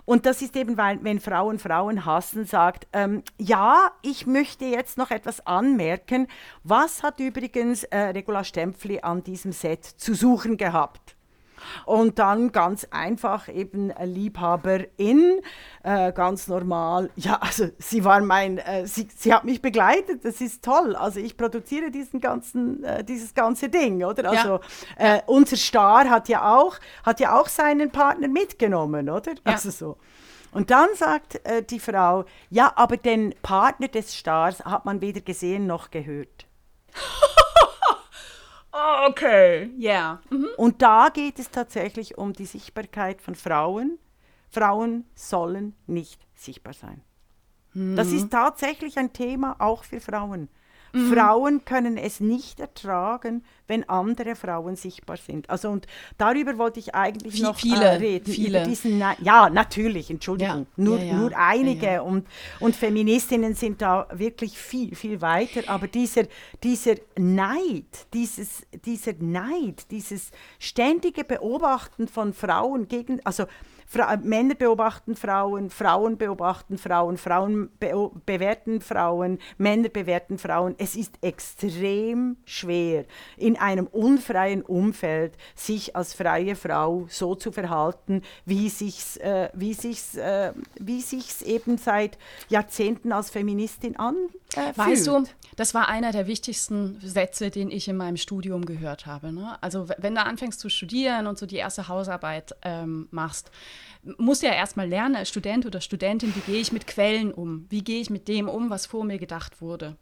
Und 0.05 0.26
das 0.26 0.41
ist 0.41 0.55
eben, 0.55 0.78
weil, 0.78 1.03
wenn 1.03 1.20
Frauen 1.20 1.59
Frauen 1.59 2.05
hassen, 2.05 2.45
sagt, 2.45 2.88
ähm, 2.93 3.24
ja, 3.38 3.91
ich 4.01 4.26
möchte 4.26 4.63
jetzt 4.63 4.97
noch 4.97 5.11
etwas 5.11 5.45
anmerken. 5.45 6.28
Was 6.63 7.03
hat 7.03 7.20
übrigens 7.20 7.84
äh, 7.84 7.97
Regula 7.97 8.45
Stempfli 8.45 9.01
an 9.01 9.22
diesem 9.22 9.51
Set 9.51 9.84
zu 9.84 10.13
suchen 10.13 10.55
gehabt? 10.55 11.16
Und 11.86 12.20
dann 12.20 12.51
ganz 12.51 12.88
einfach 12.91 13.47
eben 13.49 13.93
Liebhaberin, 14.03 15.41
äh, 15.84 16.12
ganz 16.12 16.47
normal. 16.47 17.10
Ja, 17.16 17.36
also 17.41 17.70
sie 17.78 18.03
war 18.03 18.22
mein, 18.22 18.58
äh, 18.58 18.88
sie, 18.88 19.08
sie 19.16 19.34
hat 19.34 19.43
mich 19.43 19.62
begleitet, 19.62 20.26
das 20.26 20.41
ist 20.41 20.64
toll. 20.64 20.95
Also 20.95 21.20
ich 21.20 21.38
produziere 21.38 21.91
diesen 21.91 22.20
ganzen, 22.20 22.84
äh, 22.84 23.03
dieses 23.03 23.34
ganze 23.34 23.70
Ding, 23.70 24.03
oder? 24.03 24.30
Also 24.30 24.60
ja. 24.99 25.16
Äh, 25.18 25.22
unser 25.26 25.58
Star 25.58 26.10
hat 26.10 26.30
ja 26.30 26.58
auch, 26.58 26.78
hat 27.03 27.20
ja 27.20 27.39
auch 27.39 27.47
seinen 27.47 27.91
Partner 27.91 28.28
mitgenommen, 28.28 29.10
oder? 29.10 29.32
Ja. 29.34 29.53
Also 29.53 29.72
so. 29.72 29.97
Und 30.51 30.72
dann 30.72 30.89
sagt 30.95 31.45
äh, 31.45 31.62
die 31.64 31.80
Frau, 31.80 32.26
ja, 32.49 32.72
aber 32.76 32.97
den 32.97 33.36
Partner 33.41 33.88
des 33.88 34.16
Stars 34.16 34.64
hat 34.64 34.86
man 34.86 35.01
weder 35.01 35.22
gesehen 35.22 35.68
noch 35.68 35.91
gehört. 35.91 36.45
Okay, 39.07 39.71
ja. 39.78 39.91
Yeah. 39.91 40.21
Mhm. 40.30 40.47
Und 40.57 40.82
da 40.82 41.09
geht 41.09 41.39
es 41.39 41.51
tatsächlich 41.51 42.17
um 42.17 42.34
die 42.34 42.45
Sichtbarkeit 42.45 43.21
von 43.21 43.36
Frauen. 43.36 43.97
Frauen 44.49 45.05
sollen 45.15 45.75
nicht 45.88 46.21
sichtbar 46.36 46.73
sein. 46.73 47.01
Mhm. 47.73 47.95
Das 47.95 48.11
ist 48.11 48.32
tatsächlich 48.32 48.97
ein 48.97 49.13
Thema 49.13 49.55
auch 49.59 49.84
für 49.84 49.99
Frauen. 49.99 50.49
Mhm. 50.93 51.13
Frauen 51.13 51.65
können 51.65 51.97
es 51.97 52.19
nicht 52.19 52.59
ertragen, 52.59 53.43
wenn 53.68 53.88
andere 53.89 54.36
Frauen 54.36 54.76
sichtbar 54.76 55.18
sind. 55.18 55.49
Also 55.49 55.70
und 55.70 55.86
darüber 56.18 56.57
wollte 56.57 56.80
ich 56.80 56.95
eigentlich 56.95 57.36
Wie, 57.36 57.41
noch 57.43 57.59
viele, 57.59 57.84
äh, 57.86 57.95
reden. 57.95 58.32
Viele. 58.34 58.63
Diesen, 58.63 58.99
ja, 59.22 59.49
natürlich, 59.49 60.09
Entschuldigung. 60.09 60.68
Ja. 60.78 60.84
Nur, 60.84 60.97
Ja, 60.99 61.03
ja. 61.05 61.13
nur 61.13 61.32
einige. 61.38 62.03
Und, 62.03 62.26
und 62.59 62.76
Feministinnen 62.76 63.53
sind 63.53 63.82
da 63.82 64.07
wirklich 64.13 64.57
viel, 64.57 64.95
viel 64.95 65.22
weiter. 65.22 65.61
Aber 65.68 65.88
dieser, 65.88 66.24
dieser 66.63 66.95
Neid, 67.18 67.86
dieses, 68.13 68.65
dieser 68.86 69.13
Neid, 69.20 69.91
dieses 69.91 70.32
ständige 70.59 71.24
Beobachten 71.24 72.07
von 72.07 72.34
Frauen 72.34 72.88
gegen, 72.88 73.20
also 73.26 73.45
Fra 73.89 74.13
äh, 74.15 74.18
Männer 74.18 74.55
beobachten 74.55 75.15
Frauen, 75.15 75.70
Frauen 75.70 76.18
beobachten 76.18 76.78
Frauen, 76.78 77.15
Frauen 77.18 77.70
beo- 77.80 78.11
bewerten 78.26 78.82
Frauen, 78.82 79.39
Männer 79.57 79.88
bewerten 79.88 80.38
Frauen. 80.38 80.76
Es 80.78 80.97
ist 80.97 81.13
extrem 81.22 82.36
schwer, 82.43 83.05
in 83.38 83.57
einem 83.60 83.88
unfreien 83.88 84.62
Umfeld 84.62 85.34
sich 85.55 85.95
als 85.95 86.14
freie 86.14 86.55
Frau 86.55 87.08
so 87.10 87.36
zu 87.36 87.51
verhalten, 87.51 88.22
wie 88.45 88.70
sich's, 88.70 89.18
äh, 89.18 89.49
wie 89.53 89.74
sich's, 89.74 90.16
äh, 90.16 90.53
wie 90.80 91.01
sich's 91.01 91.41
eben 91.41 91.78
seit 91.78 92.18
Jahrzehnten 92.49 93.12
als 93.12 93.30
Feministin 93.30 93.97
anfühlt. 93.97 94.34
Äh, 94.55 94.78
Weißt 94.78 95.08
du, 95.08 95.24
das 95.55 95.74
war 95.74 95.89
einer 95.89 96.12
der 96.12 96.28
wichtigsten 96.28 96.99
Sätze, 97.01 97.49
den 97.49 97.72
ich 97.72 97.88
in 97.88 97.97
meinem 97.97 98.18
Studium 98.18 98.66
gehört 98.66 99.05
habe. 99.05 99.32
Ne? 99.32 99.58
Also 99.62 99.88
wenn 99.97 100.16
du 100.16 100.24
anfängst 100.24 100.60
zu 100.60 100.70
studieren 100.70 101.28
und 101.28 101.38
so 101.38 101.45
die 101.45 101.58
erste 101.58 101.88
Hausarbeit 101.88 102.55
ähm, 102.64 103.08
machst, 103.12 103.51
musst 104.18 104.43
du 104.43 104.47
ja 104.47 104.53
erstmal 104.53 104.88
lernen 104.88 105.16
als 105.16 105.30
Student 105.30 105.66
oder 105.66 105.82
Studentin, 105.82 106.34
wie 106.36 106.51
gehe 106.51 106.62
ich 106.62 106.72
mit 106.72 106.88
Quellen 106.88 107.34
um? 107.34 107.66
Wie 107.70 107.84
gehe 107.84 107.99
ich 107.99 108.10
mit 108.10 108.28
dem 108.28 108.47
um, 108.47 108.70
was 108.70 108.86
vor 108.86 109.03
mir 109.03 109.18
gedacht 109.18 109.62
wurde? 109.62 109.97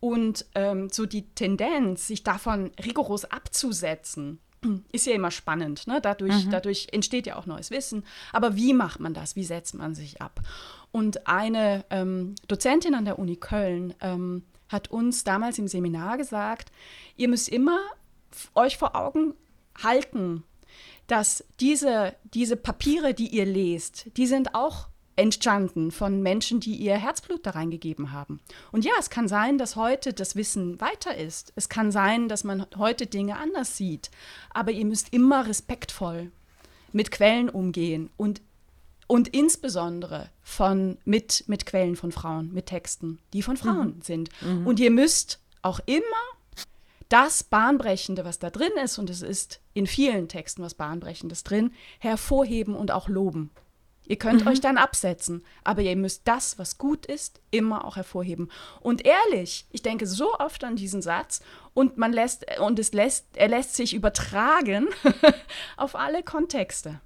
Und 0.00 0.46
ähm, 0.54 0.88
so 0.90 1.06
die 1.06 1.28
Tendenz, 1.30 2.06
sich 2.06 2.22
davon 2.22 2.70
rigoros 2.84 3.24
abzusetzen, 3.24 4.38
ist 4.92 5.06
ja 5.06 5.14
immer 5.14 5.30
spannend. 5.30 5.86
Ne? 5.86 6.00
Dadurch, 6.00 6.48
dadurch 6.50 6.88
entsteht 6.92 7.26
ja 7.26 7.36
auch 7.36 7.46
neues 7.46 7.70
Wissen. 7.70 8.04
Aber 8.32 8.56
wie 8.56 8.72
macht 8.72 9.00
man 9.00 9.14
das? 9.14 9.36
Wie 9.36 9.44
setzt 9.44 9.74
man 9.74 9.94
sich 9.94 10.20
ab? 10.20 10.40
Und 10.92 11.26
eine 11.26 11.84
ähm, 11.90 12.34
Dozentin 12.48 12.94
an 12.94 13.04
der 13.04 13.18
Uni 13.18 13.36
Köln 13.36 13.94
ähm, 14.00 14.44
hat 14.68 14.90
uns 14.90 15.24
damals 15.24 15.58
im 15.58 15.68
Seminar 15.68 16.16
gesagt, 16.16 16.72
ihr 17.16 17.28
müsst 17.28 17.48
immer 17.48 17.78
euch 18.54 18.76
vor 18.76 18.96
Augen 18.96 19.34
halten, 19.82 20.42
dass 21.06 21.44
diese, 21.60 22.14
diese 22.34 22.56
Papiere, 22.56 23.14
die 23.14 23.28
ihr 23.28 23.46
lest, 23.46 24.06
die 24.16 24.26
sind 24.26 24.54
auch 24.54 24.88
entstanden 25.16 25.90
von 25.90 26.22
Menschen, 26.22 26.60
die 26.60 26.76
ihr 26.76 26.96
Herzblut 26.96 27.44
da 27.46 27.50
reingegeben 27.50 28.12
haben. 28.12 28.40
Und 28.70 28.84
ja, 28.84 28.92
es 28.98 29.10
kann 29.10 29.28
sein, 29.28 29.58
dass 29.58 29.74
heute 29.74 30.12
das 30.12 30.36
Wissen 30.36 30.80
weiter 30.80 31.16
ist. 31.16 31.52
Es 31.56 31.68
kann 31.68 31.90
sein, 31.90 32.28
dass 32.28 32.44
man 32.44 32.66
heute 32.76 33.06
Dinge 33.06 33.38
anders 33.38 33.76
sieht. 33.76 34.10
Aber 34.50 34.70
ihr 34.70 34.84
müsst 34.84 35.12
immer 35.12 35.46
respektvoll 35.46 36.30
mit 36.92 37.10
Quellen 37.10 37.48
umgehen 37.48 38.10
und, 38.16 38.42
und 39.06 39.28
insbesondere 39.28 40.30
von, 40.42 40.98
mit, 41.04 41.44
mit 41.46 41.66
Quellen 41.66 41.96
von 41.96 42.12
Frauen, 42.12 42.52
mit 42.52 42.66
Texten, 42.66 43.18
die 43.32 43.42
von 43.42 43.56
Frauen 43.56 44.00
sind. 44.02 44.30
Und 44.64 44.80
ihr 44.80 44.90
müsst 44.90 45.40
auch 45.62 45.80
immer 45.86 46.02
das 47.08 47.44
Bahnbrechende, 47.44 48.24
was 48.24 48.38
da 48.38 48.50
drin 48.50 48.72
ist, 48.82 48.98
und 48.98 49.10
es 49.10 49.22
ist 49.22 49.60
in 49.74 49.86
vielen 49.86 50.28
Texten 50.28 50.62
was 50.62 50.74
Bahnbrechendes 50.74 51.44
drin, 51.44 51.72
hervorheben 51.98 52.74
und 52.74 52.90
auch 52.90 53.08
loben. 53.08 53.50
Ihr 54.06 54.16
könnt 54.16 54.46
euch 54.46 54.60
dann 54.60 54.78
absetzen, 54.78 55.44
aber 55.64 55.82
ihr 55.82 55.96
müsst 55.96 56.22
das, 56.24 56.58
was 56.58 56.78
gut 56.78 57.06
ist, 57.06 57.40
immer 57.50 57.84
auch 57.84 57.96
hervorheben. 57.96 58.50
Und 58.80 59.04
ehrlich, 59.04 59.66
ich 59.70 59.82
denke 59.82 60.06
so 60.06 60.34
oft 60.38 60.62
an 60.64 60.76
diesen 60.76 61.02
Satz 61.02 61.40
und 61.74 61.96
man 61.98 62.12
lässt 62.12 62.46
und 62.60 62.78
es 62.78 62.92
lässt, 62.92 63.26
er 63.34 63.48
lässt 63.48 63.74
sich 63.74 63.94
übertragen 63.94 64.88
auf 65.76 65.96
alle 65.96 66.22
Kontexte. 66.22 67.00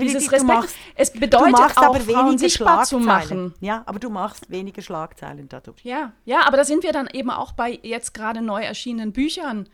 Definitiv, 0.00 0.18
Dieses 0.18 0.28
du 0.28 0.34
Respekt, 0.46 0.60
machst- 0.62 0.76
es 0.96 1.10
bedeutet 1.12 1.54
auch, 1.54 1.76
aber 1.82 2.00
Frauen 2.00 2.26
weniger 2.26 2.38
sichtbar 2.38 2.84
zu 2.84 3.00
Schlagzeilen. 3.00 3.44
machen. 3.46 3.54
Ja, 3.60 3.82
aber 3.86 3.98
du 3.98 4.10
machst 4.10 4.50
weniger 4.50 4.82
Schlagzeilen 4.82 5.48
dadurch. 5.48 5.82
Ja, 5.84 6.12
ja, 6.24 6.46
aber 6.46 6.56
da 6.56 6.64
sind 6.64 6.82
wir 6.82 6.92
dann 6.92 7.08
eben 7.12 7.30
auch 7.30 7.52
bei 7.52 7.78
jetzt 7.82 8.14
gerade 8.14 8.42
neu 8.42 8.62
erschienenen 8.62 9.12
Büchern, 9.12 9.68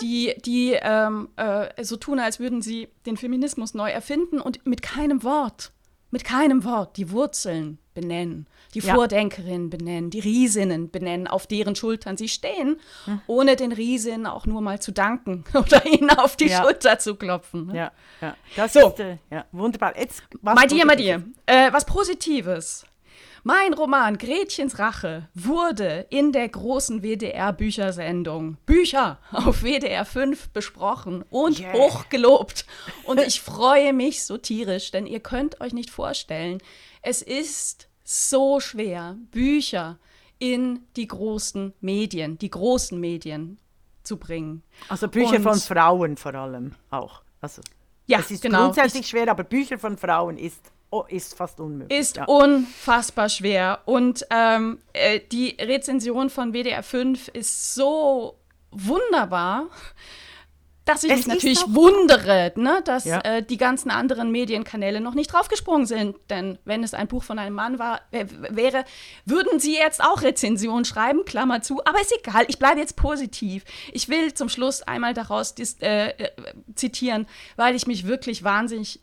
die, 0.00 0.34
die 0.44 0.76
ähm, 0.80 1.28
äh, 1.36 1.82
so 1.84 1.96
tun, 1.96 2.18
als 2.20 2.40
würden 2.40 2.62
sie 2.62 2.88
den 3.06 3.16
Feminismus 3.16 3.74
neu 3.74 3.90
erfinden 3.90 4.40
und 4.40 4.66
mit 4.66 4.82
keinem 4.82 5.22
Wort, 5.22 5.72
mit 6.10 6.24
keinem 6.24 6.64
Wort 6.64 6.96
die 6.96 7.10
Wurzeln 7.10 7.78
benennen, 7.94 8.46
die 8.74 8.80
Ja. 8.80 8.94
Vordenkerinnen 8.94 9.70
benennen, 9.70 10.10
die 10.10 10.20
Riesinnen 10.20 10.90
benennen, 10.90 11.26
auf 11.26 11.46
deren 11.46 11.74
Schultern 11.74 12.16
sie 12.16 12.28
stehen, 12.28 12.78
ohne 13.26 13.56
den 13.56 13.72
Riesinnen 13.72 14.26
auch 14.26 14.46
nur 14.46 14.60
mal 14.60 14.80
zu 14.80 14.92
danken 14.92 15.44
oder 15.54 15.84
ihnen 15.86 16.10
auf 16.10 16.36
die 16.36 16.48
Ja. 16.48 16.62
Schulter 16.62 16.98
zu 16.98 17.14
klopfen. 17.16 17.66
ne? 17.68 17.76
Ja, 17.76 17.92
ja. 18.20 18.36
Das 18.56 18.72
So. 18.74 18.88
ist 18.88 19.00
äh, 19.00 19.16
ja, 19.30 19.46
wunderbar. 19.52 19.98
Jetzt, 19.98 20.22
was 20.42 20.54
Mal 20.54 20.66
dir, 20.66 20.84
mal 20.84 20.96
Positives. 20.96 21.22
dir. 21.46 21.54
Äh, 21.54 21.72
was 21.72 21.84
Positives. 21.84 22.84
Mein 23.44 23.72
Roman 23.72 24.18
Gretchens 24.18 24.78
Rache 24.78 25.28
wurde 25.32 26.06
in 26.10 26.32
der 26.32 26.48
großen 26.48 27.02
WDR-Büchersendung 27.02 28.56
Bücher 28.66 29.18
auf 29.32 29.62
WDR 29.62 30.04
5 30.04 30.50
besprochen 30.50 31.24
und 31.30 31.58
Yeah. 31.60 31.72
hochgelobt. 31.72 32.66
Und 33.04 33.20
ich 33.26 33.40
freue 33.40 33.92
mich 33.92 34.24
so 34.24 34.36
tierisch, 34.38 34.90
denn 34.90 35.06
ihr 35.06 35.20
könnt 35.20 35.60
euch 35.60 35.72
nicht 35.72 35.90
vorstellen, 35.90 36.58
es 37.02 37.22
ist 37.22 37.87
so 38.10 38.58
schwer, 38.58 39.18
Bücher 39.32 39.98
in 40.38 40.80
die 40.96 41.06
großen 41.06 41.74
Medien, 41.82 42.38
die 42.38 42.48
großen 42.48 42.98
Medien 42.98 43.58
zu 44.02 44.16
bringen. 44.16 44.62
Also 44.88 45.08
Bücher 45.08 45.36
Und- 45.36 45.42
von 45.42 45.58
Frauen 45.58 46.16
vor 46.16 46.34
allem 46.34 46.74
auch. 46.90 47.20
Also, 47.42 47.60
Ja, 48.06 48.20
es 48.20 48.30
ist 48.30 48.40
genau. 48.42 48.64
grundsätzlich 48.64 49.06
schwer, 49.06 49.30
aber 49.30 49.44
Bücher 49.44 49.78
von 49.78 49.98
Frauen 49.98 50.38
ist, 50.38 50.60
oh, 50.90 51.04
ist 51.08 51.34
fast 51.34 51.60
unmöglich. 51.60 51.98
ist 52.00 52.16
ja. 52.16 52.24
unfassbar 52.24 53.28
schwer. 53.28 53.80
Und 53.84 54.24
ähm, 54.30 54.78
äh, 54.94 55.20
die 55.30 55.50
Rezension 55.60 56.30
von 56.30 56.54
WDR 56.54 56.82
5 56.82 57.28
ist 57.28 57.74
so 57.74 58.38
wunderbar, 58.70 59.66
dass 60.88 61.04
ich 61.04 61.10
Es 61.12 61.18
mich 61.18 61.26
natürlich 61.26 61.62
wundere, 61.68 62.52
ne, 62.56 62.80
dass 62.84 63.04
Ja. 63.04 63.20
äh, 63.20 63.42
die 63.42 63.56
ganzen 63.58 63.90
anderen 63.90 64.30
Medienkanäle 64.30 65.00
noch 65.00 65.14
nicht 65.14 65.32
draufgesprungen 65.32 65.86
sind. 65.86 66.16
Denn 66.30 66.58
wenn 66.64 66.82
es 66.82 66.94
ein 66.94 67.06
Buch 67.08 67.22
von 67.22 67.38
einem 67.38 67.54
Mann 67.54 67.78
war, 67.78 68.00
wär, 68.10 68.26
wäre, 68.50 68.84
würden 69.24 69.60
sie 69.60 69.74
jetzt 69.74 70.02
auch 70.02 70.22
Rezensionen 70.22 70.84
schreiben, 70.84 71.24
Klammer 71.24 71.62
zu. 71.62 71.84
Aber 71.84 72.00
ist 72.00 72.12
egal, 72.24 72.44
ich 72.48 72.58
bleibe 72.58 72.80
jetzt 72.80 72.96
positiv. 72.96 73.64
Ich 73.92 74.08
will 74.08 74.32
zum 74.34 74.48
Schluss 74.48 74.82
einmal 74.82 75.14
daraus 75.14 75.54
dis, 75.54 75.76
äh, 75.80 76.08
äh, 76.08 76.30
zitieren, 76.74 77.26
weil 77.56 77.74
ich 77.76 77.86
mich 77.86 78.06
wirklich 78.06 78.42
wahnsinnig 78.42 79.00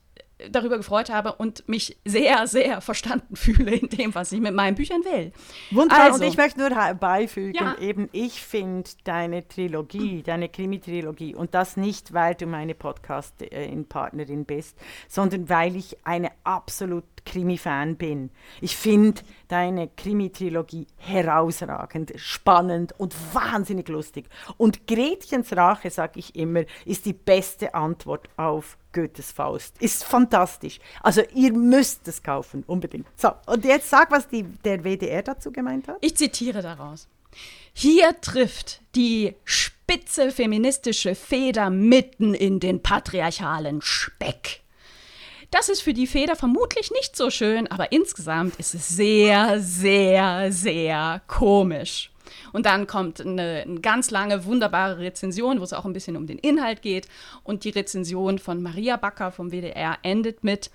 darüber 0.51 0.77
gefreut 0.77 1.09
habe 1.09 1.33
und 1.33 1.67
mich 1.67 1.97
sehr, 2.05 2.45
sehr 2.47 2.81
verstanden 2.81 3.35
fühle 3.35 3.75
in 3.75 3.89
dem, 3.89 4.13
was 4.15 4.31
ich 4.31 4.41
mit 4.41 4.53
meinen 4.53 4.75
Büchern 4.75 5.03
will. 5.05 5.31
Wunderbar. 5.71 6.05
Also. 6.05 6.23
Und 6.23 6.29
ich 6.29 6.37
möchte 6.37 6.59
nur 6.59 6.69
beifügen, 6.95 7.55
Ja. 7.55 7.77
eben 7.79 8.09
ich 8.11 8.41
finde 8.41 8.89
deine 9.03 9.47
Trilogie, 9.47 10.23
deine 10.23 10.49
Krimi-Trilogie, 10.49 11.35
und 11.35 11.53
das 11.53 11.77
nicht, 11.77 12.13
weil 12.13 12.35
du 12.35 12.45
meine 12.47 12.75
Podcast-Partnerin 12.75 14.45
bist, 14.45 14.77
sondern 15.07 15.49
weil 15.49 15.75
ich 15.75 15.97
eine 16.05 16.31
absolut 16.43 17.03
Krimi-Fan 17.25 17.95
bin. 17.95 18.29
Ich 18.61 18.75
finde 18.75 19.21
deine 19.47 19.87
Krimi-Trilogie 19.87 20.87
herausragend, 20.97 22.13
spannend 22.17 22.93
und 22.99 23.15
wahnsinnig 23.33 23.87
lustig. 23.89 24.27
Und 24.57 24.85
Gretchens 24.87 25.55
Rache, 25.55 25.89
sage 25.89 26.19
ich 26.19 26.35
immer, 26.35 26.63
ist 26.85 27.05
die 27.05 27.13
beste 27.13 27.73
Antwort 27.73 28.29
auf 28.37 28.77
Goethes 28.95 29.31
Faust. 29.31 29.75
Ist 29.81 30.05
fantastisch. 30.05 30.79
Also 31.03 31.21
ihr 31.33 31.53
müsst 31.53 32.07
es 32.07 32.23
kaufen, 32.23 32.63
unbedingt. 32.65 33.05
So, 33.15 33.31
und 33.45 33.65
jetzt 33.65 33.89
sag, 33.89 34.09
was 34.09 34.27
die, 34.27 34.43
der 34.43 34.83
WDR 34.83 35.21
dazu 35.21 35.51
gemeint 35.51 35.87
hat. 35.87 35.97
Ich 36.01 36.15
zitiere 36.15 36.61
daraus. 36.61 37.07
Hier 37.73 38.19
trifft 38.21 38.81
die 38.95 39.35
spitze 39.43 40.31
feministische 40.31 41.13
Feder 41.13 41.69
mitten 41.69 42.33
in 42.33 42.61
den 42.61 42.81
patriarchalen 42.81 43.81
Speck. 43.81 44.61
Das 45.51 45.67
ist 45.67 45.81
für 45.81 45.93
die 45.93 46.07
Feder 46.07 46.35
vermutlich 46.35 46.89
nicht 46.91 47.15
so 47.17 47.29
schön, 47.29 47.67
aber 47.67 47.91
insgesamt 47.91 48.55
ist 48.55 48.73
es 48.73 48.87
sehr, 48.87 49.59
sehr, 49.59 50.51
sehr 50.51 51.21
komisch. 51.27 52.11
Und 52.53 52.65
dann 52.65 52.87
kommt 52.87 53.21
eine, 53.21 53.63
eine, 53.65 53.79
ganz 53.81 54.11
lange, 54.11 54.45
wunderbare 54.45 54.99
Rezension, 54.99 55.59
wo 55.59 55.63
es 55.63 55.73
auch 55.73 55.85
ein 55.85 55.93
bisschen 55.93 56.17
um 56.17 56.27
den 56.27 56.39
Inhalt 56.39 56.81
geht. 56.81 57.07
Und 57.43 57.63
die 57.63 57.69
Rezension 57.69 58.39
von 58.39 58.61
Maria 58.61 58.97
Backer 58.97 59.31
vom 59.31 59.51
WDR 59.51 59.97
endet 60.03 60.43
mit, 60.43 60.69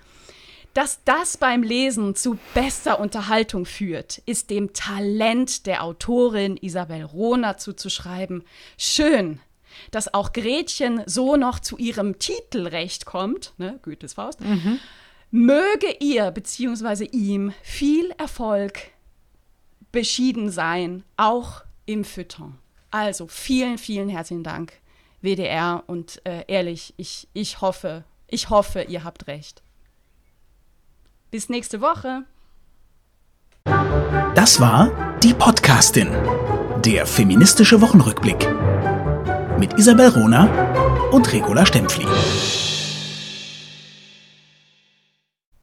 dass 0.73 1.03
das 1.03 1.37
beim 1.37 1.63
Lesen 1.63 2.15
zu 2.15 2.37
bester 2.53 2.99
Unterhaltung 2.99 3.65
führt, 3.65 4.19
ist 4.25 4.49
dem 4.49 4.73
Talent 4.73 5.65
der 5.65 5.83
Autorin 5.83 6.57
Isabel 6.57 7.03
Rohner 7.03 7.57
zuzuschreiben. 7.57 8.43
Schön, 8.77 9.41
dass 9.91 10.13
auch 10.13 10.31
Gretchen 10.31 11.03
so 11.05 11.35
noch 11.35 11.59
zu 11.59 11.77
ihrem 11.77 12.19
Titelrecht 12.19 13.05
kommt, 13.05 13.53
ne, 13.57 13.79
Goethes 13.83 14.13
Faust. 14.13 14.39
Mhm. 14.41 14.79
Möge 15.31 15.95
ihr 15.99 16.31
bzw. 16.31 17.05
ihm 17.11 17.53
viel 17.63 18.11
Erfolg 18.17 18.91
beschieden 19.91 20.49
sein, 20.49 21.03
auch 21.17 21.63
im 21.85 22.03
Feuilleton. 22.03 22.57
Also 22.91 23.27
vielen, 23.27 23.77
vielen 23.77 24.09
herzlichen 24.09 24.43
Dank, 24.43 24.73
WDR. 25.21 25.83
Und 25.87 26.21
äh, 26.25 26.43
ehrlich, 26.47 26.93
ich, 26.97 27.27
ich 27.33 27.61
hoffe, 27.61 28.03
ich 28.27 28.49
hoffe, 28.49 28.83
ihr 28.83 29.03
habt 29.03 29.27
recht. 29.27 29.61
Bis 31.31 31.49
nächste 31.49 31.81
Woche. 31.81 32.23
Das 34.35 34.59
war 34.59 35.17
die 35.19 35.33
Podcastin, 35.33 36.09
der 36.83 37.05
feministische 37.05 37.79
Wochenrückblick 37.81 38.49
mit 39.57 39.77
Isabel 39.77 40.09
Rona 40.09 41.09
und 41.11 41.31
Regula 41.31 41.65
Stempfli. 41.65 42.07